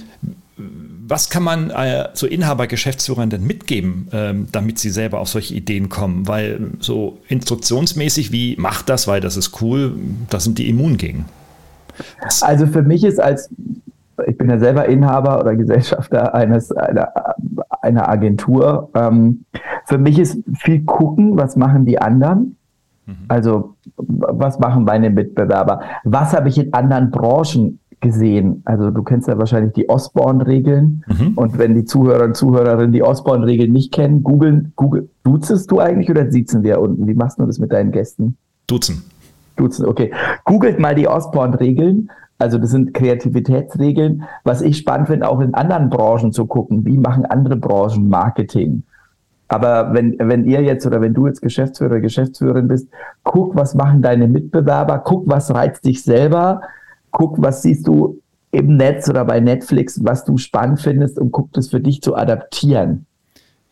was 1.08 1.30
kann 1.30 1.42
man 1.42 1.70
äh, 1.70 2.08
so 2.14 2.26
Inhaber, 2.26 2.66
Geschäftsführern 2.66 3.30
denn 3.30 3.46
mitgeben, 3.46 4.08
ähm, 4.12 4.48
damit 4.50 4.78
sie 4.78 4.90
selber 4.90 5.20
auf 5.20 5.28
solche 5.28 5.54
Ideen 5.54 5.88
kommen? 5.88 6.26
Weil 6.26 6.72
so 6.80 7.18
instruktionsmäßig 7.28 8.32
wie 8.32 8.56
macht 8.56 8.88
das, 8.88 9.06
weil 9.06 9.20
das 9.20 9.36
ist 9.36 9.60
cool, 9.60 9.94
da 10.30 10.40
sind 10.40 10.58
die 10.58 10.68
immun 10.68 10.96
gegen. 10.96 11.26
Also 12.40 12.66
für 12.66 12.82
mich 12.82 13.04
ist 13.04 13.20
als, 13.20 13.48
ich 14.26 14.38
bin 14.38 14.48
ja 14.48 14.58
selber 14.58 14.86
Inhaber 14.86 15.40
oder 15.40 15.56
Gesellschafter 15.56 16.34
eines, 16.34 16.72
einer, 16.72 17.12
einer 17.82 18.08
Agentur, 18.08 18.90
ähm, 18.94 19.44
für 19.84 19.98
mich 19.98 20.18
ist 20.18 20.42
viel 20.54 20.84
gucken, 20.84 21.36
was 21.36 21.56
machen 21.56 21.84
die 21.84 22.00
anderen. 22.00 22.56
Mhm. 23.06 23.14
Also 23.28 23.76
was 23.96 24.58
machen 24.58 24.84
meine 24.84 25.10
Mitbewerber? 25.10 25.80
Was 26.04 26.34
habe 26.34 26.48
ich 26.48 26.58
in 26.58 26.72
anderen 26.72 27.10
Branchen 27.10 27.78
gesehen. 28.00 28.62
Also 28.64 28.90
du 28.90 29.02
kennst 29.02 29.28
ja 29.28 29.38
wahrscheinlich 29.38 29.72
die 29.72 29.88
Osborne-Regeln. 29.88 31.04
Mhm. 31.06 31.32
Und 31.34 31.58
wenn 31.58 31.74
die 31.74 31.84
Zuhörer 31.84 32.24
und 32.24 32.36
Zuhörerinnen 32.36 32.92
die 32.92 33.02
Osborne-Regeln 33.02 33.72
nicht 33.72 33.92
kennen, 33.92 34.22
googeln, 34.22 34.72
google, 34.76 35.08
duzest 35.24 35.70
du 35.70 35.80
eigentlich 35.80 36.10
oder 36.10 36.30
siezen 36.30 36.62
wir 36.62 36.80
unten? 36.80 37.06
Wie 37.06 37.14
machst 37.14 37.38
du 37.38 37.46
das 37.46 37.58
mit 37.58 37.72
deinen 37.72 37.92
Gästen? 37.92 38.36
Duzen. 38.66 39.02
Duzen, 39.56 39.86
okay. 39.86 40.12
Googelt 40.44 40.78
mal 40.78 40.94
die 40.94 41.08
Osborne-Regeln. 41.08 42.10
Also 42.38 42.58
das 42.58 42.70
sind 42.70 42.92
Kreativitätsregeln. 42.92 44.24
Was 44.44 44.60
ich 44.62 44.78
spannend 44.78 45.08
finde, 45.08 45.28
auch 45.28 45.40
in 45.40 45.54
anderen 45.54 45.88
Branchen 45.88 46.32
zu 46.32 46.46
gucken. 46.46 46.84
Wie 46.84 46.98
machen 46.98 47.24
andere 47.24 47.56
Branchen 47.56 48.08
Marketing? 48.08 48.82
Aber 49.48 49.94
wenn, 49.94 50.16
wenn 50.18 50.44
ihr 50.44 50.62
jetzt 50.62 50.86
oder 50.86 51.00
wenn 51.00 51.14
du 51.14 51.26
jetzt 51.26 51.40
Geschäftsführer, 51.40 52.00
Geschäftsführerin 52.00 52.68
bist, 52.68 52.88
guck, 53.22 53.54
was 53.54 53.74
machen 53.74 54.02
deine 54.02 54.26
Mitbewerber, 54.26 54.98
guck, 54.98 55.28
was 55.28 55.54
reizt 55.54 55.84
dich 55.84 56.02
selber, 56.02 56.62
guck, 57.12 57.40
was 57.40 57.62
siehst 57.62 57.86
du 57.86 58.20
im 58.50 58.76
Netz 58.76 59.08
oder 59.08 59.24
bei 59.24 59.38
Netflix, 59.40 60.04
was 60.04 60.24
du 60.24 60.36
spannend 60.36 60.80
findest 60.80 61.18
und 61.18 61.30
guck 61.30 61.52
das 61.52 61.68
für 61.68 61.80
dich 61.80 62.02
zu 62.02 62.16
adaptieren. 62.16 63.06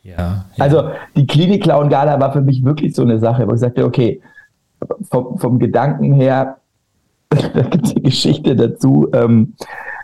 Ja, 0.02 0.16
ja. 0.16 0.64
Also 0.64 0.90
die 1.16 1.26
Klinik 1.26 1.62
Clown 1.62 1.88
Gala 1.88 2.20
war 2.20 2.32
für 2.32 2.42
mich 2.42 2.64
wirklich 2.64 2.94
so 2.94 3.02
eine 3.02 3.18
Sache, 3.18 3.48
wo 3.48 3.54
ich 3.54 3.60
sagte, 3.60 3.84
okay, 3.84 4.20
vom, 5.10 5.38
vom 5.38 5.58
Gedanken 5.58 6.12
her, 6.12 6.58
da 7.54 7.62
gibt 7.62 7.86
es 7.86 7.92
eine 7.92 8.02
Geschichte 8.02 8.56
dazu. 8.56 9.08
Ähm, 9.12 9.54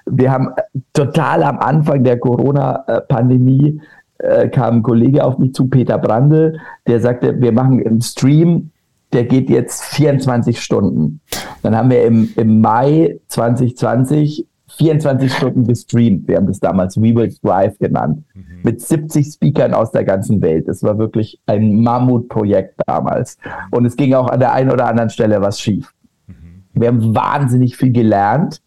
wir 0.06 0.32
haben 0.32 0.48
total 0.92 1.42
am 1.42 1.58
Anfang 1.58 2.04
der 2.04 2.18
Corona-Pandemie 2.18 3.80
äh, 4.18 4.48
kam 4.48 4.76
ein 4.76 4.82
Kollege 4.82 5.24
auf 5.24 5.38
mich 5.38 5.54
zu, 5.54 5.68
Peter 5.68 5.98
Brandl, 5.98 6.58
der 6.86 7.00
sagte, 7.00 7.40
wir 7.40 7.52
machen 7.52 7.84
einen 7.84 8.02
Stream 8.02 8.70
der 9.12 9.24
geht 9.24 9.50
jetzt 9.50 9.82
24 9.84 10.60
Stunden. 10.60 11.20
Dann 11.62 11.76
haben 11.76 11.90
wir 11.90 12.04
im, 12.04 12.30
im 12.36 12.60
Mai 12.60 13.18
2020 13.28 14.46
24 14.76 15.34
Stunden 15.34 15.66
gestreamt. 15.66 16.28
Wir 16.28 16.36
haben 16.36 16.46
das 16.46 16.60
damals 16.60 16.96
We 16.96 17.14
Will 17.14 17.34
Drive 17.42 17.76
genannt. 17.78 18.22
Mhm. 18.34 18.44
Mit 18.62 18.80
70 18.80 19.26
Speakern 19.26 19.74
aus 19.74 19.90
der 19.90 20.04
ganzen 20.04 20.40
Welt. 20.42 20.68
Es 20.68 20.84
war 20.84 20.96
wirklich 20.96 21.40
ein 21.46 21.82
Mammutprojekt 21.82 22.80
damals. 22.86 23.36
Und 23.72 23.84
es 23.84 23.96
ging 23.96 24.14
auch 24.14 24.28
an 24.28 24.38
der 24.38 24.52
einen 24.52 24.70
oder 24.70 24.86
anderen 24.86 25.10
Stelle 25.10 25.40
was 25.40 25.60
schief. 25.60 25.92
Wir 26.74 26.88
haben 26.88 27.14
wahnsinnig 27.14 27.76
viel 27.76 27.92
gelernt. 27.92 28.62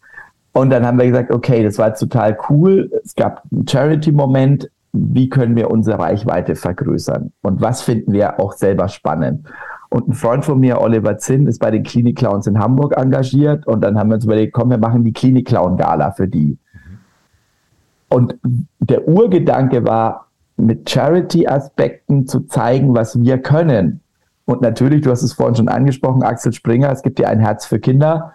Und 0.52 0.70
dann 0.70 0.86
haben 0.86 1.00
wir 1.00 1.08
gesagt, 1.08 1.32
okay, 1.32 1.64
das 1.64 1.78
war 1.80 1.90
jetzt 1.90 2.00
total 2.00 2.38
cool. 2.50 2.92
Es 3.04 3.16
gab 3.16 3.44
einen 3.52 3.68
Charity-Moment. 3.68 4.70
Wie 4.92 5.28
können 5.28 5.56
wir 5.56 5.72
unsere 5.72 5.98
Reichweite 5.98 6.56
vergrößern? 6.56 7.32
Und 7.42 7.62
was 7.62 7.82
finden 7.82 8.12
wir 8.14 8.40
auch 8.40 8.54
selber 8.54 8.88
spannend? 8.88 9.48
Und 9.90 10.10
ein 10.10 10.14
Freund 10.14 10.46
von 10.46 10.60
mir, 10.60 10.80
Oliver 10.82 11.18
Zinn, 11.18 11.48
ist 11.48 11.60
bei 11.60 11.72
den 11.72 11.84
Klinik 11.84 12.18
Clowns 12.18 12.46
in 12.46 12.60
Hamburg 12.60 12.96
engagiert. 12.98 13.66
Und 13.66 13.82
dann 13.82 13.98
haben 13.98 14.10
wir 14.10 14.16
uns 14.16 14.26
überlegt, 14.26 14.54
komm, 14.54 14.70
wir 14.70 14.78
machen 14.78 15.04
die 15.04 15.14
Klinik 15.14 15.48
Clown 15.48 15.78
Gala 15.78 16.12
für 16.12 16.28
die. 16.28 16.58
Und 18.10 18.36
der 18.80 19.08
Urgedanke 19.08 19.86
war, 19.86 20.28
mit 20.58 20.90
Charity-Aspekten 20.90 22.28
zu 22.28 22.42
zeigen, 22.42 22.96
was 22.96 23.20
wir 23.20 23.40
können. 23.40 24.02
Und 24.46 24.62
natürlich, 24.62 25.02
du 25.02 25.12
hast 25.12 25.24
es 25.24 25.34
vorhin 25.34 25.56
schon 25.56 25.70
angesprochen, 25.70 26.24
Axel 26.24 26.54
Springer, 26.54 26.92
es 26.92 27.02
gibt 27.02 27.20
ja 27.20 27.30
ein 27.30 27.40
Herz 27.40 27.66
für 27.66 27.80
Kinder, 27.80 28.34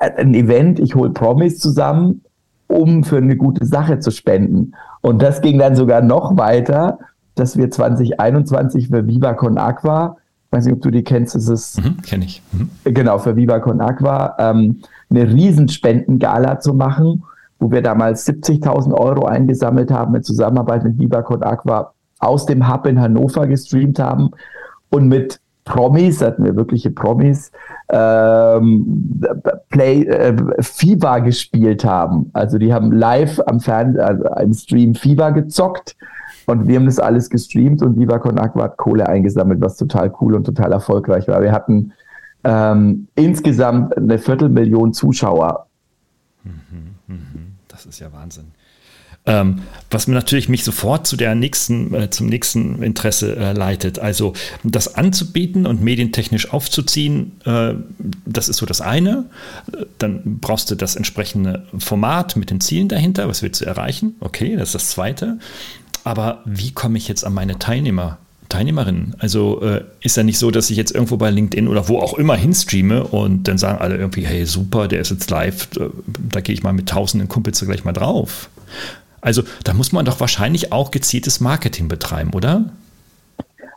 ein 0.00 0.34
Event, 0.34 0.78
ich 0.78 0.94
hole 0.94 1.10
Promis 1.10 1.58
zusammen, 1.58 2.22
um 2.66 3.04
für 3.04 3.18
eine 3.18 3.36
gute 3.36 3.64
Sache 3.64 4.00
zu 4.00 4.10
spenden. 4.10 4.72
Und 5.00 5.22
das 5.22 5.40
ging 5.40 5.58
dann 5.58 5.76
sogar 5.76 6.02
noch 6.02 6.36
weiter, 6.36 6.98
dass 7.34 7.56
wir 7.56 7.70
2021 7.70 8.88
für 8.88 9.06
Viva 9.06 9.34
Con 9.34 9.56
Aqua 9.56 10.16
weiß 10.50 10.66
nicht, 10.66 10.74
ob 10.74 10.82
du 10.82 10.90
die 10.90 11.04
kennst, 11.04 11.34
das 11.34 11.48
ist 11.48 11.82
mhm, 11.82 12.02
kenne 12.02 12.24
ich. 12.24 12.42
Mhm. 12.52 12.70
Genau, 12.84 13.18
für 13.18 13.36
Viva 13.36 13.58
Con 13.60 13.80
Aqua 13.80 14.36
ähm, 14.38 14.80
eine 15.10 15.28
Riesenspendengala 15.28 16.60
zu 16.60 16.74
machen, 16.74 17.24
wo 17.58 17.70
wir 17.70 17.82
damals 17.82 18.26
70.000 18.26 18.92
Euro 18.92 19.26
eingesammelt 19.26 19.90
haben 19.90 20.14
in 20.14 20.22
Zusammenarbeit 20.22 20.84
mit 20.84 20.98
Viva 20.98 21.22
Con 21.22 21.42
Aqua 21.42 21.92
aus 22.18 22.46
dem 22.46 22.72
Hub 22.72 22.86
in 22.86 23.00
Hannover 23.00 23.46
gestreamt 23.46 23.98
haben 23.98 24.30
und 24.90 25.08
mit 25.08 25.40
Promis, 25.64 26.22
hatten 26.22 26.44
wir 26.44 26.54
wirkliche 26.54 26.90
Promis, 26.90 27.50
ähm, 27.88 29.20
Play, 29.68 30.04
äh, 30.04 30.34
FIFA 30.60 31.18
gespielt 31.18 31.84
haben. 31.84 32.30
Also 32.32 32.56
die 32.58 32.72
haben 32.72 32.92
live 32.92 33.40
am 33.46 33.60
Fernseher, 33.60 34.06
also 34.06 34.24
im 34.40 34.54
Stream 34.54 34.94
FIFA 34.94 35.30
gezockt 35.30 35.96
und 36.46 36.68
wir 36.68 36.76
haben 36.76 36.86
das 36.86 37.00
alles 37.00 37.28
gestreamt 37.28 37.82
und 37.82 37.98
Viva 37.98 38.18
Con 38.18 38.38
Aqua 38.38 38.64
hat 38.64 38.76
Kohle 38.76 39.08
eingesammelt, 39.08 39.60
was 39.60 39.76
total 39.76 40.12
cool 40.20 40.34
und 40.34 40.44
total 40.44 40.72
erfolgreich 40.72 41.26
war. 41.26 41.42
Wir 41.42 41.52
hatten 41.52 41.92
ähm, 42.44 43.08
insgesamt 43.16 43.96
eine 43.96 44.18
Viertelmillion 44.18 44.92
Zuschauer. 44.92 45.66
Mhm, 46.44 46.94
mhm. 47.08 47.56
Das 47.66 47.86
ist 47.86 47.98
ja 47.98 48.12
Wahnsinn. 48.12 48.52
Ähm, 49.26 49.62
was 49.90 50.06
mir 50.06 50.14
natürlich 50.14 50.48
mich 50.48 50.64
sofort 50.64 51.06
zu 51.06 51.16
der 51.16 51.34
nächsten, 51.34 51.94
äh, 51.94 52.10
zum 52.10 52.26
nächsten 52.26 52.82
Interesse 52.82 53.36
äh, 53.36 53.52
leitet. 53.52 53.98
Also 53.98 54.32
das 54.64 54.94
anzubieten 54.94 55.66
und 55.66 55.82
medientechnisch 55.82 56.52
aufzuziehen, 56.52 57.32
äh, 57.44 57.74
das 58.24 58.48
ist 58.48 58.58
so 58.58 58.66
das 58.66 58.80
eine. 58.80 59.26
Dann 59.98 60.38
brauchst 60.40 60.70
du 60.70 60.74
das 60.74 60.96
entsprechende 60.96 61.66
Format 61.78 62.36
mit 62.36 62.50
den 62.50 62.60
Zielen 62.60 62.88
dahinter. 62.88 63.28
Was 63.28 63.42
willst 63.42 63.60
du 63.60 63.64
erreichen? 63.64 64.14
Okay, 64.20 64.56
das 64.56 64.70
ist 64.70 64.74
das 64.74 64.88
zweite. 64.88 65.38
Aber 66.04 66.42
wie 66.44 66.72
komme 66.72 66.98
ich 66.98 67.08
jetzt 67.08 67.24
an 67.24 67.34
meine 67.34 67.58
Teilnehmer? 67.58 68.18
Teilnehmerinnen. 68.48 69.16
Also 69.18 69.60
äh, 69.62 69.84
ist 70.00 70.16
ja 70.16 70.22
nicht 70.22 70.38
so, 70.38 70.52
dass 70.52 70.70
ich 70.70 70.76
jetzt 70.76 70.92
irgendwo 70.92 71.16
bei 71.16 71.30
LinkedIn 71.30 71.66
oder 71.66 71.88
wo 71.88 71.98
auch 71.98 72.14
immer 72.14 72.36
hinstreame 72.36 73.04
und 73.04 73.48
dann 73.48 73.58
sagen 73.58 73.78
alle 73.80 73.96
irgendwie, 73.96 74.24
hey 74.24 74.46
super, 74.46 74.86
der 74.86 75.00
ist 75.00 75.10
jetzt 75.10 75.30
live, 75.30 75.66
da, 75.74 75.88
da 76.30 76.40
gehe 76.40 76.54
ich 76.54 76.62
mal 76.62 76.72
mit 76.72 76.88
tausenden 76.88 77.28
Kumpels 77.28 77.60
gleich 77.60 77.84
mal 77.84 77.92
drauf. 77.92 78.48
Also 79.26 79.42
da 79.64 79.74
muss 79.74 79.92
man 79.92 80.04
doch 80.04 80.20
wahrscheinlich 80.20 80.72
auch 80.72 80.90
gezieltes 80.90 81.40
Marketing 81.40 81.88
betreiben, 81.88 82.30
oder? 82.34 82.64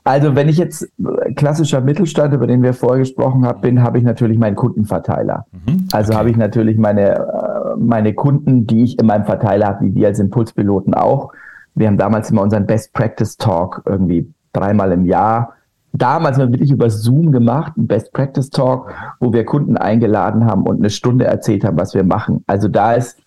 Also 0.06 0.36
wenn 0.36 0.48
ich 0.48 0.58
jetzt 0.58 0.88
klassischer 1.36 1.82
Mittelstand, 1.82 2.34
über 2.34 2.48
den 2.48 2.64
wir 2.64 2.74
vorher 2.74 3.00
gesprochen 3.00 3.46
haben, 3.46 3.60
bin, 3.60 3.84
habe 3.84 3.98
ich 3.98 4.04
natürlich 4.04 4.38
meinen 4.38 4.56
Kundenverteiler. 4.56 5.46
Mhm, 5.52 5.90
also 5.92 6.16
habe 6.16 6.32
ich 6.32 6.38
natürlich 6.38 6.78
meine, 6.78 7.16
äh, 7.16 7.76
meine 7.78 8.14
Kunden, 8.14 8.66
die 8.66 8.84
ich 8.84 8.98
in 8.98 9.06
meinem 9.06 9.26
Verteiler 9.26 9.68
habe, 9.68 9.86
wie 9.86 9.96
wir 9.96 10.08
als 10.08 10.20
Impulspiloten 10.20 10.94
auch 10.94 11.34
wir 11.80 11.88
haben 11.88 11.98
damals 11.98 12.30
immer 12.30 12.42
unseren 12.42 12.66
Best 12.66 12.94
Practice 12.94 13.38
Talk 13.38 13.84
irgendwie 13.86 14.32
dreimal 14.52 14.92
im 14.92 15.06
Jahr. 15.06 15.54
Damals 15.94 16.38
haben 16.38 16.50
wir 16.50 16.60
wirklich 16.60 16.72
über 16.72 16.90
Zoom 16.90 17.32
gemacht, 17.32 17.74
einen 17.78 17.88
Best 17.88 18.12
Practice 18.12 18.50
Talk, 18.50 18.94
wo 19.20 19.32
wir 19.32 19.46
Kunden 19.46 19.78
eingeladen 19.78 20.46
haben 20.46 20.64
und 20.64 20.80
eine 20.80 20.90
Stunde 20.90 21.26
erzählt 21.26 21.64
haben, 21.64 21.80
was 21.80 21.94
wir 21.94 22.04
machen. 22.04 22.44
Also 22.48 22.68
da 22.68 22.94
ist, 22.94 23.18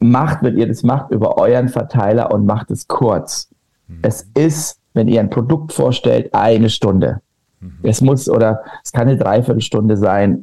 macht, 0.00 0.42
wenn 0.42 0.56
ihr 0.56 0.68
das 0.68 0.82
macht, 0.82 1.10
über 1.10 1.38
euren 1.38 1.68
Verteiler 1.68 2.32
und 2.32 2.46
macht 2.46 2.70
es 2.70 2.86
kurz. 2.88 3.50
Mhm. 3.88 3.98
Es 4.02 4.22
ist, 4.34 4.80
wenn 4.94 5.08
ihr 5.08 5.20
ein 5.20 5.30
Produkt 5.30 5.72
vorstellt, 5.72 6.34
eine 6.34 6.70
Stunde. 6.70 7.20
Mhm. 7.60 7.78
Es 7.82 8.00
muss 8.00 8.28
oder 8.28 8.62
es 8.84 8.92
kann 8.92 9.08
eine 9.08 9.16
Dreiviertelstunde 9.16 9.96
sein, 9.96 10.42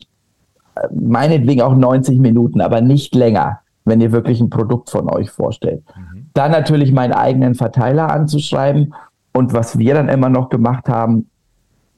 meinetwegen 0.93 1.61
auch 1.61 1.75
90 1.75 2.19
Minuten, 2.19 2.61
aber 2.61 2.81
nicht 2.81 3.15
länger, 3.15 3.61
wenn 3.85 4.01
ihr 4.01 4.11
wirklich 4.11 4.41
ein 4.41 4.49
Produkt 4.49 4.89
von 4.89 5.09
euch 5.09 5.29
vorstellt. 5.29 5.83
Mhm. 5.95 6.27
Dann 6.33 6.51
natürlich 6.51 6.91
meinen 6.91 7.13
eigenen 7.13 7.55
Verteiler 7.55 8.11
anzuschreiben. 8.11 8.93
Und 9.31 9.53
was 9.53 9.77
wir 9.77 9.93
dann 9.93 10.09
immer 10.09 10.29
noch 10.29 10.49
gemacht 10.49 10.89
haben, 10.89 11.29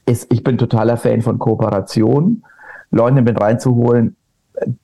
ist, 0.06 0.32
ich 0.32 0.44
bin 0.44 0.58
totaler 0.58 0.98
Fan 0.98 1.22
von 1.22 1.40
Kooperation, 1.40 2.44
Leute 2.92 3.22
mit 3.22 3.40
reinzuholen, 3.40 4.16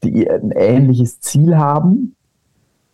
die 0.04 0.30
ein 0.30 0.52
ähnliches 0.52 1.20
Ziel 1.20 1.58
haben. 1.58 2.16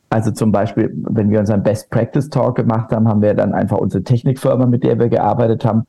Also 0.09 0.31
zum 0.31 0.51
Beispiel, 0.51 0.91
wenn 1.09 1.29
wir 1.29 1.39
unseren 1.39 1.61
Best 1.61 1.89
Practice 1.89 2.29
Talk 2.29 2.55
gemacht 2.55 2.91
haben, 2.91 3.07
haben 3.07 3.21
wir 3.21 3.33
dann 3.35 3.53
einfach 3.53 3.77
unsere 3.77 4.03
Technikfirma, 4.03 4.65
mit 4.65 4.83
der 4.83 4.97
wir 4.97 5.09
gearbeitet 5.09 5.65
haben, 5.65 5.83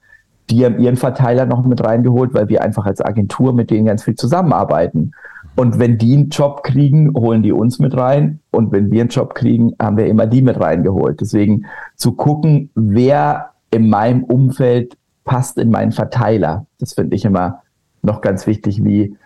die 0.51 0.65
haben 0.65 0.79
ihren 0.79 0.97
Verteiler 0.97 1.47
noch 1.47 1.65
mit 1.65 1.83
reingeholt, 1.83 2.35
weil 2.35 2.49
wir 2.49 2.63
einfach 2.63 2.85
als 2.85 3.01
Agentur 3.01 3.53
mit 3.53 3.71
denen 3.71 3.87
ganz 3.87 4.03
viel 4.03 4.17
zusammenarbeiten. 4.17 5.13
Und 5.57 5.79
wenn 5.79 5.97
die 5.97 6.15
einen 6.15 6.29
Job 6.29 6.65
kriegen, 6.65 7.15
holen 7.15 7.43
die 7.43 7.53
uns 7.53 7.79
mit 7.79 7.97
rein. 7.97 8.41
Und 8.51 8.73
wenn 8.73 8.91
wir 8.91 9.03
einen 9.03 9.11
Job 9.11 9.35
kriegen, 9.35 9.75
haben 9.81 9.97
wir 9.97 10.07
immer 10.07 10.27
die 10.27 10.43
mit 10.43 10.61
reingeholt. 10.61 11.21
Deswegen 11.21 11.67
zu 11.97 12.13
gucken, 12.13 12.71
wer 12.75 13.51
in 13.71 13.89
meinem 13.89 14.25
Umfeld 14.25 14.97
passt 15.25 15.59
in 15.59 15.71
meinen 15.71 15.93
Verteiler. 15.93 16.67
Das 16.79 16.95
finde 16.95 17.15
ich 17.15 17.25
immer 17.25 17.63
noch 18.03 18.21
ganz 18.21 18.47
wichtig, 18.47 18.85
wie 18.85 19.17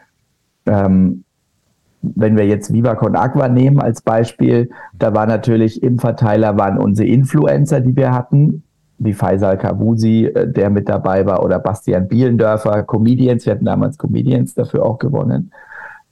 ähm, 0.66 1.24
wenn 2.14 2.37
wir 2.37 2.47
jetzt 2.47 2.73
Viva 2.73 2.95
Con 2.95 3.17
Aqua 3.17 3.49
nehmen 3.49 3.81
als 3.81 4.03
Beispiel, 4.03 4.71
da 4.99 5.14
war 5.14 5.27
natürlich 5.27 5.83
im 5.83 5.99
Verteiler 5.99 6.59
waren 6.59 6.79
unsere 6.79 7.09
Influencer, 7.09 7.81
die 7.81 7.97
wir 7.97 8.12
hatten, 8.12 8.62
wie 8.99 9.12
Faisal 9.12 9.59
Kavusi, 9.59 10.27
äh, 10.27 10.51
der 10.51 10.71
mit 10.71 10.88
dabei 10.88 11.27
war, 11.27 11.45
oder 11.45 11.59
Bastian 11.59 12.09
Bielendörfer, 12.09 12.83
Comedians, 12.85 13.47
wir 13.47 13.55
hatten 13.55 13.64
damals 13.64 13.99
Comedians 13.99 14.55
dafür 14.55 14.85
auch 14.85 14.99
gewonnen. 14.99 15.53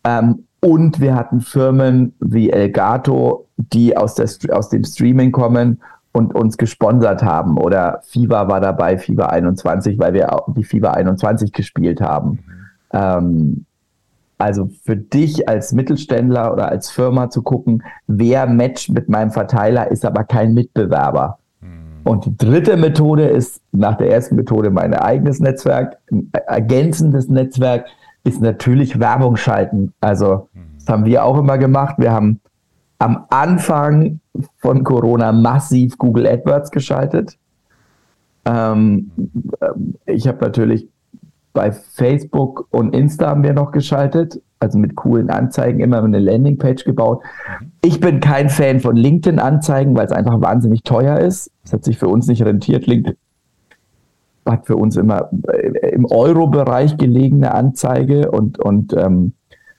Ähm, 0.05 0.45
und 0.61 1.01
wir 1.01 1.15
hatten 1.17 1.41
Firmen 1.41 2.15
wie 2.21 2.51
Elgato, 2.51 3.47
die 3.57 3.97
aus, 3.97 4.15
der, 4.15 4.29
aus 4.57 4.69
dem 4.69 4.85
Streaming 4.85 5.33
kommen 5.33 5.81
und 6.13 6.35
uns 6.35 6.57
gesponsert 6.57 7.23
haben. 7.23 7.59
Oder 7.59 8.01
FIBA 8.05 8.49
war 8.49 8.61
dabei, 8.61 8.99
FIBA 8.99 9.27
21, 9.27 9.99
weil 9.99 10.13
wir 10.13 10.33
auch 10.33 10.53
die 10.55 10.65
FIBA 10.65 10.93
21 10.93 11.53
gespielt 11.53 12.01
haben. 12.01 12.31
Mhm. 12.31 12.39
Ähm, 12.93 13.67
also 14.43 14.69
für 14.85 14.97
dich 14.97 15.49
als 15.49 15.73
Mittelständler 15.73 16.53
oder 16.53 16.69
als 16.69 16.91
Firma 16.91 17.31
zu 17.31 17.43
gucken, 17.43 17.85
wer 18.09 18.47
matcht 18.47 18.91
mit 18.91 19.09
meinem 19.09 19.31
Verteiler, 19.31 19.91
ist 19.91 20.05
aber 20.05 20.25
kein 20.25 20.53
Mitbewerber. 20.53 21.39
Mhm. 21.61 22.01
Und 22.05 22.25
die 22.27 22.37
dritte 22.37 22.77
Methode 22.77 23.29
ist 23.29 23.63
nach 23.71 23.97
der 23.97 24.11
ersten 24.11 24.35
Methode 24.35 24.71
mein 24.71 24.95
eigenes 24.95 25.39
Netzwerk, 25.39 25.97
ein 26.11 26.29
ergänzendes 26.47 27.29
Netzwerk 27.29 27.87
ist 28.25 28.41
natürlich 28.41 28.99
Werbung 28.99 29.37
schalten. 29.37 29.93
Also 30.01 30.49
das 30.79 30.89
haben 30.89 31.05
wir 31.05 31.25
auch 31.25 31.39
immer 31.39 31.59
gemacht. 31.59 31.97
Wir 31.99 32.13
haben 32.13 32.41
am 32.99 33.27
Anfang 33.31 34.21
von 34.59 34.83
Corona 34.83 35.33
massiv 35.33 35.99
Google 35.99 36.27
AdWords 36.27 36.71
geschaltet. 36.71 37.37
Ähm, 38.45 39.11
ich 40.07 40.27
habe 40.27 40.39
natürlich 40.45 40.89
bei 41.53 41.73
Facebook 41.73 42.67
und 42.71 42.95
Insta 42.95 43.29
haben 43.29 43.43
wir 43.43 43.53
noch 43.53 43.73
geschaltet, 43.73 44.41
also 44.59 44.79
mit 44.79 44.95
coolen 44.97 45.31
Anzeigen 45.31 45.81
immer 45.81 46.03
eine 46.03 46.19
Landingpage 46.19 46.85
gebaut. 46.85 47.23
Ich 47.85 48.01
bin 48.01 48.21
kein 48.21 48.49
Fan 48.49 48.81
von 48.81 48.97
LinkedIn-Anzeigen, 48.97 49.97
weil 49.97 50.07
es 50.07 50.13
einfach 50.13 50.41
wahnsinnig 50.41 50.83
teuer 50.83 51.19
ist. 51.19 51.51
Das 51.63 51.73
hat 51.73 51.85
sich 51.85 51.99
für 51.99 52.09
uns 52.09 52.27
nicht 52.27 52.45
rentiert. 52.45 52.87
LinkedIn 52.87 53.17
hat 54.47 54.67
für 54.67 54.77
uns 54.77 54.97
immer 54.97 55.31
äh, 55.49 55.91
im 55.91 56.05
Euro-Bereich 56.07 56.97
gelegene 56.97 57.55
Anzeige 57.55 58.31
und, 58.31 58.59
und 58.59 58.93
ähm, 58.97 59.35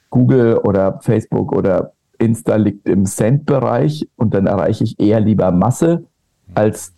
Google 0.09 0.57
oder 0.57 0.99
Facebook 1.01 1.51
oder 1.51 1.93
Insta 2.17 2.55
liegt 2.55 2.87
im 2.87 3.05
Cent-Bereich 3.05 4.07
und 4.15 4.33
dann 4.33 4.47
erreiche 4.47 4.83
ich 4.83 4.99
eher 4.99 5.19
lieber 5.19 5.51
Masse 5.51 6.05
als 6.53 6.93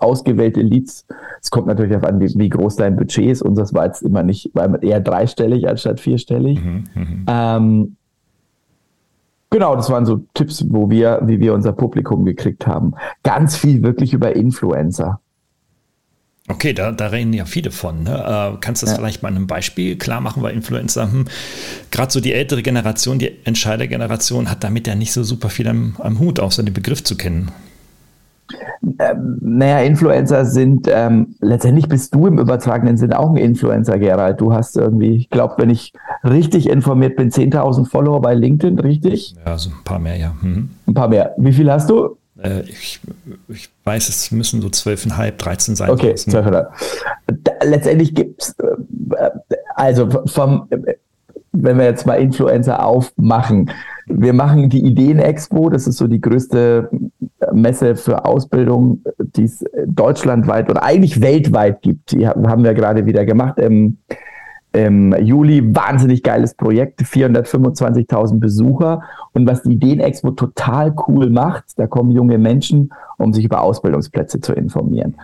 ausgewählte 0.00 0.60
Leads. 0.60 1.06
Es 1.42 1.50
kommt 1.50 1.66
natürlich 1.66 1.92
darauf 1.92 2.08
an, 2.08 2.20
wie, 2.20 2.32
wie, 2.38 2.48
groß 2.48 2.76
dein 2.76 2.96
Budget 2.96 3.26
ist. 3.26 3.42
Unseres 3.42 3.74
war 3.74 3.86
jetzt 3.86 4.02
immer 4.02 4.22
nicht, 4.22 4.50
war 4.54 4.82
eher 4.82 5.00
dreistellig 5.00 5.68
als 5.68 5.80
statt 5.80 6.00
vierstellig. 6.00 6.62
Mhm, 6.62 6.84
mhm, 6.94 7.26
ähm, 7.28 7.96
genau, 9.50 9.76
das 9.76 9.90
waren 9.90 10.06
so 10.06 10.24
Tipps, 10.34 10.64
wo 10.68 10.90
wir, 10.90 11.20
wie 11.24 11.40
wir 11.40 11.54
unser 11.54 11.72
Publikum 11.72 12.24
gekriegt 12.24 12.66
haben. 12.66 12.94
Ganz 13.22 13.56
viel 13.56 13.82
wirklich 13.82 14.12
über 14.12 14.34
Influencer. 14.34 15.20
Okay, 16.50 16.72
da, 16.72 16.92
da 16.92 17.08
reden 17.08 17.34
ja 17.34 17.44
viele 17.44 17.70
von. 17.70 18.04
Ne? 18.04 18.54
Äh, 18.54 18.56
kannst 18.60 18.80
du 18.80 18.86
das 18.86 18.94
ja. 18.94 18.98
vielleicht 18.98 19.22
mal 19.22 19.28
einem 19.28 19.46
Beispiel 19.46 19.96
klar 19.96 20.22
machen, 20.22 20.42
weil 20.42 20.54
Influencer, 20.54 21.12
hm, 21.12 21.26
gerade 21.90 22.10
so 22.10 22.20
die 22.20 22.32
ältere 22.32 22.62
Generation, 22.62 23.18
die 23.18 23.44
Entscheidergeneration, 23.44 24.50
hat 24.50 24.64
damit 24.64 24.86
ja 24.86 24.94
nicht 24.94 25.12
so 25.12 25.22
super 25.22 25.50
viel 25.50 25.68
am, 25.68 25.96
am 25.98 26.18
Hut, 26.18 26.40
außer 26.40 26.62
den 26.62 26.72
Begriff 26.72 27.04
zu 27.04 27.16
kennen. 27.16 27.52
Ähm, 28.98 29.38
naja, 29.40 29.80
Influencer 29.80 30.44
sind, 30.44 30.88
ähm, 30.90 31.34
letztendlich 31.40 31.88
bist 31.88 32.14
du 32.14 32.26
im 32.26 32.38
übertragenen 32.38 32.96
Sinne 32.96 33.18
auch 33.18 33.30
ein 33.30 33.36
Influencer, 33.36 33.98
Gerald. 33.98 34.40
Du 34.40 34.52
hast 34.52 34.76
irgendwie, 34.76 35.16
ich 35.16 35.30
glaube, 35.30 35.54
wenn 35.58 35.70
ich 35.70 35.92
richtig 36.24 36.68
informiert 36.68 37.16
bin, 37.16 37.30
10.000 37.30 37.88
Follower 37.88 38.20
bei 38.20 38.34
LinkedIn, 38.34 38.78
richtig? 38.78 39.34
Ja, 39.44 39.58
so 39.58 39.70
ein 39.70 39.84
paar 39.84 39.98
mehr, 39.98 40.16
ja. 40.16 40.34
Mhm. 40.40 40.70
Ein 40.86 40.94
paar 40.94 41.08
mehr. 41.08 41.34
Wie 41.36 41.52
viel 41.52 41.70
hast 41.70 41.90
du? 41.90 42.16
Äh, 42.42 42.62
ich, 42.62 43.00
ich, 43.48 43.68
weiß, 43.84 44.08
es 44.08 44.30
müssen 44.30 44.60
so 44.60 44.68
12,5, 44.68 45.30
13 45.32 45.76
sein. 45.76 45.90
Okay, 45.90 46.12
12,5. 46.12 46.66
Letztendlich 47.64 48.14
gibt 48.14 48.42
es, 48.42 48.54
äh, 48.58 49.26
also 49.74 50.08
vom, 50.26 50.68
wenn 51.62 51.78
wir 51.78 51.84
jetzt 51.84 52.06
mal 52.06 52.14
Influencer 52.14 52.84
aufmachen, 52.84 53.70
wir 54.06 54.32
machen 54.32 54.70
die 54.70 54.84
Ideen-Expo, 54.84 55.68
das 55.70 55.86
ist 55.86 55.98
so 55.98 56.06
die 56.06 56.20
größte 56.20 56.88
Messe 57.52 57.96
für 57.96 58.24
Ausbildung, 58.24 59.02
die 59.18 59.44
es 59.44 59.64
deutschlandweit 59.86 60.70
oder 60.70 60.82
eigentlich 60.82 61.20
weltweit 61.20 61.82
gibt. 61.82 62.12
Die 62.12 62.26
haben 62.26 62.64
wir 62.64 62.74
gerade 62.74 63.06
wieder 63.06 63.24
gemacht 63.24 63.58
im 63.58 63.98
im 64.72 65.14
Juli. 65.20 65.74
Wahnsinnig 65.74 66.22
geiles 66.22 66.54
Projekt, 66.54 67.00
425.000 67.00 68.38
Besucher. 68.38 69.02
Und 69.32 69.46
was 69.46 69.62
die 69.62 69.72
Ideen-Expo 69.72 70.32
total 70.32 70.94
cool 71.06 71.30
macht, 71.30 71.64
da 71.76 71.86
kommen 71.86 72.10
junge 72.10 72.38
Menschen, 72.38 72.90
um 73.16 73.32
sich 73.32 73.44
über 73.44 73.62
Ausbildungsplätze 73.62 74.40
zu 74.40 74.52
informieren. 74.52 75.16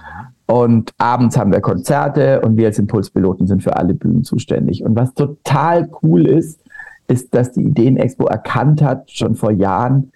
Und 0.47 0.93
abends 0.99 1.39
haben 1.39 1.53
wir 1.53 1.61
Konzerte 1.61 2.43
und 2.43 2.57
wir 2.57 2.67
als 2.67 2.79
Impulspiloten 2.79 3.47
sind 3.47 3.63
für 3.63 3.77
alle 3.77 3.95
Bühnen 3.95 4.25
zuständig. 4.25 4.85
Und 4.85 4.95
was 4.95 5.15
total 5.15 5.89
cool 6.03 6.27
ist, 6.27 6.61
ist, 7.07 7.35
dass 7.35 7.53
die 7.53 7.63
Ideen-Expo 7.63 8.27
erkannt 8.27 8.83
hat, 8.83 9.11
schon 9.11 9.35
vor 9.35 9.51
Jahren, 9.51 10.13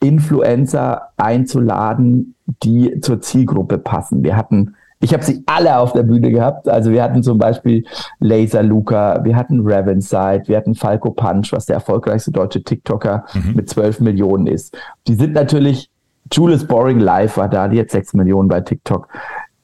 Influencer 0.00 1.08
einzuladen, 1.16 2.34
die 2.62 3.00
zur 3.00 3.20
Zielgruppe 3.20 3.78
passen. 3.78 4.24
Wir 4.24 4.36
hatten 4.36 4.74
ich 5.02 5.12
habe 5.12 5.24
sie 5.24 5.42
alle 5.46 5.78
auf 5.78 5.92
der 5.92 6.04
Bühne 6.04 6.30
gehabt. 6.30 6.68
Also 6.68 6.92
wir 6.92 7.02
hatten 7.02 7.24
zum 7.24 7.36
Beispiel 7.36 7.84
Laser 8.20 8.62
Luca, 8.62 9.24
wir 9.24 9.34
hatten 9.34 9.60
Ravenside, 9.64 10.44
wir 10.46 10.56
hatten 10.56 10.76
Falco 10.76 11.10
Punch, 11.10 11.52
was 11.52 11.66
der 11.66 11.74
erfolgreichste 11.74 12.30
deutsche 12.30 12.62
TikToker 12.62 13.24
mhm. 13.34 13.54
mit 13.54 13.68
12 13.68 13.98
Millionen 14.00 14.46
ist. 14.46 14.76
Die 15.08 15.14
sind 15.14 15.32
natürlich, 15.32 15.90
Julius 16.32 16.64
Boring 16.64 17.00
Live 17.00 17.36
war 17.36 17.48
da, 17.48 17.66
die 17.66 17.80
hat 17.80 17.90
6 17.90 18.14
Millionen 18.14 18.48
bei 18.48 18.60
TikTok. 18.60 19.08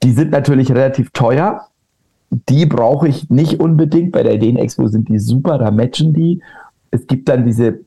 Die 0.03 0.13
sind 0.13 0.31
natürlich 0.31 0.71
relativ 0.71 1.11
teuer. 1.11 1.63
Die 2.31 2.67
brauche 2.67 3.09
ich 3.09 3.31
nicht 3.31 3.61
unbedingt. 3.61 4.13
Bei 4.13 4.23
der 4.23 4.35
Ideen-Expo 4.35 4.89
sind 4.89 5.09
die 5.09 5.19
super, 5.19 5.59
da 5.59 5.71
matchen 5.71 6.13
die. 6.13 6.43
Es 6.91 7.07
gibt 7.07 7.29
dann 7.29 7.45
diese 7.45 7.81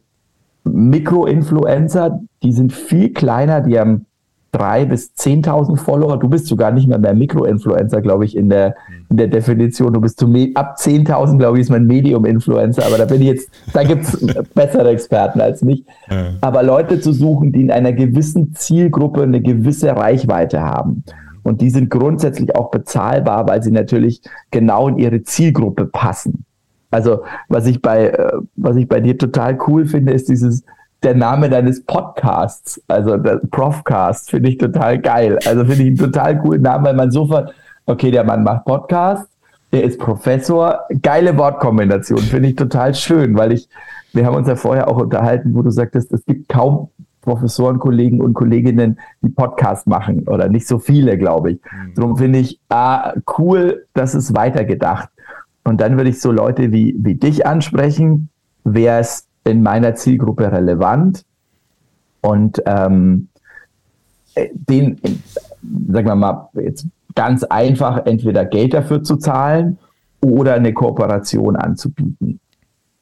Mikro-Influencer, 0.63 2.21
die 2.43 2.51
sind 2.51 2.73
viel 2.73 3.13
kleiner, 3.13 3.61
die 3.61 3.79
haben 3.79 4.05
drei 4.51 4.85
bis 4.85 5.13
10.000 5.17 5.77
Follower. 5.77 6.17
Du 6.17 6.27
bist 6.27 6.47
sogar 6.47 6.71
nicht 6.71 6.87
mehr 6.87 6.99
mehr 6.99 7.13
Mikro-Influencer, 7.13 8.01
glaube 8.01 8.25
ich, 8.25 8.35
in 8.35 8.49
der, 8.49 8.75
in 9.09 9.17
der 9.17 9.27
Definition. 9.27 9.93
Du 9.93 10.01
bist 10.01 10.19
zu 10.19 10.25
ab 10.55 10.75
10.000, 10.77 11.37
glaube 11.37 11.57
ich, 11.57 11.61
ist 11.61 11.69
man 11.69 11.85
Medium-Influencer. 11.85 12.85
Aber 12.85 12.97
da 12.97 13.05
bin 13.05 13.21
ich 13.21 13.27
jetzt, 13.27 13.49
da 13.73 13.83
gibt 13.83 14.03
es 14.03 14.19
bessere 14.53 14.89
Experten 14.89 15.39
als 15.39 15.61
mich. 15.61 15.85
Ja. 16.09 16.33
Aber 16.41 16.63
Leute 16.63 16.99
zu 16.99 17.13
suchen, 17.13 17.53
die 17.53 17.61
in 17.61 17.71
einer 17.71 17.93
gewissen 17.93 18.53
Zielgruppe 18.53 19.23
eine 19.23 19.41
gewisse 19.41 19.95
Reichweite 19.95 20.61
haben. 20.61 21.03
Und 21.43 21.61
die 21.61 21.69
sind 21.69 21.89
grundsätzlich 21.89 22.55
auch 22.55 22.71
bezahlbar, 22.71 23.47
weil 23.47 23.63
sie 23.63 23.71
natürlich 23.71 24.21
genau 24.51 24.87
in 24.87 24.97
ihre 24.97 25.23
Zielgruppe 25.23 25.85
passen. 25.85 26.45
Also 26.91 27.23
was 27.47 27.65
ich 27.65 27.81
bei, 27.81 28.07
äh, 28.09 28.33
was 28.55 28.75
ich 28.75 28.87
bei 28.87 28.99
dir 28.99 29.17
total 29.17 29.57
cool 29.67 29.85
finde, 29.85 30.13
ist 30.13 30.29
dieses, 30.29 30.63
der 31.03 31.15
Name 31.15 31.49
deines 31.49 31.83
Podcasts, 31.83 32.81
also 32.87 33.17
Profcast, 33.49 34.29
finde 34.29 34.49
ich 34.49 34.57
total 34.57 34.99
geil. 34.99 35.39
Also 35.45 35.65
finde 35.65 35.83
ich 35.83 35.87
einen 35.87 35.97
total 35.97 36.39
coolen 36.39 36.61
Namen, 36.61 36.85
weil 36.85 36.93
man 36.93 37.11
sofort, 37.11 37.53
okay, 37.85 38.11
der 38.11 38.23
Mann 38.23 38.43
macht 38.43 38.65
Podcast, 38.65 39.27
der 39.71 39.83
ist 39.83 39.99
Professor, 39.99 40.81
geile 41.01 41.37
Wortkombination, 41.37 42.19
finde 42.19 42.49
ich 42.49 42.55
total 42.55 42.93
schön, 42.93 43.35
weil 43.35 43.53
ich, 43.53 43.67
wir 44.13 44.25
haben 44.25 44.35
uns 44.35 44.47
ja 44.47 44.55
vorher 44.55 44.89
auch 44.89 44.97
unterhalten, 44.97 45.55
wo 45.55 45.61
du 45.61 45.71
sagtest, 45.71 46.11
es 46.11 46.25
gibt 46.25 46.49
kaum 46.49 46.89
Professoren, 47.21 47.79
Kollegen 47.79 48.21
und 48.21 48.33
Kolleginnen, 48.33 48.99
die 49.21 49.29
Podcast 49.29 49.87
machen 49.87 50.27
oder 50.27 50.49
nicht 50.49 50.67
so 50.67 50.79
viele, 50.79 51.17
glaube 51.17 51.51
ich. 51.51 51.59
Mhm. 51.63 51.93
Darum 51.95 52.17
finde 52.17 52.39
ich, 52.39 52.59
ah, 52.69 53.13
cool, 53.37 53.85
das 53.93 54.15
ist 54.15 54.35
weitergedacht. 54.35 55.09
Und 55.63 55.79
dann 55.79 55.97
würde 55.97 56.09
ich 56.09 56.19
so 56.19 56.31
Leute 56.31 56.71
wie, 56.71 56.95
wie 56.97 57.15
dich 57.15 57.45
ansprechen, 57.45 58.29
wer 58.63 58.99
es 58.99 59.27
in 59.43 59.61
meiner 59.61 59.95
Zielgruppe 59.95 60.51
relevant 60.51 61.23
und 62.21 62.61
ähm, 62.65 63.27
den, 64.53 64.99
sagen 65.89 66.07
wir 66.07 66.15
mal, 66.15 66.49
jetzt 66.53 66.87
ganz 67.15 67.43
einfach 67.43 68.05
entweder 68.05 68.45
Geld 68.45 68.73
dafür 68.73 69.03
zu 69.03 69.17
zahlen 69.17 69.77
oder 70.21 70.53
eine 70.53 70.73
Kooperation 70.73 71.55
anzubieten. 71.55 72.39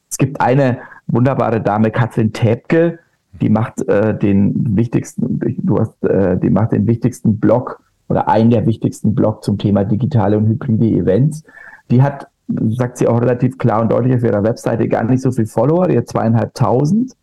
Es 0.09 0.17
gibt 0.17 0.41
eine 0.41 0.79
wunderbare 1.07 1.61
Dame, 1.61 1.91
Katrin 1.91 2.33
Täbke, 2.33 2.99
Die 3.41 3.49
macht 3.49 3.87
äh, 3.87 4.17
den 4.17 4.75
wichtigsten, 4.75 5.39
du 5.39 5.79
hast, 5.79 6.03
äh, 6.03 6.37
die 6.37 6.49
macht 6.49 6.71
den 6.71 6.87
wichtigsten 6.87 7.39
Blog 7.39 7.81
oder 8.09 8.27
einen 8.27 8.49
der 8.49 8.65
wichtigsten 8.65 9.15
Blog 9.15 9.43
zum 9.43 9.57
Thema 9.57 9.85
digitale 9.85 10.37
und 10.37 10.47
hybride 10.47 10.87
Events. 10.87 11.43
Die 11.91 12.01
hat, 12.01 12.27
sagt 12.47 12.97
sie 12.97 13.07
auch 13.07 13.21
relativ 13.21 13.57
klar 13.57 13.81
und 13.81 13.91
deutlich 13.91 14.15
auf 14.15 14.23
ihrer 14.23 14.43
Webseite, 14.43 14.87
gar 14.87 15.03
nicht 15.03 15.21
so 15.21 15.31
viel 15.31 15.45
Follower, 15.45 15.87
die 15.87 15.97
hat 15.97 16.07
zweieinhalbtausend. 16.07 17.13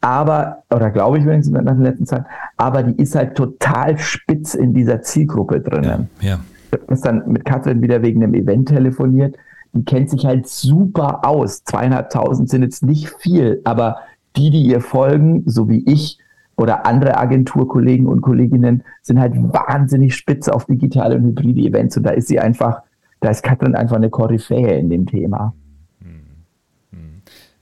Aber, 0.00 0.64
oder 0.74 0.90
glaube 0.90 1.18
ich 1.18 1.26
wenigstens 1.26 1.54
nach 1.54 1.74
den 1.74 1.82
letzten 1.82 2.06
Zeit, 2.06 2.24
aber 2.56 2.82
die 2.82 3.00
ist 3.00 3.14
halt 3.14 3.36
total 3.36 3.96
spitz 3.98 4.54
in 4.54 4.74
dieser 4.74 5.00
Zielgruppe 5.02 5.60
drin. 5.60 5.84
Ja, 5.84 6.00
ja. 6.20 6.40
Ich 6.66 6.72
habe 6.72 6.86
gestern 6.88 7.22
mit 7.28 7.44
Katrin 7.44 7.82
wieder 7.82 8.02
wegen 8.02 8.22
einem 8.22 8.34
Event 8.34 8.68
telefoniert. 8.68 9.36
Die 9.74 9.84
kennt 9.84 10.10
sich 10.10 10.26
halt 10.26 10.48
super 10.48 11.26
aus. 11.26 11.62
Zweieinhalbtausend 11.64 12.48
sind 12.50 12.62
jetzt 12.62 12.82
nicht 12.82 13.10
viel, 13.20 13.60
aber 13.64 13.98
die, 14.36 14.50
die 14.50 14.62
ihr 14.62 14.80
folgen, 14.80 15.42
so 15.46 15.68
wie 15.68 15.84
ich, 15.86 16.18
oder 16.56 16.86
andere 16.86 17.16
Agenturkollegen 17.16 18.06
und 18.06 18.20
Kolleginnen 18.20 18.84
sind 19.00 19.18
halt 19.18 19.34
wahnsinnig 19.36 20.14
spitz 20.14 20.48
auf 20.48 20.66
digitale 20.66 21.16
und 21.16 21.24
hybride 21.24 21.60
Events 21.60 21.96
und 21.96 22.04
da 22.04 22.10
ist 22.10 22.28
sie 22.28 22.38
einfach, 22.38 22.82
da 23.20 23.30
ist 23.30 23.42
Katrin 23.42 23.74
einfach 23.74 23.96
eine 23.96 24.10
Koryphäe 24.10 24.78
in 24.78 24.90
dem 24.90 25.06
Thema. 25.06 25.54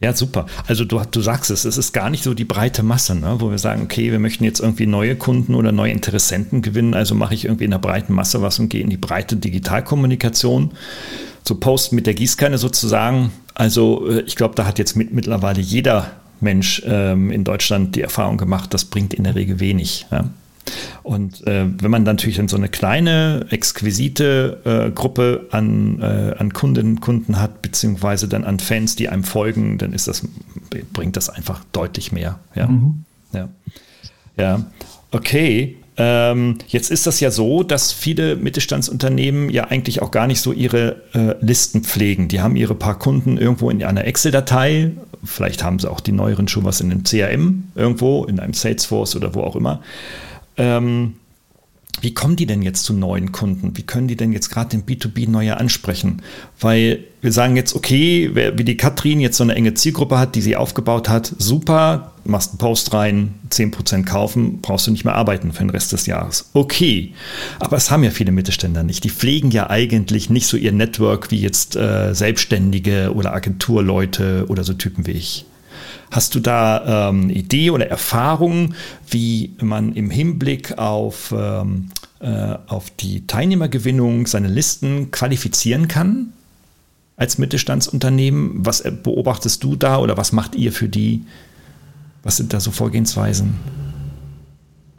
Ja, 0.03 0.15
super. 0.15 0.47
Also 0.67 0.87
du, 0.87 0.99
du 1.11 1.21
sagst 1.21 1.51
es, 1.51 1.67
es 1.67 1.77
ist 1.77 1.93
gar 1.93 2.09
nicht 2.09 2.25
so 2.25 2.33
die 2.33 2.47
breite 2.47 2.83
Masse, 2.83 3.15
ne, 3.15 3.37
wo 3.39 3.51
wir 3.51 3.59
sagen, 3.59 3.83
okay, 3.83 4.11
wir 4.11 4.19
möchten 4.19 4.45
jetzt 4.45 4.59
irgendwie 4.59 4.87
neue 4.87 5.15
Kunden 5.15 5.55
oder 5.55 5.73
neue 5.73 5.93
Interessenten 5.93 6.63
gewinnen, 6.63 6.95
also 6.95 7.15
mache 7.15 7.35
ich 7.35 7.45
irgendwie 7.45 7.67
in 7.67 7.71
der 7.71 7.79
breiten 7.79 8.15
Masse 8.15 8.41
was 8.41 8.59
und 8.59 8.71
gehe 8.71 8.83
in 8.83 8.89
die 8.89 8.97
breite 8.97 9.37
Digitalkommunikation. 9.37 10.71
So 11.47 11.55
Post 11.55 11.93
mit 11.93 12.07
der 12.07 12.15
Gießkanne 12.15 12.57
sozusagen. 12.57 13.31
Also 13.55 14.09
äh, 14.09 14.21
ich 14.21 14.37
glaube, 14.37 14.55
da 14.55 14.67
hat 14.67 14.79
jetzt 14.79 14.97
mit, 14.97 15.13
mittlerweile 15.13 15.61
jeder 15.61 16.07
Mensch 16.41 16.83
ähm, 16.87 17.31
in 17.31 17.45
Deutschland 17.45 17.97
die 17.97 18.03
Erfahrung 18.03 18.39
gemacht, 18.39 18.73
das 18.75 18.85
bringt 18.85 19.15
in 19.15 19.25
der 19.25 19.35
Regel 19.35 19.61
wenig. 19.61 20.07
Ja? 20.11 20.31
Und 21.03 21.47
äh, 21.47 21.67
wenn 21.81 21.91
man 21.91 22.03
natürlich 22.03 22.37
dann 22.37 22.49
so 22.49 22.57
eine 22.57 22.69
kleine, 22.69 23.47
exquisite 23.51 24.61
äh, 24.65 24.91
Gruppe 24.91 25.47
an, 25.51 26.01
äh, 26.01 26.35
an 26.39 26.53
Kundinnen 26.53 27.01
Kunden 27.01 27.41
hat, 27.41 27.63
beziehungsweise 27.63 28.29
dann 28.29 28.45
an 28.45 28.59
Fans, 28.59 28.97
die 28.97 29.09
einem 29.09 29.25
folgen, 29.25 29.79
dann 29.79 29.93
ist 29.93 30.09
das, 30.09 30.23
bringt 30.93 31.17
das 31.17 31.31
einfach 31.31 31.65
deutlich 31.73 32.13
mehr. 32.13 32.39
Ja. 32.55 32.69
Mhm. 32.69 33.05
ja. 33.33 33.49
ja. 34.37 34.65
Okay. 35.11 35.77
Ähm, 35.97 36.59
jetzt 36.69 36.91
ist 36.91 37.07
das 37.07 37.21
ja 37.21 37.31
so, 37.31 37.63
dass 37.63 37.93
viele 37.93 38.37
Mittelstandsunternehmen 38.37 39.51
ja 39.51 39.65
eigentlich 39.65 40.01
auch 40.01 40.11
gar 40.11 40.27
nicht 40.27 40.41
so 40.41 40.53
ihre 40.53 41.03
äh, 41.13 41.35
Listen 41.45 41.83
pflegen. 41.83 42.29
Die 42.29 42.41
haben 42.41 42.57
ihre 42.57 42.75
paar 42.75 42.99
Kunden 42.99 43.37
irgendwo 43.37 43.69
in 43.69 43.83
einer 43.85 44.05
Excel-Datei. 44.05 44.93
Vielleicht 45.25 45.63
haben 45.63 45.79
sie 45.79 45.91
auch 45.91 46.01
die 46.01 46.13
neueren 46.13 46.49
schon 46.49 46.65
was 46.65 46.81
in 46.81 46.91
einem 46.91 47.05
CRM 47.05 47.65
irgendwo, 47.75 48.25
in 48.25 48.41
einem 48.41 48.55
Salesforce 48.55 49.17
oder 49.17 49.35
wo 49.35 49.43
auch 49.43 49.57
immer. 49.57 49.83
Ähm, 50.57 51.15
wie 52.01 52.15
kommen 52.15 52.37
die 52.37 52.47
denn 52.47 52.63
jetzt 52.63 52.85
zu 52.85 52.95
neuen 52.95 53.33
Kunden? 53.33 53.77
Wie 53.77 53.83
können 53.83 54.09
die 54.09 54.17
denn 54.17 54.33
jetzt 54.33 54.49
gerade 54.51 54.71
den 54.71 54.85
B2B 54.85 55.29
neue 55.29 55.59
ansprechen? 55.59 56.23
Weil 56.59 57.05
wir 57.23 57.33
sagen 57.33 57.57
jetzt, 57.57 57.75
okay, 57.75 58.31
wer, 58.33 58.59
wie 58.59 58.65
die 58.65 58.77
Katrin 58.77 59.21
jetzt 59.21 59.37
so 59.37 59.45
eine 59.45 59.55
enge 59.55 59.75
Zielgruppe 59.75 60.19
hat, 60.19 60.35
die 60.35 60.41
sie 60.41 60.57
aufgebaut 60.57 61.09
hat, 61.09 61.33
super, 61.39 62.13
machst 62.25 62.53
einen 62.53 62.59
Post 62.59 62.95
rein, 62.95 63.35
10% 63.51 64.05
kaufen, 64.05 64.61
brauchst 64.63 64.87
du 64.87 64.91
nicht 64.91 65.05
mehr 65.05 65.15
arbeiten 65.15 65.53
für 65.53 65.59
den 65.59 65.71
Rest 65.71 65.93
des 65.93 66.07
Jahres. 66.07 66.51
Okay, 66.55 67.13
aber 67.59 67.77
es 67.77 67.91
haben 67.91 68.05
ja 68.05 68.11
viele 68.11 68.33
Mittelständler 68.33 68.83
nicht. 68.83 69.05
Die 69.05 69.11
pflegen 69.11 69.51
ja 69.51 69.69
eigentlich 69.69 70.31
nicht 70.31 70.47
so 70.47 70.57
ihr 70.57 70.73
Network 70.73 71.31
wie 71.31 71.41
jetzt 71.41 71.77
äh, 71.77 72.15
Selbstständige 72.15 73.13
oder 73.15 73.35
Agenturleute 73.35 74.47
oder 74.49 74.65
so 74.65 74.73
Typen 74.73 75.07
wie 75.07 75.13
ich. 75.13 75.45
Hast 76.11 76.35
du 76.35 76.41
da 76.41 77.09
ähm, 77.11 77.25
eine 77.25 77.33
Idee 77.35 77.71
oder 77.71 77.87
Erfahrung, 77.87 78.75
wie 79.09 79.53
man 79.61 79.93
im 79.93 80.11
Hinblick 80.11 80.79
auf, 80.79 81.33
ähm, 81.37 81.91
äh, 82.21 82.55
auf 82.67 82.91
die 82.91 83.27
Teilnehmergewinnung 83.27 84.27
seine 84.27 84.49
Listen 84.49 85.11
qualifizieren 85.11 85.87
kann 85.87 86.33
als 87.21 87.39
Mittelstandsunternehmen? 87.39 88.53
Was 88.65 88.83
beobachtest 88.83 89.63
du 89.63 89.77
da 89.77 89.99
oder 89.99 90.17
was 90.17 90.33
macht 90.33 90.57
ihr 90.57 90.73
für 90.73 90.89
die? 90.89 91.25
Was 92.23 92.39
sind 92.39 92.53
da 92.53 92.61
so 92.61 92.71
Vorgehensweisen? 92.71 93.55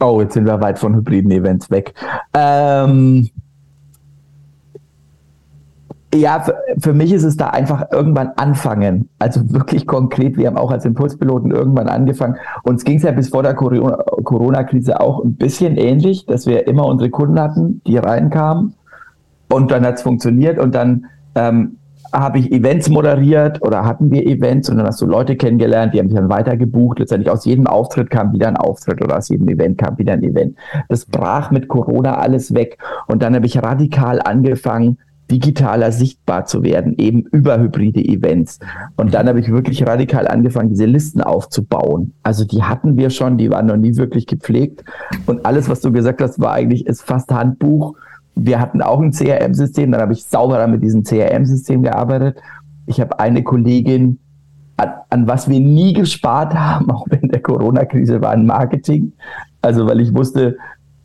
Oh, 0.00 0.20
jetzt 0.20 0.34
sind 0.34 0.46
wir 0.46 0.60
weit 0.60 0.78
von 0.78 0.94
hybriden 0.94 1.30
Events 1.30 1.70
weg. 1.70 1.94
Ähm, 2.34 3.28
ja, 6.14 6.40
für, 6.40 6.56
für, 6.78 6.92
mich 6.92 7.12
ist 7.12 7.24
es 7.24 7.36
da 7.36 7.48
einfach 7.48 7.90
irgendwann 7.90 8.28
anfangen. 8.36 9.08
Also 9.18 9.52
wirklich 9.52 9.86
konkret. 9.86 10.36
Wir 10.36 10.46
haben 10.46 10.56
auch 10.56 10.70
als 10.70 10.84
Impulspiloten 10.84 11.50
irgendwann 11.50 11.88
angefangen. 11.88 12.36
Uns 12.62 12.84
ging 12.84 12.98
es 12.98 13.02
ja 13.02 13.12
bis 13.12 13.30
vor 13.30 13.42
der 13.42 13.54
Corona-Krise 13.54 15.00
auch 15.00 15.24
ein 15.24 15.34
bisschen 15.34 15.76
ähnlich, 15.76 16.26
dass 16.26 16.46
wir 16.46 16.66
immer 16.68 16.86
unsere 16.86 17.10
Kunden 17.10 17.40
hatten, 17.40 17.80
die 17.86 17.96
reinkamen. 17.96 18.74
Und 19.48 19.70
dann 19.70 19.84
hat 19.84 19.96
es 19.96 20.02
funktioniert. 20.02 20.58
Und 20.58 20.74
dann 20.74 21.06
ähm, 21.34 21.78
habe 22.12 22.38
ich 22.38 22.52
Events 22.52 22.88
moderiert 22.88 23.62
oder 23.62 23.84
hatten 23.84 24.10
wir 24.10 24.26
Events 24.26 24.68
und 24.68 24.76
dann 24.76 24.86
hast 24.86 25.00
du 25.00 25.06
Leute 25.06 25.36
kennengelernt, 25.36 25.94
die 25.94 25.98
haben 25.98 26.08
sich 26.08 26.18
dann 26.18 26.28
weiter 26.28 26.56
gebucht. 26.56 26.98
Letztendlich 26.98 27.30
aus 27.30 27.44
jedem 27.44 27.66
Auftritt 27.66 28.10
kam 28.10 28.32
wieder 28.32 28.48
ein 28.48 28.56
Auftritt 28.56 29.02
oder 29.02 29.16
aus 29.16 29.28
jedem 29.28 29.48
Event 29.48 29.78
kam 29.78 29.98
wieder 29.98 30.12
ein 30.12 30.22
Event. 30.22 30.56
Das 30.88 31.06
brach 31.06 31.50
mit 31.50 31.68
Corona 31.68 32.18
alles 32.18 32.54
weg. 32.54 32.78
Und 33.06 33.22
dann 33.22 33.34
habe 33.34 33.46
ich 33.46 33.62
radikal 33.62 34.20
angefangen, 34.20 34.98
digitaler 35.30 35.92
sichtbar 35.92 36.44
zu 36.44 36.62
werden, 36.62 36.94
eben 36.98 37.22
über 37.32 37.58
hybride 37.58 38.04
Events. 38.04 38.58
Und 38.96 39.14
dann 39.14 39.28
habe 39.28 39.40
ich 39.40 39.50
wirklich 39.50 39.86
radikal 39.86 40.28
angefangen, 40.28 40.68
diese 40.68 40.84
Listen 40.84 41.22
aufzubauen. 41.22 42.12
Also 42.22 42.44
die 42.44 42.62
hatten 42.62 42.98
wir 42.98 43.08
schon, 43.08 43.38
die 43.38 43.50
waren 43.50 43.66
noch 43.66 43.78
nie 43.78 43.96
wirklich 43.96 44.26
gepflegt. 44.26 44.84
Und 45.24 45.46
alles, 45.46 45.70
was 45.70 45.80
du 45.80 45.90
gesagt 45.90 46.20
hast, 46.20 46.38
war 46.40 46.52
eigentlich, 46.52 46.86
ist 46.86 47.02
fast 47.02 47.32
Handbuch. 47.32 47.96
Wir 48.34 48.60
hatten 48.60 48.82
auch 48.82 49.00
ein 49.00 49.12
CRM-System, 49.12 49.92
dann 49.92 50.00
habe 50.00 50.12
ich 50.12 50.24
sauberer 50.24 50.66
mit 50.66 50.82
diesem 50.82 51.04
CRM-System 51.04 51.82
gearbeitet. 51.82 52.38
Ich 52.86 53.00
habe 53.00 53.18
eine 53.18 53.42
Kollegin, 53.42 54.18
an, 54.76 54.90
an 55.10 55.28
was 55.28 55.48
wir 55.48 55.60
nie 55.60 55.92
gespart 55.92 56.54
haben, 56.54 56.90
auch 56.90 57.06
in 57.08 57.28
der 57.28 57.42
Corona-Krise, 57.42 58.20
war 58.20 58.30
ein 58.30 58.46
Marketing. 58.46 59.12
Also 59.60 59.86
weil 59.86 60.00
ich 60.00 60.14
wusste, 60.14 60.56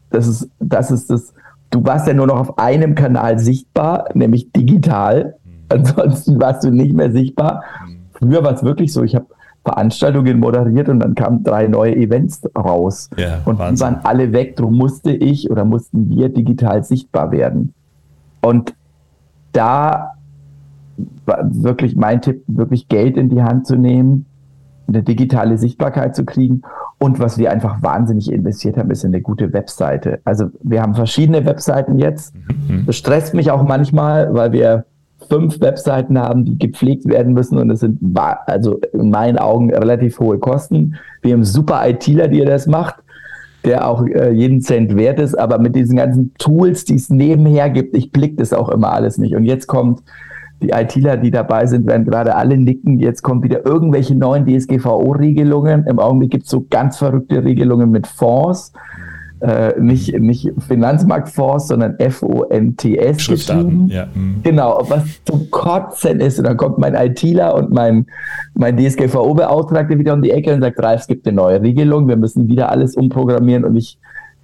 das 0.09 0.27
ist, 0.27 0.49
das 0.59 0.89
ist 0.91 1.09
das, 1.09 1.33
du 1.69 1.83
warst 1.85 2.07
ja 2.07 2.13
nur 2.13 2.27
noch 2.27 2.39
auf 2.39 2.57
einem 2.57 2.95
Kanal 2.95 3.39
sichtbar, 3.39 4.05
nämlich 4.13 4.51
digital. 4.51 5.35
Mhm. 5.43 5.51
Ansonsten 5.69 6.39
warst 6.39 6.63
du 6.63 6.71
nicht 6.71 6.93
mehr 6.93 7.11
sichtbar. 7.11 7.63
Mhm. 7.85 7.97
Früher 8.13 8.43
war 8.43 8.53
es 8.53 8.63
wirklich 8.63 8.93
so, 8.93 9.03
ich 9.03 9.15
habe 9.15 9.27
Veranstaltungen 9.67 10.39
moderiert 10.39 10.89
und 10.89 10.99
dann 10.99 11.15
kamen 11.15 11.43
drei 11.43 11.67
neue 11.67 11.95
Events 11.95 12.41
raus. 12.57 13.09
Ja, 13.17 13.39
und 13.45 13.59
Wahnsinn. 13.59 13.75
die 13.75 13.81
waren 13.81 14.05
alle 14.05 14.31
weg. 14.33 14.55
Darum 14.55 14.75
musste 14.75 15.11
ich 15.11 15.51
oder 15.51 15.65
mussten 15.65 16.09
wir 16.09 16.29
digital 16.29 16.83
sichtbar 16.83 17.31
werden. 17.31 17.73
Und 18.41 18.73
da 19.51 20.13
war 21.25 21.49
wirklich 21.51 21.95
mein 21.95 22.21
Tipp, 22.21 22.43
wirklich 22.47 22.87
Geld 22.87 23.17
in 23.17 23.29
die 23.29 23.43
Hand 23.43 23.67
zu 23.67 23.75
nehmen, 23.75 24.25
eine 24.87 25.03
digitale 25.03 25.57
Sichtbarkeit 25.57 26.15
zu 26.15 26.23
kriegen 26.23 26.61
und 26.99 27.19
was 27.19 27.37
wir 27.37 27.51
einfach 27.51 27.83
wahnsinnig 27.83 28.31
investiert 28.31 28.77
haben, 28.77 28.89
ist 28.89 29.05
eine 29.05 29.21
gute 29.21 29.53
Webseite. 29.53 30.19
Also 30.23 30.49
wir 30.63 30.81
haben 30.81 30.95
verschiedene 30.95 31.45
Webseiten 31.45 31.99
jetzt. 31.99 32.33
Mhm. 32.67 32.85
Das 32.87 32.95
stresst 32.95 33.35
mich 33.35 33.51
auch 33.51 33.63
manchmal, 33.63 34.33
weil 34.33 34.51
wir 34.51 34.85
fünf 35.29 35.59
Webseiten 35.61 36.17
haben, 36.19 36.45
die 36.45 36.57
gepflegt 36.57 37.07
werden 37.07 37.33
müssen 37.33 37.57
und 37.57 37.69
es 37.69 37.81
sind 37.81 37.99
also 38.45 38.79
in 38.93 39.09
meinen 39.09 39.37
Augen 39.37 39.73
relativ 39.73 40.19
hohe 40.19 40.39
Kosten. 40.39 40.95
Wir 41.21 41.33
haben 41.33 41.43
super 41.43 41.87
ITler, 41.87 42.27
die 42.27 42.43
das 42.43 42.67
macht, 42.67 42.95
der 43.63 43.87
auch 43.87 44.05
äh, 44.05 44.31
jeden 44.31 44.61
Cent 44.61 44.95
wert 44.95 45.19
ist, 45.19 45.37
aber 45.37 45.59
mit 45.59 45.75
diesen 45.75 45.97
ganzen 45.97 46.33
Tools, 46.37 46.85
die 46.85 46.95
es 46.95 47.09
nebenher 47.09 47.69
gibt, 47.69 47.95
ich 47.95 48.11
blick 48.11 48.37
das 48.37 48.53
auch 48.53 48.69
immer 48.69 48.91
alles 48.91 49.17
nicht. 49.17 49.35
Und 49.35 49.43
jetzt 49.43 49.67
kommt 49.67 50.03
die 50.61 50.69
ITler, 50.69 51.17
die 51.17 51.31
dabei 51.31 51.65
sind, 51.67 51.85
werden 51.85 52.05
gerade 52.05 52.35
alle 52.35 52.57
nicken. 52.57 52.99
Jetzt 52.99 53.21
kommen 53.21 53.43
wieder 53.43 53.65
irgendwelche 53.65 54.15
neuen 54.15 54.45
DSGVO-Regelungen. 54.45 55.85
Im 55.85 55.99
Augenblick 55.99 56.31
gibt 56.31 56.45
es 56.45 56.49
so 56.49 56.65
ganz 56.69 56.97
verrückte 56.97 57.43
Regelungen 57.43 57.91
mit 57.91 58.07
Fonds. 58.07 58.73
Äh, 59.39 59.79
nicht, 59.79 60.17
nicht 60.19 60.51
Finanzmarktfonds, 60.67 61.67
sondern 61.67 61.95
FONTS. 61.99 63.21
Schriftarten, 63.21 63.87
ja. 63.87 64.07
Mhm. 64.13 64.41
Genau, 64.41 64.83
was 64.87 65.23
zum 65.25 65.51
Kotzen 65.51 66.19
ist. 66.19 66.39
Und 66.39 66.47
dann 66.47 66.57
kommt 66.57 66.79
mein 66.79 66.95
ITler 66.95 67.53
und 67.53 67.71
mein, 67.71 68.07
mein 68.55 68.75
DSGVO-Beauftragter 68.77 69.99
wieder 69.99 70.13
um 70.13 70.23
die 70.23 70.31
Ecke 70.31 70.53
und 70.53 70.61
sagt, 70.61 70.81
Ralf, 70.81 71.01
es 71.01 71.07
gibt 71.07 71.27
eine 71.27 71.35
neue 71.35 71.61
Regelung, 71.61 72.07
wir 72.07 72.17
müssen 72.17 72.47
wieder 72.47 72.71
alles 72.71 72.95
umprogrammieren 72.95 73.63
und 73.63 73.75
ich 73.75 73.99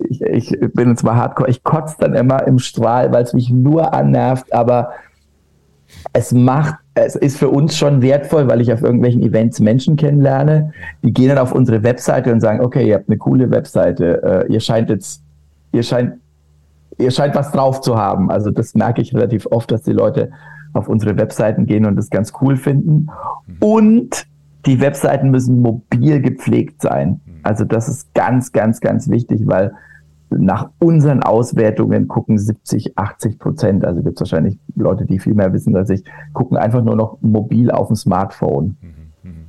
ich, 0.10 0.22
ich 0.22 0.74
bin 0.74 0.98
zwar 0.98 1.16
hardcore, 1.16 1.50
ich 1.50 1.64
kotze 1.64 1.96
dann 2.00 2.14
immer 2.14 2.46
im 2.48 2.60
Strahl, 2.60 3.14
weil 3.14 3.24
es 3.24 3.34
mich 3.34 3.50
nur 3.50 3.94
annervt, 3.94 4.54
aber 4.54 4.90
es 6.12 6.32
macht, 6.32 6.76
es 6.96 7.16
ist 7.16 7.38
für 7.38 7.50
uns 7.50 7.76
schon 7.76 8.02
wertvoll, 8.02 8.48
weil 8.48 8.62
ich 8.62 8.72
auf 8.72 8.84
irgendwelchen 8.84 9.24
Events 9.24 9.60
Menschen 9.60 9.96
kennenlerne. 9.96 10.74
Die 11.02 11.12
gehen 11.12 11.30
dann 11.30 11.40
auf 11.40 11.52
unsere 11.52 11.84
Webseite 11.84 12.32
und 12.32 12.40
sagen, 12.40 12.62
okay, 12.62 12.88
ihr 12.88 12.96
habt 12.96 13.10
eine 13.10 13.18
coole 13.18 13.50
Webseite, 13.50 14.46
äh, 14.48 14.54
ihr 14.54 14.60
scheint 14.60 14.90
jetzt, 14.90 15.24
ihr 15.72 15.84
scheint, 15.84 16.14
ihr 17.00 17.10
scheint 17.10 17.34
was 17.34 17.52
drauf 17.52 17.82
zu 17.82 17.98
haben. 17.98 18.30
Also 18.30 18.52
das 18.52 18.76
merke 18.76 19.02
ich 19.02 19.14
relativ 19.14 19.48
oft, 19.48 19.72
dass 19.72 19.82
die 19.82 19.94
Leute 19.94 20.32
auf 20.74 20.88
unsere 20.88 21.18
Webseiten 21.18 21.66
gehen 21.66 21.86
und 21.86 21.96
das 21.96 22.10
ganz 22.10 22.32
cool 22.42 22.58
finden. 22.58 23.08
Und 23.60 24.26
die 24.66 24.80
Webseiten 24.80 25.32
müssen 25.32 25.60
mobil 25.60 26.22
gepflegt 26.22 26.82
sein. 26.82 27.20
Also 27.42 27.66
das 27.66 27.90
ist 27.90 28.14
ganz, 28.14 28.52
ganz, 28.52 28.80
ganz 28.80 29.10
wichtig, 29.10 29.42
weil 29.46 29.74
nach 30.30 30.70
unseren 30.80 31.22
Auswertungen 31.22 32.08
gucken 32.08 32.38
70, 32.38 32.98
80 32.98 33.40
Prozent, 33.40 33.86
also 33.86 34.02
gibt 34.02 34.16
es 34.16 34.22
wahrscheinlich 34.22 34.58
Leute, 34.76 35.06
die 35.06 35.20
viel 35.20 35.34
mehr 35.34 35.54
wissen 35.54 35.76
als 35.76 35.90
ich, 35.90 36.04
gucken 36.34 36.58
einfach 36.58 36.84
nur 36.84 36.96
noch 36.96 37.18
mobil 37.22 37.70
auf 37.72 37.88
dem 37.88 37.96
Smartphone. 37.96 38.78
Mhm. 38.82 38.94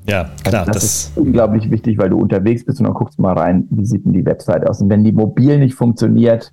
Ja, 0.08 0.30
klar. 0.44 0.60
Also 0.60 0.72
das, 0.72 0.82
das, 0.82 0.84
ist 0.84 1.16
unglaublich 1.16 1.70
wichtig, 1.70 1.98
weil 1.98 2.10
du 2.10 2.18
unterwegs 2.18 2.64
bist 2.64 2.78
und 2.80 2.86
dann 2.86 2.94
guckst 2.94 3.18
du 3.18 3.22
mal 3.22 3.32
rein, 3.32 3.66
wie 3.70 3.86
sieht 3.86 4.04
denn 4.04 4.12
die 4.12 4.24
Website 4.24 4.68
aus. 4.68 4.80
Und 4.80 4.90
wenn 4.90 5.02
die 5.02 5.12
mobil 5.12 5.58
nicht 5.58 5.74
funktioniert, 5.74 6.52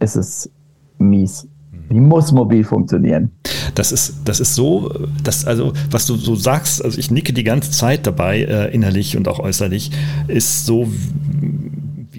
ist 0.00 0.16
es 0.16 0.50
mies. 0.98 1.48
Die 1.90 2.00
muss 2.00 2.32
mobil 2.32 2.64
funktionieren. 2.64 3.32
Das 3.74 3.92
ist, 3.92 4.20
das 4.24 4.40
ist 4.40 4.54
so, 4.54 4.90
dass, 5.22 5.44
also, 5.44 5.72
was 5.90 6.06
du 6.06 6.14
so 6.14 6.34
sagst, 6.34 6.84
also 6.84 6.98
ich 6.98 7.10
nicke 7.10 7.32
die 7.32 7.44
ganze 7.44 7.70
Zeit 7.70 8.06
dabei, 8.06 8.42
äh, 8.42 8.74
innerlich 8.74 9.16
und 9.16 9.28
auch 9.28 9.38
äußerlich, 9.38 9.90
ist 10.28 10.64
so, 10.64 10.88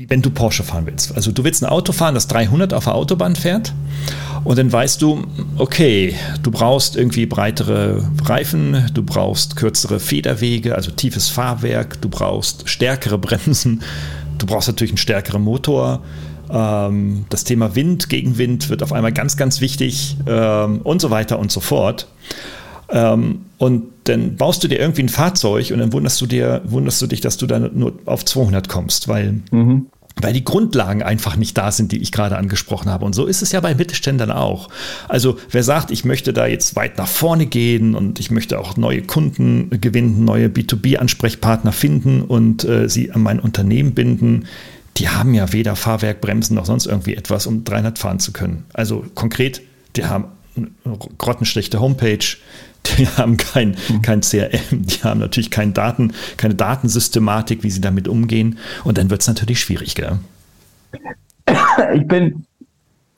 wenn 0.09 0.21
du 0.21 0.29
Porsche 0.29 0.63
fahren 0.63 0.85
willst. 0.85 1.15
Also 1.15 1.31
du 1.31 1.43
willst 1.43 1.63
ein 1.63 1.69
Auto 1.69 1.93
fahren, 1.93 2.15
das 2.15 2.27
300 2.27 2.73
auf 2.73 2.85
der 2.85 2.95
Autobahn 2.95 3.35
fährt 3.35 3.73
und 4.43 4.57
dann 4.57 4.71
weißt 4.71 5.01
du, 5.01 5.23
okay, 5.57 6.15
du 6.41 6.51
brauchst 6.51 6.95
irgendwie 6.97 7.25
breitere 7.25 8.03
Reifen, 8.25 8.89
du 8.93 9.03
brauchst 9.03 9.55
kürzere 9.55 9.99
Federwege, 9.99 10.75
also 10.75 10.91
tiefes 10.91 11.29
Fahrwerk, 11.29 12.01
du 12.01 12.09
brauchst 12.09 12.69
stärkere 12.69 13.17
Bremsen, 13.19 13.81
du 14.37 14.45
brauchst 14.45 14.67
natürlich 14.67 14.91
einen 14.91 14.97
stärkeren 14.97 15.43
Motor. 15.43 16.01
Ähm, 16.49 17.25
das 17.29 17.45
Thema 17.45 17.75
Wind, 17.75 18.09
Gegenwind 18.09 18.69
wird 18.69 18.83
auf 18.83 18.91
einmal 18.91 19.13
ganz, 19.13 19.37
ganz 19.37 19.61
wichtig 19.61 20.17
ähm, 20.27 20.81
und 20.83 20.99
so 20.99 21.09
weiter 21.09 21.39
und 21.39 21.51
so 21.51 21.61
fort. 21.61 22.07
Ähm, 22.93 23.41
und 23.57 23.83
dann 24.05 24.35
baust 24.35 24.63
du 24.63 24.67
dir 24.67 24.79
irgendwie 24.79 25.03
ein 25.03 25.09
Fahrzeug 25.09 25.71
und 25.71 25.79
dann 25.79 25.91
wunderst 25.91 26.21
du 26.21 26.25
dir, 26.25 26.61
wunderst 26.65 27.01
du 27.01 27.07
dich, 27.07 27.21
dass 27.21 27.37
du 27.37 27.47
dann 27.47 27.71
nur 27.73 27.93
auf 28.05 28.23
200 28.23 28.69
kommst, 28.69 29.07
weil 29.07 29.41
mhm 29.51 29.87
weil 30.21 30.33
die 30.33 30.43
Grundlagen 30.43 31.01
einfach 31.01 31.35
nicht 31.35 31.57
da 31.57 31.71
sind, 31.71 31.91
die 31.91 31.97
ich 31.97 32.11
gerade 32.11 32.37
angesprochen 32.37 32.91
habe. 32.91 33.03
Und 33.03 33.13
so 33.13 33.25
ist 33.25 33.41
es 33.41 33.51
ja 33.51 33.59
bei 33.59 33.73
Mittelständlern 33.73 34.31
auch. 34.31 34.69
Also 35.07 35.37
wer 35.49 35.63
sagt, 35.63 35.91
ich 35.91 36.05
möchte 36.05 36.33
da 36.33 36.45
jetzt 36.45 36.75
weit 36.75 36.97
nach 36.97 37.07
vorne 37.07 37.47
gehen 37.47 37.95
und 37.95 38.19
ich 38.19 38.29
möchte 38.29 38.59
auch 38.59 38.77
neue 38.77 39.01
Kunden 39.01 39.69
gewinnen, 39.81 40.23
neue 40.23 40.47
B2B-Ansprechpartner 40.47 41.71
finden 41.71 42.21
und 42.21 42.63
äh, 42.63 42.89
sie 42.89 43.11
an 43.11 43.23
mein 43.23 43.39
Unternehmen 43.39 43.93
binden, 43.93 44.45
die 44.97 45.09
haben 45.09 45.33
ja 45.33 45.51
weder 45.51 45.75
Fahrwerk, 45.75 46.21
Bremsen 46.21 46.55
noch 46.55 46.67
sonst 46.67 46.85
irgendwie 46.85 47.15
etwas, 47.15 47.47
um 47.47 47.63
300 47.63 47.97
fahren 47.97 48.19
zu 48.19 48.31
können. 48.31 48.65
Also 48.73 49.03
konkret, 49.15 49.61
die 49.95 50.05
haben 50.05 50.25
eine 50.55 50.69
grottenschlechte 51.17 51.79
Homepage, 51.79 52.37
die 52.85 53.07
haben 53.07 53.37
kein, 53.37 53.75
kein 54.01 54.21
CRM, 54.21 54.85
die 54.85 55.03
haben 55.03 55.19
natürlich 55.19 55.51
keine 55.51 55.71
Daten, 55.71 56.13
keine 56.37 56.55
Datensystematik, 56.55 57.63
wie 57.63 57.69
sie 57.69 57.81
damit 57.81 58.07
umgehen. 58.07 58.57
Und 58.83 58.97
dann 58.97 59.09
wird 59.09 59.21
es 59.21 59.27
natürlich 59.27 59.59
schwierig, 59.59 59.95
gell? 59.95 60.19
Ich 61.93 62.07
bin 62.07 62.45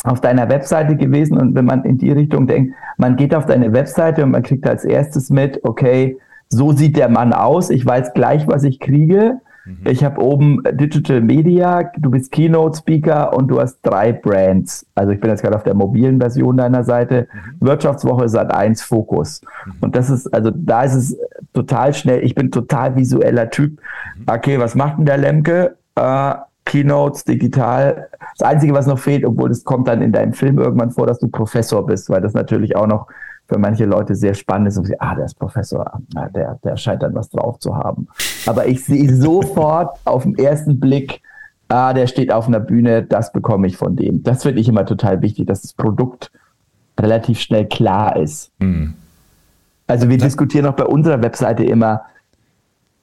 auf 0.04 0.22
deiner 0.22 0.50
Webseite 0.50 0.96
gewesen 0.96 1.38
und 1.38 1.56
wenn 1.56 1.66
man 1.66 1.84
in 1.84 1.98
die 1.98 2.12
Richtung 2.12 2.48
denkt, 2.48 2.74
man 2.98 3.16
geht 3.16 3.34
auf 3.34 3.46
deine 3.46 3.74
Webseite 3.74 4.24
und 4.24 4.32
man 4.32 4.44
kriegt 4.44 4.68
als 4.68 4.86
erstes 4.86 5.30
mit, 5.30 5.60
okay, 5.64 6.18
so 6.50 6.72
sieht 6.72 6.96
der 6.96 7.10
Mann 7.10 7.34
aus, 7.34 7.70
ich 7.70 7.86
weiß 7.86 8.14
gleich, 8.14 8.48
was 8.48 8.64
ich 8.64 8.80
kriege. 8.80 9.42
Mhm. 9.66 9.78
Ich 9.86 10.04
habe 10.04 10.22
oben 10.22 10.62
Digital 10.72 11.22
Media, 11.22 11.92
du 11.98 12.12
bist 12.12 12.32
Keynote 12.32 12.78
Speaker 12.78 13.36
und 13.36 13.48
du 13.48 13.60
hast 13.60 13.80
drei 13.82 14.14
Brands. 14.14 14.86
Also 14.96 15.12
ich 15.12 15.20
bin 15.20 15.30
jetzt 15.30 15.42
gerade 15.42 15.56
auf 15.56 15.64
der 15.64 15.74
mobilen 15.74 16.20
Version 16.20 16.58
deiner 16.58 16.84
Seite. 16.84 17.28
Mhm. 17.34 17.68
Wirtschaftswoche 17.68 18.30
Sat 18.30 18.54
1 18.54 18.84
Fokus. 18.84 19.42
Mhm. 19.66 19.74
Und 19.82 19.96
das 19.96 20.10
ist, 20.10 20.34
also 20.34 20.52
da 20.54 20.84
ist 20.84 20.96
es 20.96 21.18
total 21.54 21.94
schnell. 21.94 22.24
Ich 22.24 22.36
bin 22.36 22.52
total 22.52 22.96
visueller 22.96 23.50
Typ. 23.50 23.80
Mhm. 24.18 24.24
Okay, 24.28 24.60
was 24.60 24.76
macht 24.76 25.00
denn 25.00 25.06
der 25.06 25.18
Lemke? 25.18 25.78
Äh, 25.96 26.36
Keynotes, 26.66 27.24
digital. 27.24 28.10
Das 28.38 28.48
Einzige, 28.48 28.74
was 28.74 28.88
noch 28.88 29.00
fehlt, 29.00 29.24
obwohl 29.24 29.52
es 29.52 29.64
kommt 29.64 29.88
dann 29.88 30.02
in 30.02 30.12
deinem 30.12 30.34
Film 30.34 30.58
irgendwann 30.58 30.92
vor, 30.92 31.06
dass 31.06 31.20
du 31.20 31.28
Professor 31.28 31.86
bist, 31.86 32.10
weil 32.10 32.22
das 32.22 32.34
natürlich 32.34 32.76
auch 32.76 32.88
noch 32.88 33.08
für 33.48 33.60
manche 33.60 33.86
Leute 33.86 34.16
sehr 34.16 34.34
spannend 34.34 34.70
ist 34.70 34.78
und 34.78 34.86
sie, 34.86 35.00
ah, 35.00 35.16
der 35.16 35.26
ist 35.26 35.38
Professor, 35.38 36.00
der, 36.34 36.60
der 36.64 36.78
scheint 36.78 37.04
dann 37.04 37.14
was 37.14 37.30
drauf 37.30 37.60
zu 37.60 37.76
haben. 37.76 38.08
Aber 38.46 38.68
ich 38.68 38.84
sehe 38.84 39.14
sofort 39.14 40.00
auf 40.06 40.24
den 40.24 40.38
ersten 40.38 40.80
Blick, 40.80 41.22
ah, 41.68 41.94
der 41.94 42.08
steht 42.08 42.32
auf 42.32 42.48
einer 42.48 42.60
Bühne, 42.60 43.04
das 43.04 43.32
bekomme 43.32 43.68
ich 43.68 43.78
von 43.78 43.96
dem. 43.96 44.24
Das 44.24 44.44
finde 44.44 44.62
ich 44.62 44.68
immer 44.68 44.86
total 44.86 45.22
wichtig, 45.22 45.48
dass 45.48 45.62
das 45.62 45.74
Produkt 45.74 46.32
relativ 47.00 47.40
schnell 47.40 47.68
klar 47.68 48.16
ist. 48.16 48.52
Mhm. 48.60 48.96
Also 49.88 50.10
wir 50.10 50.18
ja. 50.18 50.26
diskutieren 50.26 50.66
auch 50.66 50.76
bei 50.76 50.86
unserer 50.86 51.22
Webseite 51.22 51.64
immer, 51.64 52.02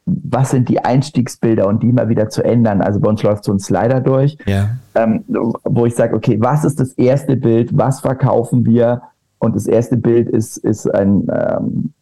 was 0.04 0.50
sind 0.50 0.68
die 0.68 0.84
Einstiegsbilder 0.84 1.68
und 1.68 1.82
die 1.82 1.92
mal 1.92 2.08
wieder 2.08 2.28
zu 2.28 2.42
ändern. 2.42 2.82
Also 2.82 2.98
bei 2.98 3.08
uns 3.08 3.22
läuft 3.22 3.44
so 3.44 3.52
ein 3.52 3.60
Slider 3.60 4.00
durch, 4.00 4.36
ja. 4.46 4.70
ähm, 4.96 5.24
wo 5.62 5.86
ich 5.86 5.94
sage, 5.94 6.16
okay, 6.16 6.38
was 6.40 6.64
ist 6.64 6.80
das 6.80 6.92
erste 6.94 7.36
Bild, 7.36 7.76
was 7.76 8.00
verkaufen 8.00 8.66
wir, 8.66 9.02
und 9.42 9.56
das 9.56 9.66
erste 9.66 9.96
Bild 9.96 10.28
ist, 10.28 10.56
ist 10.58 10.86
ein, 10.94 11.26
ähm, 11.28 11.92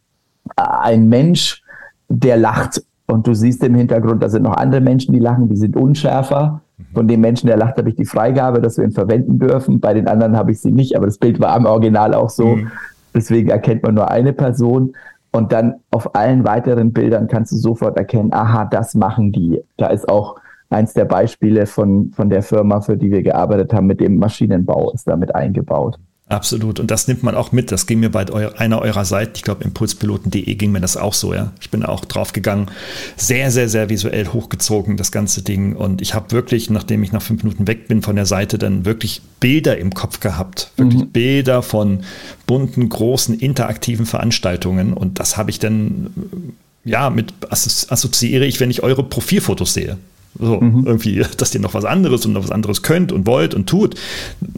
ein 0.55 1.09
Mensch, 1.09 1.63
der 2.07 2.37
lacht. 2.37 2.83
Und 3.07 3.25
du 3.25 3.33
siehst 3.33 3.63
im 3.63 3.73
Hintergrund, 3.73 4.21
da 4.21 4.29
sind 4.29 4.43
noch 4.43 4.55
andere 4.55 4.79
Menschen, 4.79 5.11
die 5.11 5.19
lachen, 5.19 5.49
die 5.49 5.55
sind 5.55 5.75
unschärfer. 5.75 6.61
Von 6.93 7.07
dem 7.07 7.19
Menschen, 7.19 7.47
der 7.47 7.57
lacht, 7.57 7.77
habe 7.77 7.89
ich 7.89 7.95
die 7.95 8.05
Freigabe, 8.05 8.61
dass 8.61 8.77
wir 8.77 8.85
ihn 8.85 8.91
verwenden 8.91 9.39
dürfen. 9.39 9.79
Bei 9.79 9.95
den 9.95 10.07
anderen 10.07 10.37
habe 10.37 10.51
ich 10.51 10.61
sie 10.61 10.71
nicht, 10.71 10.95
aber 10.95 11.07
das 11.07 11.17
Bild 11.17 11.39
war 11.39 11.55
am 11.55 11.65
Original 11.65 12.13
auch 12.13 12.29
so. 12.29 12.57
Mhm. 12.57 12.71
Deswegen 13.15 13.49
erkennt 13.49 13.81
man 13.81 13.95
nur 13.95 14.11
eine 14.11 14.33
Person. 14.33 14.93
Und 15.31 15.51
dann 15.51 15.79
auf 15.89 16.13
allen 16.13 16.43
weiteren 16.45 16.93
Bildern 16.93 17.27
kannst 17.27 17.53
du 17.53 17.55
sofort 17.55 17.97
erkennen, 17.97 18.31
aha, 18.33 18.65
das 18.65 18.93
machen 18.93 19.31
die. 19.31 19.63
Da 19.77 19.87
ist 19.87 20.07
auch 20.07 20.35
eins 20.69 20.93
der 20.93 21.05
Beispiele 21.05 21.65
von, 21.65 22.11
von 22.11 22.29
der 22.29 22.43
Firma, 22.43 22.81
für 22.81 22.97
die 22.97 23.09
wir 23.09 23.23
gearbeitet 23.23 23.73
haben, 23.73 23.87
mit 23.87 23.99
dem 23.99 24.17
Maschinenbau 24.17 24.91
ist 24.91 25.07
damit 25.07 25.33
eingebaut. 25.33 25.97
Absolut. 26.31 26.79
Und 26.79 26.89
das 26.89 27.07
nimmt 27.07 27.23
man 27.23 27.35
auch 27.35 27.51
mit. 27.51 27.71
Das 27.71 27.85
ging 27.85 27.99
mir 27.99 28.09
bei 28.09 28.25
einer 28.57 28.81
eurer 28.81 29.03
Seiten, 29.03 29.33
ich 29.35 29.41
glaube 29.41 29.63
impulspiloten.de 29.65 30.55
ging 30.55 30.71
mir 30.71 30.79
das 30.79 30.95
auch 30.95 31.13
so, 31.13 31.33
ja. 31.33 31.51
Ich 31.59 31.69
bin 31.69 31.83
auch 31.83 32.05
drauf 32.05 32.31
gegangen. 32.31 32.71
Sehr, 33.17 33.51
sehr, 33.51 33.67
sehr 33.67 33.89
visuell 33.89 34.27
hochgezogen, 34.27 34.95
das 34.95 35.11
ganze 35.11 35.41
Ding. 35.41 35.75
Und 35.75 36.01
ich 36.01 36.13
habe 36.13 36.31
wirklich, 36.31 36.69
nachdem 36.69 37.03
ich 37.03 37.11
nach 37.11 37.21
fünf 37.21 37.43
Minuten 37.43 37.67
weg 37.67 37.87
bin 37.87 38.01
von 38.01 38.15
der 38.15 38.25
Seite, 38.25 38.57
dann 38.57 38.85
wirklich 38.85 39.21
Bilder 39.41 39.77
im 39.77 39.93
Kopf 39.93 40.21
gehabt. 40.21 40.71
Wirklich 40.77 41.01
mhm. 41.01 41.09
Bilder 41.09 41.61
von 41.61 42.01
bunten, 42.47 42.87
großen, 42.87 43.37
interaktiven 43.37 44.05
Veranstaltungen. 44.05 44.93
Und 44.93 45.19
das 45.19 45.35
habe 45.35 45.49
ich 45.49 45.59
dann, 45.59 46.53
ja, 46.85 47.09
mit 47.09 47.33
assoziiere 47.49 48.45
ich, 48.45 48.59
wenn 48.61 48.71
ich 48.71 48.83
eure 48.83 49.03
Profilfotos 49.03 49.73
sehe. 49.73 49.97
So, 50.39 50.59
mhm. 50.59 50.85
irgendwie, 50.85 51.23
dass 51.37 51.53
ihr 51.53 51.61
noch 51.61 51.73
was 51.73 51.85
anderes 51.85 52.25
und 52.25 52.33
noch 52.33 52.43
was 52.43 52.51
anderes 52.51 52.81
könnt 52.81 53.11
und 53.11 53.27
wollt 53.27 53.53
und 53.53 53.67
tut. 53.67 53.95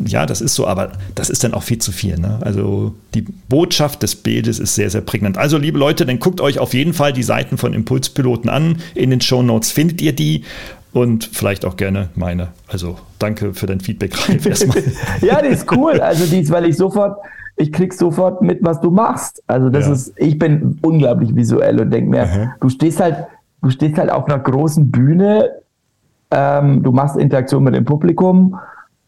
Ja, 0.05 0.25
das 0.25 0.41
ist 0.41 0.55
so, 0.55 0.67
aber 0.67 0.93
das 1.15 1.29
ist 1.29 1.43
dann 1.43 1.53
auch 1.53 1.63
viel 1.63 1.79
zu 1.79 1.91
viel. 1.91 2.17
Ne? 2.17 2.39
Also 2.41 2.93
die 3.13 3.25
Botschaft 3.49 4.03
des 4.03 4.15
Bildes 4.15 4.59
ist 4.59 4.75
sehr, 4.75 4.89
sehr 4.89 5.01
prägnant. 5.01 5.38
Also, 5.38 5.57
liebe 5.57 5.77
Leute, 5.77 6.05
dann 6.05 6.19
guckt 6.19 6.41
euch 6.41 6.59
auf 6.59 6.73
jeden 6.73 6.93
Fall 6.93 7.13
die 7.13 7.23
Seiten 7.23 7.57
von 7.57 7.73
Impulspiloten 7.73 8.49
an. 8.49 8.77
In 8.95 9.09
den 9.09 9.21
Show 9.21 9.41
Notes 9.41 9.71
findet 9.71 10.01
ihr 10.01 10.13
die 10.13 10.43
und 10.91 11.29
vielleicht 11.31 11.65
auch 11.65 11.75
gerne 11.75 12.09
meine. 12.15 12.49
Also, 12.67 12.97
danke 13.19 13.53
für 13.53 13.65
dein 13.65 13.79
Feedback, 13.79 14.29
Ralf, 14.29 14.45
erstmal. 14.45 14.83
ja, 15.21 15.41
die 15.41 15.49
ist 15.49 15.71
cool. 15.71 15.99
Also, 15.99 16.25
die 16.25 16.39
ist, 16.39 16.51
weil 16.51 16.65
ich 16.65 16.77
sofort 16.77 17.17
ich 17.55 17.71
krieg 17.71 17.93
sofort 17.93 18.41
mit, 18.41 18.59
was 18.62 18.81
du 18.81 18.89
machst. 18.89 19.43
Also 19.47 19.69
das 19.69 19.86
ja. 19.86 19.93
ist, 19.93 20.13
ich 20.17 20.39
bin 20.39 20.79
unglaublich 20.81 21.36
visuell 21.36 21.79
und 21.79 21.91
denke 21.91 22.09
mir, 22.09 22.25
mhm. 22.25 22.49
du 22.59 22.69
stehst 22.69 22.99
halt, 22.99 23.27
du 23.62 23.69
stehst 23.69 23.97
halt 23.97 24.12
auf 24.12 24.25
einer 24.25 24.39
großen 24.39 24.89
Bühne, 24.89 25.51
ähm, 26.34 26.84
du 26.84 26.91
machst 26.91 27.17
Interaktion 27.17 27.63
mit 27.63 27.76
dem 27.76 27.86
Publikum 27.86 28.60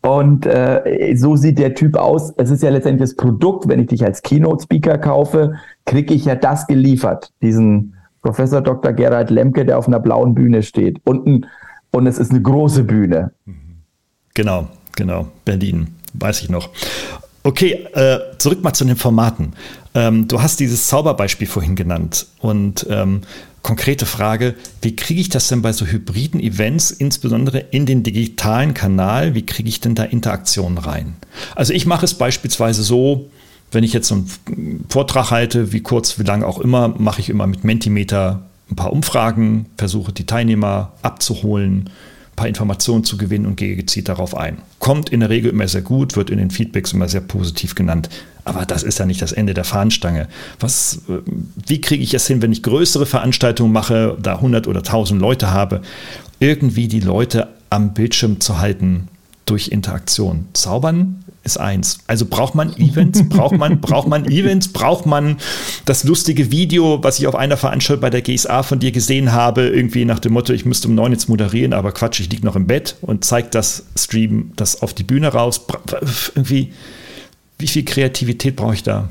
und 0.01 0.45
äh, 0.45 1.15
so 1.15 1.35
sieht 1.35 1.57
der 1.57 1.73
Typ 1.73 1.97
aus. 1.97 2.31
Es 2.37 2.51
ist 2.51 2.61
ja 2.61 2.69
letztendlich 2.69 3.09
das 3.09 3.15
Produkt, 3.15 3.67
wenn 3.67 3.79
ich 3.79 3.87
dich 3.87 4.05
als 4.05 4.21
Keynote-Speaker 4.21 4.99
kaufe, 4.99 5.55
kriege 5.85 6.13
ich 6.13 6.25
ja 6.25 6.35
das 6.35 6.67
geliefert. 6.67 7.31
Diesen 7.41 7.95
Professor 8.21 8.61
Dr. 8.61 8.93
Gerhard 8.93 9.31
Lemke, 9.31 9.65
der 9.65 9.79
auf 9.79 9.87
einer 9.87 9.99
blauen 9.99 10.35
Bühne 10.35 10.61
steht. 10.61 10.99
Und, 11.05 11.47
und 11.91 12.07
es 12.07 12.19
ist 12.19 12.29
eine 12.29 12.41
große 12.41 12.83
Bühne. 12.83 13.31
Genau, 14.35 14.67
genau. 14.95 15.27
Berlin, 15.43 15.87
weiß 16.13 16.43
ich 16.43 16.49
noch. 16.49 16.69
Okay, 17.43 17.87
äh, 17.93 18.19
zurück 18.37 18.63
mal 18.63 18.73
zu 18.73 18.85
den 18.85 18.95
Formaten. 18.95 19.53
Ähm, 19.95 20.27
du 20.27 20.41
hast 20.41 20.59
dieses 20.59 20.87
Zauberbeispiel 20.87 21.47
vorhin 21.47 21.75
genannt 21.75 22.27
und 22.39 22.85
ähm, 22.89 23.21
konkrete 23.63 24.05
Frage, 24.05 24.53
wie 24.83 24.95
kriege 24.95 25.19
ich 25.19 25.29
das 25.29 25.47
denn 25.47 25.63
bei 25.63 25.73
so 25.73 25.87
hybriden 25.87 26.39
Events, 26.39 26.91
insbesondere 26.91 27.59
in 27.71 27.87
den 27.87 28.03
digitalen 28.03 28.75
Kanal, 28.75 29.33
wie 29.33 29.45
kriege 29.45 29.69
ich 29.69 29.79
denn 29.79 29.95
da 29.95 30.03
Interaktionen 30.03 30.77
rein? 30.77 31.15
Also 31.55 31.73
ich 31.73 31.87
mache 31.87 32.05
es 32.05 32.13
beispielsweise 32.13 32.83
so, 32.83 33.31
wenn 33.71 33.83
ich 33.83 33.93
jetzt 33.93 34.11
einen 34.11 34.29
Vortrag 34.89 35.31
halte, 35.31 35.71
wie 35.73 35.81
kurz, 35.81 36.19
wie 36.19 36.23
lang 36.23 36.43
auch 36.43 36.59
immer, 36.59 36.89
mache 36.89 37.21
ich 37.21 37.29
immer 37.29 37.47
mit 37.47 37.63
Mentimeter 37.63 38.43
ein 38.69 38.75
paar 38.75 38.93
Umfragen, 38.93 39.65
versuche 39.77 40.11
die 40.11 40.25
Teilnehmer 40.25 40.91
abzuholen, 41.01 41.89
paar 42.35 42.47
Informationen 42.47 43.03
zu 43.03 43.17
gewinnen 43.17 43.45
und 43.45 43.55
gehe 43.55 43.75
gezielt 43.75 44.09
darauf 44.09 44.35
ein. 44.35 44.57
Kommt 44.79 45.09
in 45.09 45.21
der 45.21 45.29
Regel 45.29 45.51
immer 45.51 45.67
sehr 45.67 45.81
gut, 45.81 46.15
wird 46.15 46.29
in 46.29 46.37
den 46.37 46.51
Feedbacks 46.51 46.93
immer 46.93 47.07
sehr 47.07 47.21
positiv 47.21 47.75
genannt. 47.75 48.09
Aber 48.43 48.65
das 48.65 48.83
ist 48.83 48.99
ja 48.99 49.05
nicht 49.05 49.21
das 49.21 49.31
Ende 49.31 49.53
der 49.53 49.63
Fahnenstange. 49.63 50.27
Was, 50.59 51.01
wie 51.67 51.81
kriege 51.81 52.03
ich 52.03 52.13
es 52.13 52.27
hin, 52.27 52.41
wenn 52.41 52.51
ich 52.51 52.61
größere 52.61 53.05
Veranstaltungen 53.05 53.71
mache, 53.71 54.17
da 54.21 54.35
100 54.35 54.67
oder 54.67 54.79
1000 54.79 55.19
Leute 55.19 55.51
habe? 55.51 55.81
irgendwie 56.39 56.87
die 56.87 56.99
Leute 56.99 57.49
am 57.69 57.93
Bildschirm 57.93 58.39
zu 58.39 58.59
halten 58.59 59.07
durch 59.45 59.69
Interaktion. 59.69 60.45
Zaubern 60.53 61.23
ist 61.45 61.57
eins. 61.57 61.99
Also 62.07 62.25
braucht 62.25 62.55
man 62.55 62.75
Events, 62.77 63.29
braucht 63.29 63.57
man, 63.57 63.79
braucht 63.79 64.07
man 64.07 64.25
Events, 64.25 64.67
braucht 64.67 65.05
man 65.05 65.37
das 65.85 66.03
lustige 66.03 66.51
Video, 66.51 67.03
was 67.03 67.19
ich 67.19 67.27
auf 67.27 67.35
einer 67.35 67.55
Veranstaltung 67.55 68.01
bei 68.01 68.09
der 68.09 68.21
GSA 68.21 68.63
von 68.63 68.79
dir 68.79 68.91
gesehen 68.91 69.31
habe, 69.31 69.67
irgendwie 69.67 70.05
nach 70.05 70.19
dem 70.19 70.33
Motto, 70.33 70.53
ich 70.53 70.65
müsste 70.65 70.87
um 70.87 70.95
neun 70.95 71.11
jetzt 71.11 71.29
moderieren, 71.29 71.73
aber 71.73 71.91
Quatsch, 71.91 72.19
ich 72.19 72.31
liege 72.31 72.45
noch 72.45 72.55
im 72.55 72.67
Bett 72.67 72.95
und 73.01 73.23
zeigt 73.23 73.55
das 73.55 73.85
Stream, 73.95 74.51
das 74.55 74.81
auf 74.81 74.93
die 74.93 75.03
Bühne 75.03 75.27
raus. 75.27 75.65
Irgendwie, 76.35 76.73
wie 77.59 77.67
viel 77.67 77.85
Kreativität 77.85 78.55
brauche 78.55 78.73
ich 78.73 78.83
da? 78.83 79.07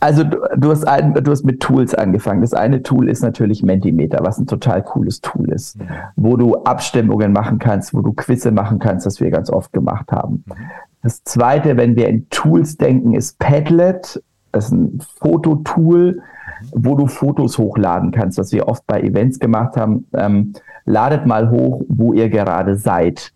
Also 0.00 0.22
du, 0.22 0.38
du, 0.56 0.70
hast 0.70 0.86
ein, 0.86 1.12
du 1.14 1.30
hast 1.30 1.44
mit 1.44 1.60
Tools 1.60 1.92
angefangen. 1.92 2.40
Das 2.40 2.54
eine 2.54 2.82
Tool 2.82 3.08
ist 3.08 3.20
natürlich 3.20 3.64
Mentimeter, 3.64 4.18
was 4.22 4.38
ein 4.38 4.46
total 4.46 4.82
cooles 4.82 5.20
Tool 5.20 5.50
ist, 5.50 5.76
mhm. 5.76 5.88
wo 6.14 6.36
du 6.36 6.54
Abstimmungen 6.62 7.32
machen 7.32 7.58
kannst, 7.58 7.92
wo 7.94 8.00
du 8.00 8.12
Quizze 8.12 8.52
machen 8.52 8.78
kannst, 8.78 9.06
das 9.06 9.20
wir 9.20 9.30
ganz 9.30 9.50
oft 9.50 9.72
gemacht 9.72 10.12
haben. 10.12 10.44
Das 11.02 11.22
zweite, 11.24 11.76
wenn 11.76 11.96
wir 11.96 12.08
in 12.08 12.28
Tools 12.30 12.76
denken, 12.76 13.14
ist 13.14 13.38
Padlet. 13.38 14.22
Das 14.52 14.66
ist 14.66 14.72
ein 14.72 15.00
Fototool, 15.20 16.20
wo 16.72 16.96
du 16.96 17.06
Fotos 17.06 17.58
hochladen 17.58 18.10
kannst, 18.10 18.38
was 18.38 18.52
wir 18.52 18.68
oft 18.68 18.86
bei 18.86 19.00
Events 19.00 19.38
gemacht 19.38 19.76
haben. 19.76 20.06
Ähm, 20.14 20.54
ladet 20.84 21.26
mal 21.26 21.50
hoch, 21.50 21.82
wo 21.88 22.12
ihr 22.12 22.28
gerade 22.28 22.76
seid. 22.76 23.32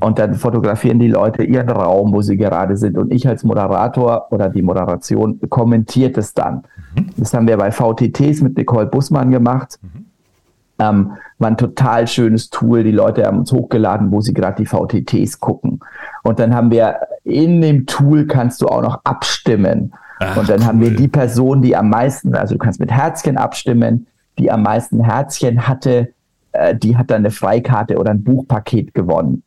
Und 0.00 0.18
dann 0.18 0.34
fotografieren 0.34 0.98
die 0.98 1.08
Leute 1.08 1.44
ihren 1.44 1.70
Raum, 1.70 2.12
wo 2.12 2.20
sie 2.20 2.36
gerade 2.36 2.76
sind. 2.76 2.98
Und 2.98 3.12
ich 3.12 3.28
als 3.28 3.44
Moderator 3.44 4.26
oder 4.32 4.48
die 4.48 4.62
Moderation 4.62 5.38
kommentiert 5.48 6.18
es 6.18 6.34
dann. 6.34 6.64
Mhm. 6.94 7.10
Das 7.16 7.32
haben 7.32 7.46
wir 7.46 7.56
bei 7.56 7.70
VTTs 7.70 8.42
mit 8.42 8.56
Nicole 8.56 8.86
Bussmann 8.86 9.30
gemacht. 9.30 9.78
Mhm. 9.82 10.05
Ähm, 10.78 11.12
war 11.38 11.50
ein 11.50 11.56
total 11.56 12.06
schönes 12.06 12.50
Tool. 12.50 12.84
Die 12.84 12.92
Leute 12.92 13.24
haben 13.24 13.38
uns 13.38 13.52
hochgeladen, 13.52 14.10
wo 14.10 14.20
sie 14.20 14.34
gerade 14.34 14.62
die 14.62 14.66
VTTs 14.66 15.40
gucken. 15.40 15.80
Und 16.22 16.38
dann 16.38 16.54
haben 16.54 16.70
wir 16.70 17.00
in 17.24 17.60
dem 17.60 17.86
Tool 17.86 18.26
kannst 18.26 18.62
du 18.62 18.66
auch 18.66 18.82
noch 18.82 19.00
abstimmen. 19.04 19.92
Ach, 20.20 20.36
und 20.36 20.48
dann 20.48 20.60
cool. 20.60 20.66
haben 20.66 20.80
wir 20.80 20.94
die 20.94 21.08
Person, 21.08 21.62
die 21.62 21.76
am 21.76 21.90
meisten, 21.90 22.34
also 22.34 22.54
du 22.54 22.58
kannst 22.58 22.80
mit 22.80 22.90
Herzchen 22.90 23.36
abstimmen, 23.36 24.06
die 24.38 24.50
am 24.50 24.62
meisten 24.62 25.00
Herzchen 25.00 25.66
hatte, 25.66 26.12
äh, 26.52 26.74
die 26.74 26.96
hat 26.96 27.10
dann 27.10 27.18
eine 27.18 27.30
Freikarte 27.30 27.98
oder 27.98 28.10
ein 28.10 28.24
Buchpaket 28.24 28.94
gewonnen 28.94 29.42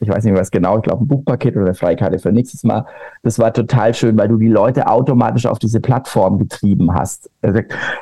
ich 0.00 0.08
weiß 0.08 0.24
nicht 0.24 0.36
was 0.36 0.50
genau, 0.50 0.76
ich 0.76 0.82
glaube 0.82 1.04
ein 1.04 1.08
Buchpaket 1.08 1.56
oder 1.56 1.66
eine 1.66 1.74
Freikarte 1.74 2.18
für 2.18 2.32
nächstes 2.32 2.64
Mal. 2.64 2.86
Das 3.22 3.38
war 3.38 3.52
total 3.52 3.94
schön, 3.94 4.16
weil 4.18 4.28
du 4.28 4.36
die 4.36 4.48
Leute 4.48 4.86
automatisch 4.86 5.46
auf 5.46 5.58
diese 5.58 5.80
Plattform 5.80 6.38
getrieben 6.38 6.94
hast. 6.94 7.30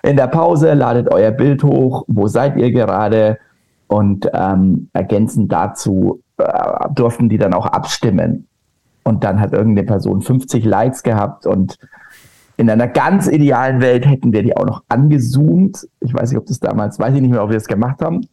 In 0.02 0.16
der 0.16 0.26
Pause 0.26 0.74
ladet 0.74 1.12
euer 1.12 1.30
Bild 1.30 1.62
hoch, 1.64 2.04
wo 2.08 2.26
seid 2.26 2.56
ihr 2.56 2.70
gerade? 2.72 3.38
Und 3.88 4.28
ähm, 4.34 4.88
ergänzend 4.92 5.52
dazu 5.52 6.20
äh, 6.38 6.88
durften 6.92 7.28
die 7.28 7.38
dann 7.38 7.54
auch 7.54 7.66
abstimmen. 7.66 8.48
Und 9.04 9.22
dann 9.22 9.40
hat 9.40 9.52
irgendeine 9.52 9.86
Person 9.86 10.22
50 10.22 10.64
Likes 10.64 11.04
gehabt 11.04 11.46
und 11.46 11.78
in 12.56 12.70
einer 12.70 12.88
ganz 12.88 13.28
idealen 13.28 13.80
Welt 13.80 14.06
hätten 14.06 14.32
wir 14.32 14.42
die 14.42 14.56
auch 14.56 14.64
noch 14.64 14.82
angezoomt. 14.88 15.86
Ich 16.00 16.14
weiß 16.14 16.30
nicht, 16.30 16.38
ob 16.38 16.46
das 16.46 16.58
damals, 16.58 16.98
weiß 16.98 17.14
ich 17.14 17.20
nicht 17.20 17.30
mehr, 17.30 17.42
ob 17.42 17.50
wir 17.50 17.56
das 17.56 17.66
gemacht 17.66 18.00
haben. 18.00 18.26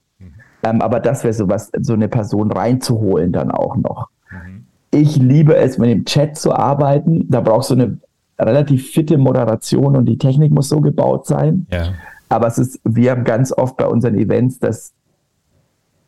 Ähm, 0.63 0.81
aber 0.81 0.99
das 0.99 1.23
wäre 1.23 1.33
sowas, 1.33 1.71
so 1.79 1.93
eine 1.93 2.07
Person 2.07 2.51
reinzuholen 2.51 3.31
dann 3.31 3.51
auch 3.51 3.75
noch. 3.75 4.07
Mhm. 4.31 4.65
Ich 4.91 5.17
liebe 5.17 5.55
es, 5.55 5.77
mit 5.77 5.89
dem 5.89 6.05
Chat 6.05 6.37
zu 6.37 6.53
arbeiten. 6.53 7.29
Da 7.29 7.41
brauchst 7.41 7.69
du 7.69 7.75
eine 7.75 7.97
relativ 8.39 8.91
fitte 8.91 9.17
Moderation 9.17 9.95
und 9.97 10.05
die 10.05 10.17
Technik 10.17 10.51
muss 10.51 10.69
so 10.69 10.79
gebaut 10.81 11.27
sein. 11.27 11.67
Ja. 11.71 11.93
Aber 12.29 12.47
es 12.47 12.57
ist, 12.57 12.79
wir 12.83 13.11
haben 13.11 13.25
ganz 13.25 13.51
oft 13.51 13.77
bei 13.77 13.85
unseren 13.85 14.17
Events, 14.17 14.59
dass 14.59 14.93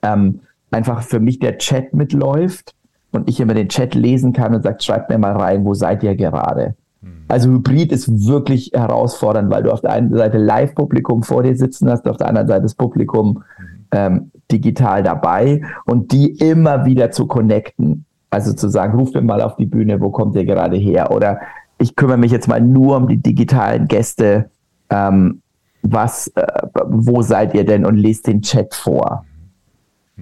ähm, 0.01 0.39
einfach 0.71 1.03
für 1.03 1.19
mich 1.19 1.39
der 1.39 1.57
Chat 1.57 1.93
mitläuft 1.93 2.73
und 3.11 3.29
ich 3.29 3.39
immer 3.39 3.53
den 3.53 3.69
Chat 3.69 3.93
lesen 3.93 4.33
kann 4.33 4.55
und 4.55 4.63
sagt, 4.63 4.83
schreibt 4.83 5.09
mir 5.09 5.17
mal 5.17 5.35
rein, 5.35 5.65
wo 5.65 5.73
seid 5.73 6.01
ihr 6.03 6.15
gerade? 6.15 6.75
Mhm. 7.01 7.25
Also 7.27 7.49
Hybrid 7.49 7.91
ist 7.91 8.27
wirklich 8.27 8.71
herausfordernd, 8.73 9.51
weil 9.51 9.63
du 9.63 9.71
auf 9.71 9.81
der 9.81 9.91
einen 9.91 10.15
Seite 10.15 10.37
Live-Publikum 10.37 11.23
vor 11.23 11.43
dir 11.43 11.55
sitzen 11.55 11.89
hast, 11.89 12.07
auf 12.07 12.17
der 12.17 12.27
anderen 12.29 12.47
Seite 12.47 12.63
das 12.63 12.75
Publikum 12.75 13.43
mhm 13.59 13.75
ähm, 13.95 14.31
digital 14.51 15.03
dabei 15.03 15.61
und 15.85 16.11
die 16.11 16.31
immer 16.31 16.85
wieder 16.85 17.11
zu 17.11 17.27
connecten. 17.27 18.05
Also 18.29 18.53
zu 18.53 18.69
sagen, 18.69 18.97
ruf 18.97 19.13
mir 19.13 19.21
mal 19.21 19.41
auf 19.41 19.55
die 19.55 19.65
Bühne, 19.65 20.01
wo 20.01 20.09
kommt 20.09 20.35
ihr 20.35 20.45
gerade 20.45 20.77
her? 20.77 21.11
Oder 21.11 21.39
ich 21.77 21.95
kümmere 21.95 22.17
mich 22.17 22.31
jetzt 22.31 22.47
mal 22.47 22.61
nur 22.61 22.97
um 22.97 23.07
die 23.07 23.21
digitalen 23.21 23.87
Gäste. 23.87 24.49
Ähm, 24.89 25.41
was, 25.81 26.27
äh, 26.35 26.45
wo 26.85 27.21
seid 27.21 27.53
ihr 27.53 27.65
denn? 27.65 27.85
Und 27.85 27.95
lest 27.95 28.27
den 28.27 28.41
Chat 28.41 28.73
vor. 28.73 29.25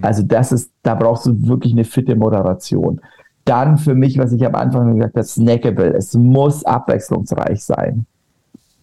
Also 0.00 0.22
das 0.22 0.52
ist, 0.52 0.70
da 0.82 0.94
brauchst 0.94 1.26
du 1.26 1.46
wirklich 1.46 1.72
eine 1.72 1.84
fitte 1.84 2.16
Moderation. 2.16 3.00
Dann 3.44 3.78
für 3.78 3.94
mich, 3.94 4.18
was 4.18 4.32
ich 4.32 4.44
am 4.44 4.54
Anfang 4.54 4.94
gesagt 4.94 5.14
habe, 5.14 5.26
snackable. 5.26 5.94
Es 5.94 6.14
muss 6.14 6.64
abwechslungsreich 6.64 7.62
sein. 7.62 8.06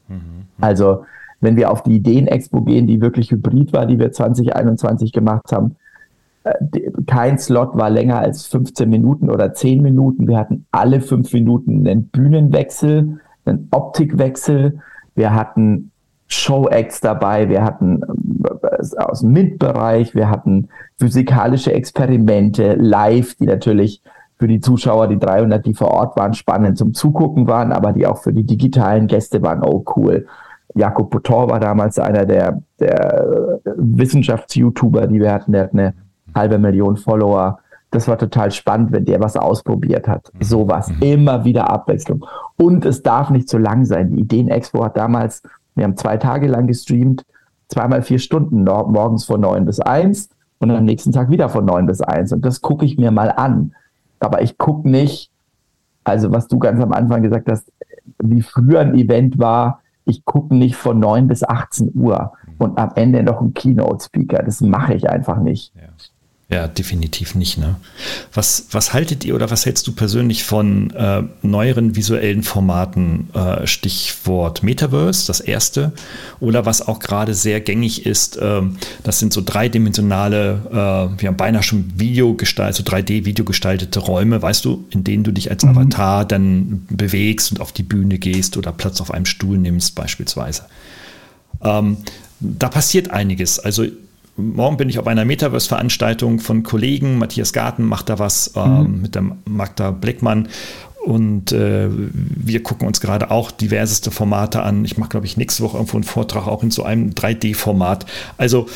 Mhm. 0.08 0.46
Also 0.60 1.04
wenn 1.42 1.56
wir 1.56 1.72
auf 1.72 1.84
die 1.84 1.96
Ideen-Expo 1.96 2.62
gehen, 2.62 2.88
die 2.88 3.02
wirklich 3.02 3.32
hybrid 3.32 3.74
war, 3.74 3.86
die 3.86 4.00
wir 4.00 4.12
2021 4.12 5.12
gemacht 5.12 5.52
haben, 5.52 5.76
äh, 6.44 6.54
kein 7.08 7.38
Slot 7.38 7.76
war 7.76 7.90
länger 7.90 8.20
als 8.20 8.48
15 8.48 8.90
Minuten 8.90 9.30
oder 9.30 9.54
10 9.54 9.82
Minuten. 9.82 10.28
Wir 10.28 10.38
hatten 10.38 10.66
alle 10.72 11.02
fünf 11.02 11.34
Minuten 11.34 11.88
einen 11.88 12.08
Bühnenwechsel, 12.08 13.20
einen 13.46 13.68
Optikwechsel. 13.72 14.80
Wir 15.16 15.34
hatten 15.34 15.92
Show-Acts 16.28 17.02
dabei, 17.02 17.50
wir 17.50 17.64
hatten 17.64 18.02
äh, 18.02 18.98
aus 18.98 19.20
dem 19.20 19.34
MINT-Bereich, 19.34 20.16
wir 20.16 20.30
hatten 20.30 20.70
physikalische 20.98 21.74
Experimente 21.74 22.76
live, 22.76 23.36
die 23.36 23.46
natürlich 23.46 24.02
für 24.40 24.48
die 24.48 24.62
Zuschauer, 24.62 25.08
die 25.08 25.20
300, 25.20 25.66
die 25.66 25.74
vor 25.74 25.92
Ort 25.92 26.16
waren, 26.16 26.34
spannend 26.34 26.78
zum 26.78 26.94
Zugucken 26.94 27.48
waren, 27.48 27.72
aber 27.72 27.92
die 27.92 28.08
auch 28.08 28.18
für 28.18 28.34
die 28.34 28.46
digitalen 28.46 29.08
Gäste 29.08 29.42
waren, 29.42 29.62
oh 29.64 29.84
cool. 29.96 30.26
Jakob 30.76 31.10
Potor 31.10 31.50
war 31.50 31.60
damals 31.60 32.00
einer 32.00 32.26
der, 32.26 32.62
der 32.80 33.60
Wissenschafts-YouTuber, 33.78 35.08
die 35.08 35.20
wir 35.20 35.34
hatten. 35.34 35.52
Der 35.52 35.64
hat 35.64 35.74
eine 35.74 35.94
halbe 36.34 36.58
Million 36.58 36.98
Follower. 36.98 37.60
Das 37.90 38.08
war 38.08 38.18
total 38.18 38.52
spannend, 38.52 38.92
wenn 38.92 39.06
der 39.06 39.20
was 39.20 39.36
ausprobiert 39.36 40.08
hat. 40.08 40.32
Mhm. 40.34 40.44
Sowas. 40.44 40.90
Mhm. 40.90 41.02
Immer 41.02 41.46
wieder 41.46 41.70
Abwechslung. 41.70 42.26
Und 42.58 42.86
es 42.86 43.04
darf 43.04 43.30
nicht 43.30 43.50
zu 43.50 43.58
lang 43.58 43.86
sein. 43.86 44.12
Die 44.16 44.22
Ideen-Expo 44.22 44.84
hat 44.86 44.96
damals, 44.96 45.44
wir 45.76 45.84
haben 45.84 45.98
zwei 45.98 46.18
Tage 46.18 46.48
lang 46.48 46.68
gestreamt, 46.68 47.26
zweimal 47.68 48.02
vier 48.02 48.20
Stunden, 48.20 48.64
morgens 48.64 49.26
von 49.26 49.42
neun 49.42 49.66
bis 49.66 49.80
eins 49.80 50.30
und 50.60 50.72
am 50.72 50.86
nächsten 50.86 51.12
Tag 51.12 51.30
wieder 51.30 51.50
von 51.50 51.66
neun 51.66 51.86
bis 51.86 52.02
eins. 52.02 52.32
Und 52.32 52.46
das 52.46 52.62
gucke 52.62 52.86
ich 52.86 52.98
mir 52.98 53.12
mal 53.12 53.30
an. 53.30 53.74
Aber 54.20 54.42
ich 54.42 54.58
gucke 54.58 54.90
nicht, 54.90 55.32
also 56.04 56.32
was 56.32 56.48
du 56.48 56.60
ganz 56.60 56.82
am 56.82 56.94
Anfang 56.94 57.24
gesagt 57.24 57.50
hast, 57.50 57.72
wie 58.20 58.42
früher 58.42 58.82
ein 58.82 58.96
Event 58.96 59.40
war, 59.40 59.81
ich 60.06 60.26
gucke 60.26 60.56
nicht 60.56 60.76
von 60.76 61.00
9 61.00 61.28
bis 61.28 61.44
18 61.44 61.92
Uhr 61.94 62.34
und 62.58 62.78
am 62.78 62.92
Ende 62.96 63.24
noch 63.24 63.42
ein 63.42 63.54
Keynote-Speaker. 63.54 64.44
Das 64.44 64.62
mache 64.62 64.94
ich 64.94 65.10
einfach 65.10 65.40
nicht. 65.40 65.74
Ja. 65.76 65.90
Ja, 66.52 66.68
definitiv 66.68 67.34
nicht. 67.34 67.58
Ne? 67.58 67.78
Was, 68.34 68.66
was 68.72 68.92
haltet 68.92 69.24
ihr 69.24 69.36
oder 69.36 69.50
was 69.50 69.66
hältst 69.66 69.88
du 69.88 69.94
persönlich 69.94 70.44
von 70.44 70.92
äh, 70.92 71.24
neueren 71.44 71.96
visuellen 71.96 72.44
Formaten? 72.44 73.30
Äh, 73.34 73.66
Stichwort 73.66 74.62
Metaverse, 74.62 75.28
das 75.28 75.40
erste. 75.40 75.94
Oder 76.42 76.66
was 76.66 76.86
auch 76.86 77.00
gerade 77.00 77.36
sehr 77.36 77.62
gängig 77.62 78.06
ist, 78.06 78.36
äh, 78.36 78.62
das 79.04 79.20
sind 79.20 79.32
so 79.32 79.42
dreidimensionale, 79.46 80.62
äh, 80.70 81.22
wir 81.22 81.30
haben 81.30 81.38
beinahe 81.38 81.64
schon 81.64 81.94
Video 81.96 82.34
gestaltet, 82.34 82.86
so 82.86 82.92
3D-Video 82.92 83.46
gestaltete 83.46 84.02
Räume, 84.02 84.42
weißt 84.42 84.66
du, 84.66 84.84
in 84.90 85.06
denen 85.06 85.24
du 85.24 85.32
dich 85.32 85.50
als 85.52 85.64
mhm. 85.64 85.70
Avatar 85.70 86.26
dann 86.26 86.86
bewegst 86.90 87.54
und 87.54 87.62
auf 87.62 87.72
die 87.72 87.84
Bühne 87.84 88.18
gehst 88.18 88.58
oder 88.58 88.74
Platz 88.74 89.00
auf 89.00 89.12
einem 89.12 89.26
Stuhl 89.26 89.58
nimmst, 89.58 89.96
beispielsweise. 89.96 90.64
Ähm, 91.64 91.96
da 92.42 92.68
passiert 92.68 93.12
einiges. 93.12 93.58
Also 93.58 93.86
morgen 94.38 94.78
bin 94.78 94.90
ich 94.90 95.00
auf 95.00 95.08
einer 95.08 95.26
Metaverse-Veranstaltung 95.26 96.40
von 96.40 96.64
Kollegen. 96.64 97.18
Matthias 97.18 97.54
Garten 97.54 97.84
macht 97.84 98.10
da 98.10 98.20
was 98.20 98.54
ähm, 98.56 98.84
mhm. 98.84 99.02
mit 99.02 99.16
der 99.16 99.24
Magda 99.46 99.92
Blickmann. 99.92 100.48
Und 101.06 101.52
äh, 101.52 101.90
wir 101.90 102.62
gucken 102.62 102.88
uns 102.88 103.02
gerade 103.02 103.32
auch 103.32 103.50
diverseste 103.50 104.12
Formate 104.12 104.62
an. 104.62 104.86
Ich 104.86 104.98
mache, 104.98 105.10
glaube 105.10 105.26
ich, 105.26 105.36
nächste 105.36 105.64
Woche 105.64 105.78
irgendwo 105.78 105.98
einen 105.98 106.04
Vortrag 106.04 106.48
auch 106.48 106.62
in 106.62 106.70
so 106.70 106.84
einem 106.84 107.12
3D-Format. 107.12 108.06
Also 108.38 108.68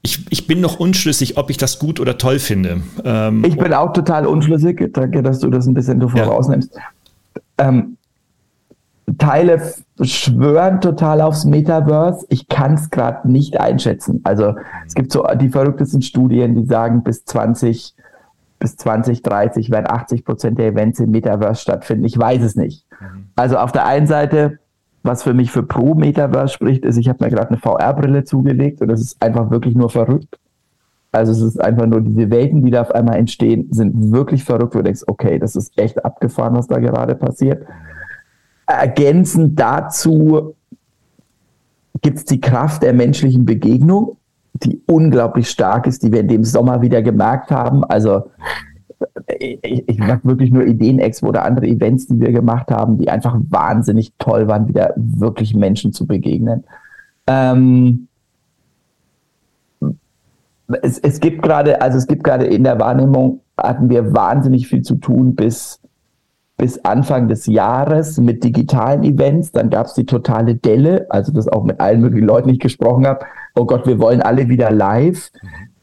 ich, 0.00 0.24
ich 0.30 0.46
bin 0.46 0.60
noch 0.60 0.80
unschlüssig, 0.80 1.36
ob 1.36 1.50
ich 1.50 1.58
das 1.58 1.78
gut 1.78 2.00
oder 2.00 2.16
toll 2.16 2.38
finde. 2.38 2.82
Ähm, 3.04 3.44
ich 3.44 3.56
bin 3.56 3.72
auch 3.74 3.92
total 3.92 4.26
unschlüssig. 4.26 4.90
Danke, 4.92 5.22
dass 5.22 5.40
du 5.40 5.50
das 5.50 5.66
ein 5.66 5.74
bisschen 5.74 6.00
so 6.00 6.08
vorausnimmst. 6.08 6.74
Ja. 6.74 7.68
Ähm, 7.68 7.96
Teile 9.18 9.60
schwören 10.00 10.80
total 10.80 11.20
aufs 11.20 11.44
Metaverse. 11.44 12.26
Ich 12.30 12.48
kann 12.48 12.74
es 12.74 12.90
gerade 12.90 13.30
nicht 13.30 13.60
einschätzen. 13.60 14.20
Also 14.24 14.54
es 14.86 14.94
gibt 14.94 15.12
so 15.12 15.26
die 15.40 15.50
verrücktesten 15.50 16.02
Studien, 16.02 16.54
die 16.54 16.64
sagen, 16.64 17.02
bis 17.02 17.24
20, 17.24 17.94
bis 18.58 18.76
2030 18.76 19.70
werden 19.70 19.86
80 19.88 20.24
Prozent 20.24 20.58
der 20.58 20.68
Events 20.68 21.00
im 21.00 21.10
Metaverse 21.10 21.60
stattfinden. 21.60 22.04
Ich 22.04 22.18
weiß 22.18 22.42
es 22.42 22.56
nicht. 22.56 22.86
Mhm. 23.00 23.26
Also 23.36 23.58
auf 23.58 23.72
der 23.72 23.86
einen 23.86 24.06
Seite 24.06 24.58
was 25.04 25.22
für 25.22 25.34
mich 25.34 25.52
für 25.52 25.62
Pro 25.62 25.94
Metaverse 25.94 26.54
spricht, 26.54 26.84
ist, 26.84 26.96
ich 26.96 27.08
habe 27.08 27.22
mir 27.22 27.30
gerade 27.30 27.50
eine 27.50 27.58
VR-Brille 27.58 28.24
zugelegt 28.24 28.80
und 28.80 28.88
das 28.88 29.00
ist 29.00 29.22
einfach 29.22 29.50
wirklich 29.50 29.76
nur 29.76 29.90
verrückt. 29.90 30.38
Also 31.12 31.30
es 31.30 31.42
ist 31.42 31.60
einfach 31.60 31.86
nur 31.86 32.00
diese 32.00 32.30
Welten, 32.30 32.64
die 32.64 32.70
da 32.70 32.80
auf 32.80 32.90
einmal 32.90 33.18
entstehen, 33.18 33.68
sind 33.70 34.12
wirklich 34.12 34.42
verrückt, 34.42 34.74
wo 34.74 34.78
du 34.78 34.84
denkst, 34.84 35.02
okay, 35.06 35.38
das 35.38 35.54
ist 35.54 35.78
echt 35.78 36.04
abgefahren, 36.04 36.56
was 36.56 36.66
da 36.66 36.78
gerade 36.78 37.14
passiert. 37.14 37.64
Ergänzend 38.66 39.58
dazu 39.58 40.54
gibt 42.02 42.18
es 42.18 42.24
die 42.24 42.40
Kraft 42.40 42.82
der 42.82 42.92
menschlichen 42.92 43.44
Begegnung, 43.44 44.16
die 44.54 44.80
unglaublich 44.86 45.50
stark 45.50 45.86
ist, 45.86 46.02
die 46.02 46.12
wir 46.12 46.20
in 46.20 46.28
dem 46.28 46.44
Sommer 46.44 46.80
wieder 46.82 47.02
gemerkt 47.02 47.50
haben. 47.50 47.84
Also 47.84 48.30
ich, 49.38 49.98
mag 49.98 50.24
wirklich 50.24 50.50
nur 50.50 50.64
Ideen-Expo 50.64 51.28
oder 51.28 51.44
andere 51.44 51.66
Events, 51.66 52.06
die 52.06 52.20
wir 52.20 52.32
gemacht 52.32 52.70
haben, 52.70 52.98
die 52.98 53.08
einfach 53.08 53.36
wahnsinnig 53.48 54.12
toll 54.18 54.48
waren, 54.48 54.68
wieder 54.68 54.94
wirklich 54.96 55.54
Menschen 55.54 55.92
zu 55.92 56.06
begegnen. 56.06 56.64
Ähm, 57.26 58.08
es, 60.82 60.98
es 60.98 61.20
gibt 61.20 61.42
gerade, 61.42 61.80
also 61.80 61.98
es 61.98 62.06
gibt 62.06 62.24
gerade 62.24 62.46
in 62.46 62.64
der 62.64 62.78
Wahrnehmung, 62.78 63.40
hatten 63.56 63.88
wir 63.90 64.14
wahnsinnig 64.14 64.68
viel 64.68 64.82
zu 64.82 64.96
tun 64.96 65.34
bis, 65.34 65.80
bis 66.56 66.78
Anfang 66.84 67.28
des 67.28 67.46
Jahres 67.46 68.18
mit 68.18 68.44
digitalen 68.44 69.02
Events. 69.02 69.52
Dann 69.52 69.70
gab 69.70 69.86
es 69.86 69.94
die 69.94 70.06
totale 70.06 70.54
Delle, 70.54 71.06
also 71.10 71.32
das 71.32 71.48
auch 71.48 71.64
mit 71.64 71.80
allen 71.80 72.00
möglichen 72.00 72.26
Leuten, 72.26 72.48
die 72.48 72.54
ich 72.54 72.60
gesprochen 72.60 73.06
habe. 73.06 73.26
Oh 73.54 73.64
Gott, 73.64 73.86
wir 73.86 73.98
wollen 73.98 74.22
alle 74.22 74.48
wieder 74.48 74.70
live. 74.70 75.30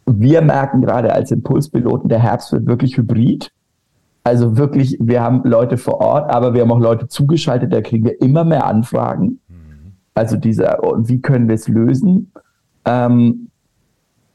Wir 0.06 0.42
merken 0.42 0.82
gerade 0.82 1.14
als 1.14 1.32
Impulspiloten, 1.32 2.10
der 2.10 2.20
Herbst 2.20 2.52
wird 2.52 2.66
wirklich 2.66 2.98
hybrid. 2.98 3.52
Also 4.24 4.58
wirklich, 4.58 4.98
wir 5.00 5.22
haben 5.22 5.42
Leute 5.44 5.78
vor 5.78 6.00
Ort, 6.00 6.30
aber 6.30 6.54
wir 6.54 6.62
haben 6.62 6.72
auch 6.72 6.80
Leute 6.80 7.08
zugeschaltet, 7.08 7.74
da 7.74 7.82
kriegen 7.82 8.06
wir 8.06 8.22
immer 8.22 8.44
mehr 8.44 8.66
Anfragen. 8.66 9.40
Also 10.14 10.38
dieser, 10.38 10.80
wie 10.98 11.22
können 11.22 11.48
wir 11.48 11.56
es 11.56 11.68
lösen? 11.68 12.32
Ähm, 12.86 13.51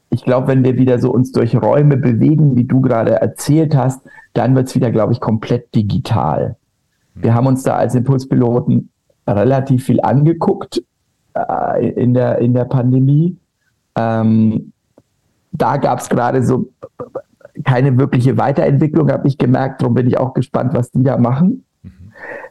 ich 0.09 0.23
glaube, 0.23 0.47
wenn 0.47 0.63
wir 0.63 0.77
wieder 0.77 0.99
so 0.99 1.11
uns 1.11 1.31
durch 1.31 1.55
Räume 1.55 1.97
bewegen, 1.97 2.55
wie 2.55 2.63
du 2.63 2.81
gerade 2.81 3.11
erzählt 3.11 3.75
hast, 3.75 4.01
dann 4.33 4.55
wird 4.55 4.67
es 4.67 4.75
wieder, 4.75 4.91
glaube 4.91 5.13
ich, 5.13 5.19
komplett 5.19 5.73
digital. 5.75 6.55
Wir 7.15 7.33
haben 7.33 7.47
uns 7.47 7.63
da 7.63 7.75
als 7.75 7.95
Impulspiloten 7.95 8.89
relativ 9.27 9.85
viel 9.85 9.99
angeguckt 10.01 10.83
äh, 11.33 11.89
in, 11.89 12.13
der, 12.13 12.37
in 12.39 12.53
der 12.53 12.65
Pandemie. 12.65 13.37
Ähm, 13.95 14.71
da 15.51 15.77
gab 15.77 15.99
es 15.99 16.09
gerade 16.09 16.43
so 16.43 16.69
keine 17.63 17.97
wirkliche 17.97 18.37
Weiterentwicklung, 18.37 19.11
habe 19.11 19.27
ich 19.27 19.37
gemerkt. 19.37 19.81
Darum 19.81 19.95
bin 19.95 20.07
ich 20.07 20.17
auch 20.17 20.33
gespannt, 20.33 20.73
was 20.73 20.91
die 20.91 21.03
da 21.03 21.17
machen. 21.17 21.65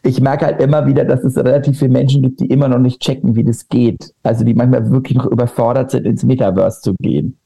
Ich 0.03 0.21
merke 0.21 0.47
halt 0.47 0.61
immer 0.61 0.87
wieder, 0.87 1.05
dass 1.05 1.25
es 1.25 1.37
relativ 1.37 1.79
viele 1.79 1.93
Menschen 1.93 2.23
gibt, 2.23 2.41
die 2.41 2.47
immer 2.47 2.69
noch 2.69 2.79
nicht 2.79 3.01
checken, 3.01 3.35
wie 3.35 3.45
das 3.45 3.69
geht. 3.69 4.13
Also 4.23 4.45
die 4.45 4.55
manchmal 4.55 4.91
wirklich 4.91 5.17
noch 5.17 5.27
überfordert 5.27 5.91
sind, 5.91 6.07
ins 6.07 6.25
Metaverse 6.25 6.81
zu 6.81 6.95
gehen. 6.99 7.39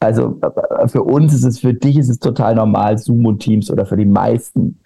Also 0.00 0.38
für 0.86 1.02
uns 1.02 1.34
ist 1.34 1.44
es, 1.44 1.58
für 1.58 1.74
dich 1.74 1.98
ist 1.98 2.08
es 2.08 2.18
total 2.18 2.54
normal, 2.54 2.98
Zoom 2.98 3.26
und 3.26 3.40
Teams 3.40 3.70
oder 3.70 3.84
für 3.84 3.96
die 3.96 4.04
meisten. 4.04 4.78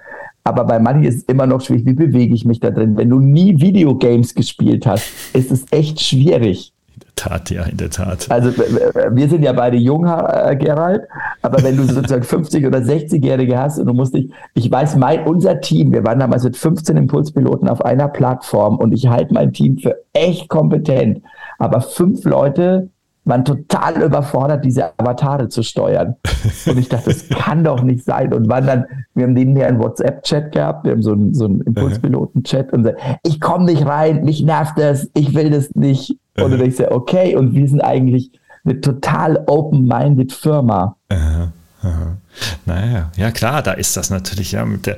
Aber 0.45 0.65
bei 0.65 0.79
manchen 0.79 1.05
ist 1.05 1.17
es 1.17 1.23
immer 1.25 1.47
noch 1.47 1.61
schwierig, 1.61 1.87
wie 1.87 1.93
bewege 1.93 2.35
ich 2.35 2.45
mich 2.45 2.61
da 2.61 2.71
drin? 2.71 2.97
Wenn 2.97 3.11
du 3.11 3.21
nie 3.21 3.61
Videogames 3.61 4.35
gespielt 4.35 4.87
hast, 4.87 5.05
ist 5.35 5.53
es 5.53 5.67
echt 5.71 6.01
schwierig. 6.01 6.73
In 6.95 7.01
der 7.01 7.15
Tat, 7.15 7.51
ja, 7.51 7.63
in 7.65 7.77
der 7.77 7.91
Tat. 7.91 8.27
Also 8.31 8.51
wir 8.51 9.29
sind 9.29 9.45
ja 9.45 9.53
beide 9.53 9.77
jung, 9.77 10.05
äh, 10.05 10.57
Gerald, 10.59 11.03
aber 11.43 11.63
wenn 11.63 11.77
du 11.77 11.85
sozusagen 11.85 12.23
50 12.25 12.67
oder 12.67 12.79
60-Jährige 12.79 13.57
hast 13.57 13.79
und 13.79 13.87
du 13.87 13.95
musst 13.95 14.15
dich, 14.15 14.33
ich 14.55 14.71
weiß, 14.71 14.97
mein, 14.97 15.25
unser 15.27 15.61
Team, 15.61 15.93
wir 15.93 16.05
waren 16.05 16.19
damals 16.19 16.43
mit 16.43 16.57
15 16.57 16.97
Impulspiloten 16.97 17.69
auf 17.69 17.85
einer 17.85 18.09
Plattform 18.09 18.79
und 18.79 18.93
ich 18.93 19.07
halte 19.09 19.33
mein 19.33 19.53
Team 19.53 19.79
für 19.79 19.97
echt 20.13 20.49
kompetent. 20.49 21.23
Aber 21.59 21.81
fünf 21.81 22.25
Leute 22.25 22.89
waren 23.25 23.45
total 23.45 24.03
überfordert, 24.03 24.65
diese 24.65 24.99
Avatare 24.99 25.49
zu 25.49 25.63
steuern. 25.63 26.17
Und 26.67 26.79
ich 26.79 26.89
dachte, 26.89 27.11
das 27.11 27.29
kann 27.29 27.63
doch 27.63 27.83
nicht 27.83 28.05
sein. 28.05 28.33
Und 28.33 28.49
waren 28.49 28.67
dann, 28.67 28.87
wir 29.15 29.25
haben 29.25 29.35
nebenher 29.35 29.69
einen 29.69 29.79
WhatsApp-Chat 29.79 30.53
gehabt, 30.53 30.85
wir 30.85 30.93
haben 30.93 31.03
so 31.03 31.13
einen, 31.13 31.35
so 31.35 31.45
einen 31.45 31.61
Impulspiloten-Chat 31.61 32.73
und 32.73 32.85
so, 32.85 32.91
ich 33.25 33.41
komme 33.41 33.67
nicht 33.67 33.87
rein, 33.87 34.25
mich 34.25 34.43
nervt 34.43 34.79
das, 34.79 35.09
ich 35.15 35.35
will 35.35 35.51
das 35.51 35.75
nicht. 35.75 36.19
Und 36.37 36.51
dann 36.51 36.59
denkst 36.59 36.79
du, 36.79 36.91
okay, 36.91 37.37
und 37.37 37.55
wir 37.55 37.69
sind 37.69 37.81
eigentlich 37.81 38.33
eine 38.65 38.81
total 38.81 39.43
open-minded 39.47 40.33
Firma. 40.33 40.97
Aha, 41.09 41.53
aha. 41.83 42.17
Naja, 42.65 43.13
ja 43.17 43.31
klar, 43.31 43.63
da 43.63 43.73
ist 43.73 43.97
das 43.97 44.11
natürlich. 44.11 44.53
Ja, 44.53 44.65
der, 44.65 44.97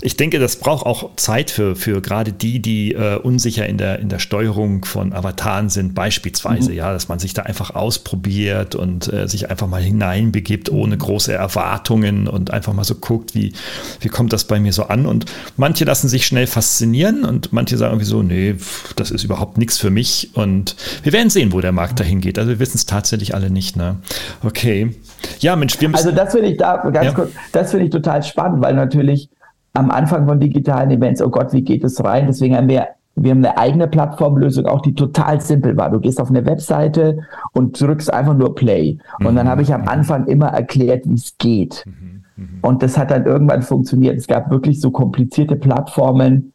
ich 0.00 0.16
denke, 0.16 0.38
das 0.38 0.56
braucht 0.56 0.84
auch 0.84 1.14
Zeit 1.16 1.50
für, 1.50 1.76
für 1.76 2.00
gerade 2.00 2.32
die, 2.32 2.60
die 2.60 2.92
äh, 2.94 3.16
unsicher 3.16 3.66
in 3.66 3.78
der, 3.78 3.98
in 4.00 4.08
der 4.08 4.18
Steuerung 4.18 4.84
von 4.84 5.12
Avataren 5.12 5.68
sind, 5.68 5.94
beispielsweise, 5.94 6.70
mhm. 6.70 6.76
ja, 6.76 6.92
dass 6.92 7.08
man 7.08 7.18
sich 7.18 7.34
da 7.34 7.42
einfach 7.42 7.74
ausprobiert 7.74 8.74
und 8.74 9.12
äh, 9.12 9.28
sich 9.28 9.50
einfach 9.50 9.68
mal 9.68 9.82
hineinbegibt, 9.82 10.70
ohne 10.70 10.96
große 10.96 11.32
Erwartungen 11.32 12.26
und 12.28 12.50
einfach 12.50 12.72
mal 12.72 12.84
so 12.84 12.94
guckt, 12.96 13.34
wie, 13.34 13.52
wie 14.00 14.08
kommt 14.08 14.32
das 14.32 14.44
bei 14.44 14.58
mir 14.58 14.72
so 14.72 14.84
an. 14.84 15.06
Und 15.06 15.26
manche 15.56 15.84
lassen 15.84 16.08
sich 16.08 16.26
schnell 16.26 16.46
faszinieren 16.46 17.24
und 17.24 17.52
manche 17.52 17.76
sagen 17.76 17.92
irgendwie 17.92 18.06
so, 18.06 18.22
nee, 18.22 18.56
das 18.96 19.10
ist 19.10 19.24
überhaupt 19.24 19.58
nichts 19.58 19.78
für 19.78 19.90
mich. 19.90 20.30
Und 20.34 20.76
wir 21.02 21.12
werden 21.12 21.30
sehen, 21.30 21.52
wo 21.52 21.60
der 21.60 21.72
Markt 21.72 22.00
dahin 22.00 22.20
geht. 22.20 22.38
Also 22.38 22.50
wir 22.50 22.58
wissen 22.58 22.76
es 22.76 22.86
tatsächlich 22.86 23.34
alle 23.34 23.50
nicht. 23.50 23.76
Ne? 23.76 23.96
Okay. 24.42 24.94
Ja, 25.40 25.56
Mensch, 25.56 25.80
wir 25.80 25.88
müssen. 25.88 26.06
Also 26.06 26.16
das 26.16 26.32
finde 26.32 26.48
ich 26.48 26.56
da 26.56 26.71
ganz 26.76 27.06
ja. 27.06 27.12
kurz, 27.12 27.30
das 27.52 27.70
finde 27.70 27.86
ich 27.86 27.90
total 27.90 28.22
spannend, 28.22 28.62
weil 28.62 28.74
natürlich 28.74 29.30
am 29.74 29.90
Anfang 29.90 30.26
von 30.26 30.38
digitalen 30.38 30.90
Events, 30.90 31.22
oh 31.22 31.30
Gott, 31.30 31.52
wie 31.52 31.62
geht 31.62 31.84
es 31.84 32.02
rein? 32.04 32.26
Deswegen 32.26 32.56
haben 32.56 32.68
wir 32.68 32.88
wir 33.14 33.32
haben 33.32 33.44
eine 33.44 33.58
eigene 33.58 33.88
Plattformlösung, 33.88 34.66
auch 34.66 34.80
die 34.80 34.94
total 34.94 35.40
simpel 35.40 35.76
war. 35.76 35.90
Du 35.90 36.00
gehst 36.00 36.20
auf 36.20 36.30
eine 36.30 36.46
Webseite 36.46 37.18
und 37.52 37.78
drückst 37.78 38.12
einfach 38.12 38.34
nur 38.34 38.54
Play. 38.54 38.98
Und 39.20 39.32
mhm. 39.32 39.36
dann 39.36 39.48
habe 39.48 39.62
ich 39.62 39.74
am 39.74 39.86
Anfang 39.86 40.26
immer 40.26 40.46
erklärt, 40.46 41.06
wie 41.06 41.14
es 41.14 41.36
geht. 41.36 41.84
Mhm. 41.84 42.24
Mhm. 42.36 42.58
Und 42.62 42.82
das 42.82 42.96
hat 42.96 43.10
dann 43.10 43.26
irgendwann 43.26 43.62
funktioniert. 43.62 44.16
Es 44.16 44.26
gab 44.26 44.50
wirklich 44.50 44.80
so 44.80 44.90
komplizierte 44.90 45.56
Plattformen, 45.56 46.52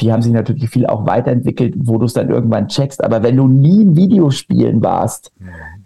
die 0.00 0.12
haben 0.12 0.22
sich 0.22 0.32
natürlich 0.32 0.68
viel 0.68 0.86
auch 0.86 1.06
weiterentwickelt, 1.06 1.74
wo 1.76 1.98
du 1.98 2.06
es 2.06 2.14
dann 2.14 2.28
irgendwann 2.28 2.66
checkst. 2.66 3.04
Aber 3.04 3.22
wenn 3.22 3.36
du 3.36 3.46
nie 3.46 3.82
in 3.82 3.96
Videospielen 3.96 4.82
warst, 4.82 5.30
mhm 5.38 5.79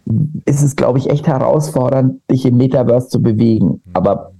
ist 0.44 0.62
es, 0.62 0.76
glaube 0.76 0.98
ich, 0.98 1.10
echt 1.10 1.26
herausfordernd, 1.26 2.20
dich 2.30 2.44
im 2.44 2.56
Metaverse 2.56 3.08
zu 3.08 3.22
bewegen. 3.22 3.82
Aber 3.92 4.32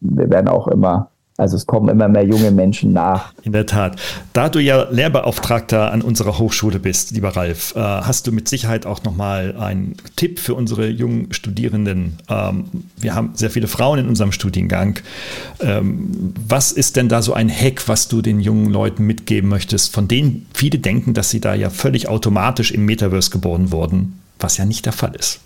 wir 0.00 0.30
werden 0.30 0.48
auch 0.48 0.68
immer 0.68 1.10
also 1.40 1.56
es 1.56 1.64
kommen 1.64 1.88
immer 1.88 2.06
mehr 2.06 2.26
junge 2.26 2.50
Menschen 2.50 2.92
nach. 2.92 3.32
In 3.44 3.52
der 3.52 3.64
Tat. 3.64 3.98
Da 4.34 4.50
du 4.50 4.58
ja 4.58 4.88
Lehrbeauftragter 4.90 5.90
an 5.90 6.02
unserer 6.02 6.38
Hochschule 6.38 6.78
bist, 6.78 7.12
lieber 7.12 7.30
Ralf, 7.30 7.74
äh, 7.74 7.80
hast 7.80 8.26
du 8.26 8.32
mit 8.32 8.46
Sicherheit 8.46 8.84
auch 8.84 9.04
nochmal 9.04 9.56
einen 9.56 9.96
Tipp 10.16 10.38
für 10.38 10.52
unsere 10.52 10.88
jungen 10.88 11.32
Studierenden. 11.32 12.18
Ähm, 12.28 12.64
wir 12.98 13.14
haben 13.14 13.30
sehr 13.32 13.48
viele 13.48 13.68
Frauen 13.68 14.00
in 14.00 14.08
unserem 14.08 14.32
Studiengang. 14.32 14.98
Ähm, 15.60 16.34
was 16.46 16.72
ist 16.72 16.96
denn 16.96 17.08
da 17.08 17.22
so 17.22 17.32
ein 17.32 17.48
Hack, 17.48 17.88
was 17.88 18.08
du 18.08 18.20
den 18.20 18.40
jungen 18.40 18.70
Leuten 18.70 19.06
mitgeben 19.06 19.48
möchtest, 19.48 19.94
von 19.94 20.08
denen 20.08 20.46
viele 20.52 20.78
denken, 20.78 21.14
dass 21.14 21.30
sie 21.30 21.40
da 21.40 21.54
ja 21.54 21.70
völlig 21.70 22.06
automatisch 22.06 22.70
im 22.70 22.84
Metaverse 22.84 23.30
geboren 23.30 23.72
wurden? 23.72 24.20
Was 24.42 24.56
ja 24.56 24.64
nicht 24.64 24.86
der 24.86 24.92
Fall 24.92 25.14
ist. 25.14 25.40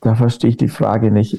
Da 0.00 0.14
verstehe 0.14 0.50
ich 0.50 0.56
die 0.56 0.68
Frage 0.68 1.10
nicht. 1.10 1.38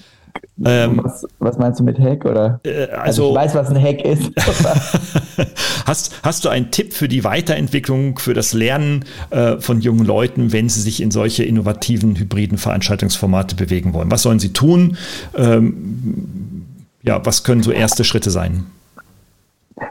Ähm, 0.65 0.99
was, 1.01 1.25
was, 1.39 1.57
meinst 1.57 1.79
du 1.79 1.83
mit 1.83 1.99
Hack? 1.99 2.25
Oder? 2.25 2.59
Äh, 2.63 2.87
also, 2.87 2.95
also, 2.97 3.29
ich 3.29 3.35
weiß, 3.35 3.55
was 3.55 3.69
ein 3.69 3.81
Hack 3.81 4.01
ist. 4.03 4.31
hast, 5.85 6.15
hast 6.21 6.45
du 6.45 6.49
einen 6.49 6.69
Tipp 6.71 6.93
für 6.93 7.07
die 7.07 7.23
Weiterentwicklung, 7.23 8.19
für 8.19 8.33
das 8.33 8.53
Lernen 8.53 9.05
äh, 9.29 9.57
von 9.59 9.79
jungen 9.81 10.05
Leuten, 10.05 10.51
wenn 10.51 10.67
sie 10.67 10.81
sich 10.81 11.01
in 11.01 11.11
solche 11.11 11.43
innovativen, 11.43 12.17
hybriden 12.17 12.57
Veranstaltungsformate 12.57 13.55
bewegen 13.55 13.93
wollen? 13.93 14.11
Was 14.11 14.23
sollen 14.23 14.39
sie 14.39 14.51
tun? 14.51 14.97
Ähm, 15.35 16.65
ja, 17.03 17.25
was 17.25 17.43
können 17.43 17.63
so 17.63 17.71
erste 17.71 18.03
Schritte 18.03 18.29
sein? 18.29 18.65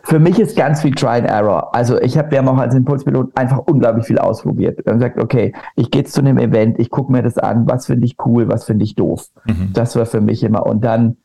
Für 0.03 0.19
mich 0.19 0.39
ist 0.39 0.57
ganz 0.57 0.83
viel 0.83 0.95
Try 0.95 1.19
and 1.19 1.27
Error. 1.27 1.75
Also 1.75 2.01
ich 2.01 2.17
habe, 2.17 2.31
wir 2.31 2.39
haben 2.39 2.49
auch 2.49 2.59
als 2.59 2.75
Impulspilot 2.75 3.37
einfach 3.37 3.59
unglaublich 3.67 4.07
viel 4.07 4.19
ausprobiert. 4.19 4.85
Wir 4.85 4.93
haben 4.93 4.99
gesagt, 4.99 5.21
okay, 5.21 5.53
ich 5.77 5.91
gehe 5.91 6.05
zu 6.05 6.21
einem 6.21 6.39
Event, 6.39 6.79
ich 6.79 6.91
gucke 6.91 7.13
mir 7.13 7.23
das 7.23 7.39
an, 7.39 7.69
was 7.69 7.87
finde 7.87 8.07
ich 8.07 8.17
cool, 8.25 8.49
was 8.49 8.65
finde 8.65 8.85
ich 8.85 8.95
doof. 8.95 9.29
Mhm. 9.47 9.71
Das 9.73 9.97
war 9.97 10.07
für 10.07 10.21
mich 10.21 10.43
immer. 10.43 10.67
Und 10.67 10.85
dann 10.85 11.17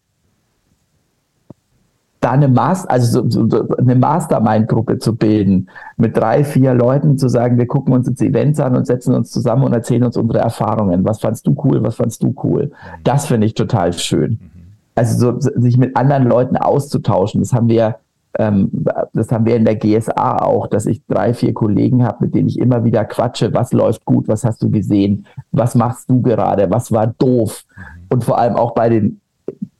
da 2.23 2.31
eine, 2.31 2.47
Master, 2.47 2.89
also 2.89 3.29
so, 3.29 3.49
so, 3.49 3.67
eine 3.77 3.95
Mastermind-Gruppe 3.95 4.97
zu 4.97 5.15
bilden, 5.15 5.69
mit 5.97 6.15
drei, 6.15 6.43
vier 6.43 6.73
Leuten 6.73 7.17
zu 7.17 7.27
sagen, 7.27 7.57
wir 7.57 7.67
gucken 7.67 7.93
uns 7.93 8.07
jetzt 8.07 8.21
Events 8.21 8.59
an 8.59 8.77
und 8.77 8.87
setzen 8.87 9.13
uns 9.13 9.29
zusammen 9.29 9.63
und 9.63 9.73
erzählen 9.73 10.03
uns 10.03 10.15
unsere 10.15 10.39
Erfahrungen. 10.39 11.03
Was 11.03 11.19
fandst 11.19 11.45
du 11.47 11.55
cool, 11.63 11.83
was 11.83 11.95
fandst 11.95 12.23
du 12.23 12.33
cool? 12.43 12.71
Das 13.03 13.25
finde 13.25 13.45
ich 13.45 13.55
total 13.55 13.91
schön. 13.91 14.39
Mhm. 14.41 14.51
Also 14.95 15.33
so, 15.33 15.39
sich 15.39 15.77
mit 15.77 15.97
anderen 15.97 16.23
Leuten 16.23 16.55
auszutauschen, 16.55 17.41
das 17.41 17.51
haben 17.51 17.67
wir 17.67 17.97
das 18.33 19.31
haben 19.31 19.45
wir 19.45 19.55
in 19.55 19.65
der 19.65 19.75
GSA 19.75 20.37
auch, 20.37 20.67
dass 20.67 20.87
ich 20.87 21.05
drei, 21.05 21.33
vier 21.33 21.53
Kollegen 21.53 22.03
habe, 22.03 22.25
mit 22.25 22.33
denen 22.33 22.49
ich 22.49 22.57
immer 22.57 22.83
wieder 22.83 23.05
quatsche, 23.05 23.53
was 23.53 23.73
läuft 23.73 24.05
gut, 24.05 24.27
was 24.27 24.43
hast 24.43 24.63
du 24.63 24.71
gesehen, 24.71 25.27
was 25.51 25.75
machst 25.75 26.09
du 26.09 26.21
gerade, 26.21 26.69
was 26.71 26.91
war 26.91 27.07
doof. 27.07 27.63
Und 28.09 28.23
vor 28.23 28.39
allem 28.39 28.55
auch 28.55 28.73
bei 28.73 28.89
den, 28.89 29.21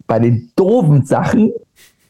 bei 0.06 0.20
den 0.20 0.52
doofen 0.56 1.04
Sachen 1.06 1.52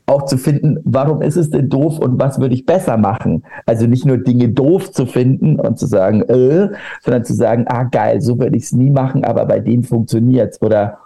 auch 0.06 0.26
zu 0.26 0.38
finden, 0.38 0.80
warum 0.84 1.22
ist 1.22 1.38
es 1.38 1.50
denn 1.50 1.70
doof 1.70 1.98
und 2.00 2.20
was 2.20 2.40
würde 2.40 2.56
ich 2.56 2.66
besser 2.66 2.98
machen? 2.98 3.44
Also 3.66 3.88
nicht 3.88 4.06
nur 4.06 4.18
Dinge 4.18 4.50
doof 4.50 4.92
zu 4.92 5.06
finden 5.06 5.60
und 5.60 5.80
zu 5.80 5.86
sagen, 5.86 6.24
äh, 6.24 6.70
sondern 7.02 7.24
zu 7.24 7.34
sagen, 7.34 7.66
ah 7.68 7.84
geil, 7.84 8.20
so 8.20 8.38
würde 8.38 8.58
ich 8.58 8.64
es 8.64 8.74
nie 8.74 8.90
machen, 8.90 9.24
aber 9.24 9.46
bei 9.46 9.62
denen 9.62 9.84
funktioniert 9.84 10.54
es. 10.54 10.62
Oder 10.62 10.98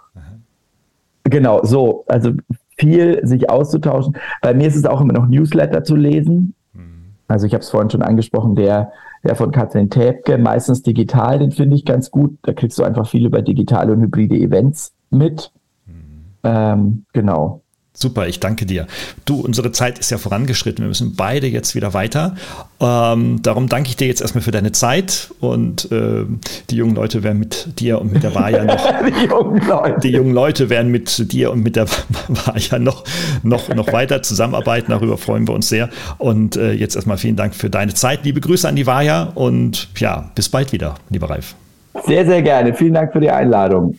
genau, 1.22 1.62
so. 1.62 2.04
Also 2.08 2.32
viel 2.78 3.26
sich 3.26 3.50
auszutauschen. 3.50 4.16
Bei 4.40 4.54
mir 4.54 4.68
ist 4.68 4.76
es 4.76 4.86
auch 4.86 5.00
immer 5.00 5.12
noch 5.12 5.26
Newsletter 5.26 5.84
zu 5.84 5.96
lesen. 5.96 6.54
Mhm. 6.72 7.14
Also 7.26 7.46
ich 7.46 7.54
habe 7.54 7.62
es 7.62 7.70
vorhin 7.70 7.90
schon 7.90 8.02
angesprochen, 8.02 8.54
der, 8.54 8.92
der 9.24 9.34
von 9.34 9.50
Katrin 9.50 9.90
Täbke, 9.90 10.38
meistens 10.38 10.82
digital, 10.82 11.38
den 11.38 11.50
finde 11.50 11.76
ich 11.76 11.84
ganz 11.84 12.10
gut. 12.10 12.38
Da 12.42 12.52
kriegst 12.52 12.78
du 12.78 12.84
einfach 12.84 13.08
viel 13.08 13.26
über 13.26 13.42
digitale 13.42 13.92
und 13.92 14.00
hybride 14.00 14.36
Events 14.36 14.92
mit. 15.10 15.52
Mhm. 15.86 15.92
Ähm, 16.44 17.04
genau. 17.12 17.62
Super, 18.00 18.28
ich 18.28 18.38
danke 18.38 18.64
dir. 18.64 18.86
Du, 19.24 19.40
unsere 19.40 19.72
Zeit 19.72 19.98
ist 19.98 20.10
ja 20.10 20.18
vorangeschritten. 20.18 20.84
Wir 20.84 20.88
müssen 20.88 21.16
beide 21.16 21.48
jetzt 21.48 21.74
wieder 21.74 21.94
weiter. 21.94 22.36
Ähm, 22.78 23.42
darum 23.42 23.68
danke 23.68 23.88
ich 23.88 23.96
dir 23.96 24.06
jetzt 24.06 24.20
erstmal 24.20 24.42
für 24.42 24.52
deine 24.52 24.70
Zeit 24.70 25.32
und 25.40 25.90
äh, 25.90 26.24
die 26.70 26.76
jungen 26.76 26.94
Leute 26.94 27.24
werden 27.24 27.40
mit 27.40 27.80
dir 27.80 28.00
und 28.00 28.12
mit 28.12 28.22
der 28.22 28.36
Vaja 28.36 28.62
noch. 28.62 28.88
die, 29.04 29.26
jungen 29.26 29.66
Leute. 29.66 30.00
die 30.00 30.10
jungen 30.10 30.32
Leute 30.32 30.70
werden 30.70 30.92
mit 30.92 31.32
dir 31.32 31.50
und 31.50 31.64
mit 31.64 31.74
der 31.74 31.86
Vaja 32.28 32.78
noch, 32.78 33.02
noch, 33.42 33.68
noch 33.74 33.92
weiter 33.92 34.22
zusammenarbeiten. 34.22 34.92
Darüber 34.92 35.18
freuen 35.18 35.48
wir 35.48 35.54
uns 35.54 35.68
sehr. 35.68 35.88
Und 36.18 36.54
äh, 36.54 36.70
jetzt 36.74 36.94
erstmal 36.94 37.18
vielen 37.18 37.34
Dank 37.34 37.52
für 37.56 37.68
deine 37.68 37.94
Zeit. 37.94 38.20
Liebe 38.22 38.40
Grüße 38.40 38.68
an 38.68 38.76
die 38.76 38.86
Vaja 38.86 39.32
und 39.34 39.88
ja, 39.96 40.30
bis 40.36 40.48
bald 40.48 40.70
wieder, 40.70 40.94
lieber 41.10 41.30
Ralf. 41.30 41.56
Sehr, 42.06 42.24
sehr 42.24 42.42
gerne. 42.42 42.74
Vielen 42.74 42.94
Dank 42.94 43.12
für 43.12 43.18
die 43.18 43.30
Einladung. 43.30 43.98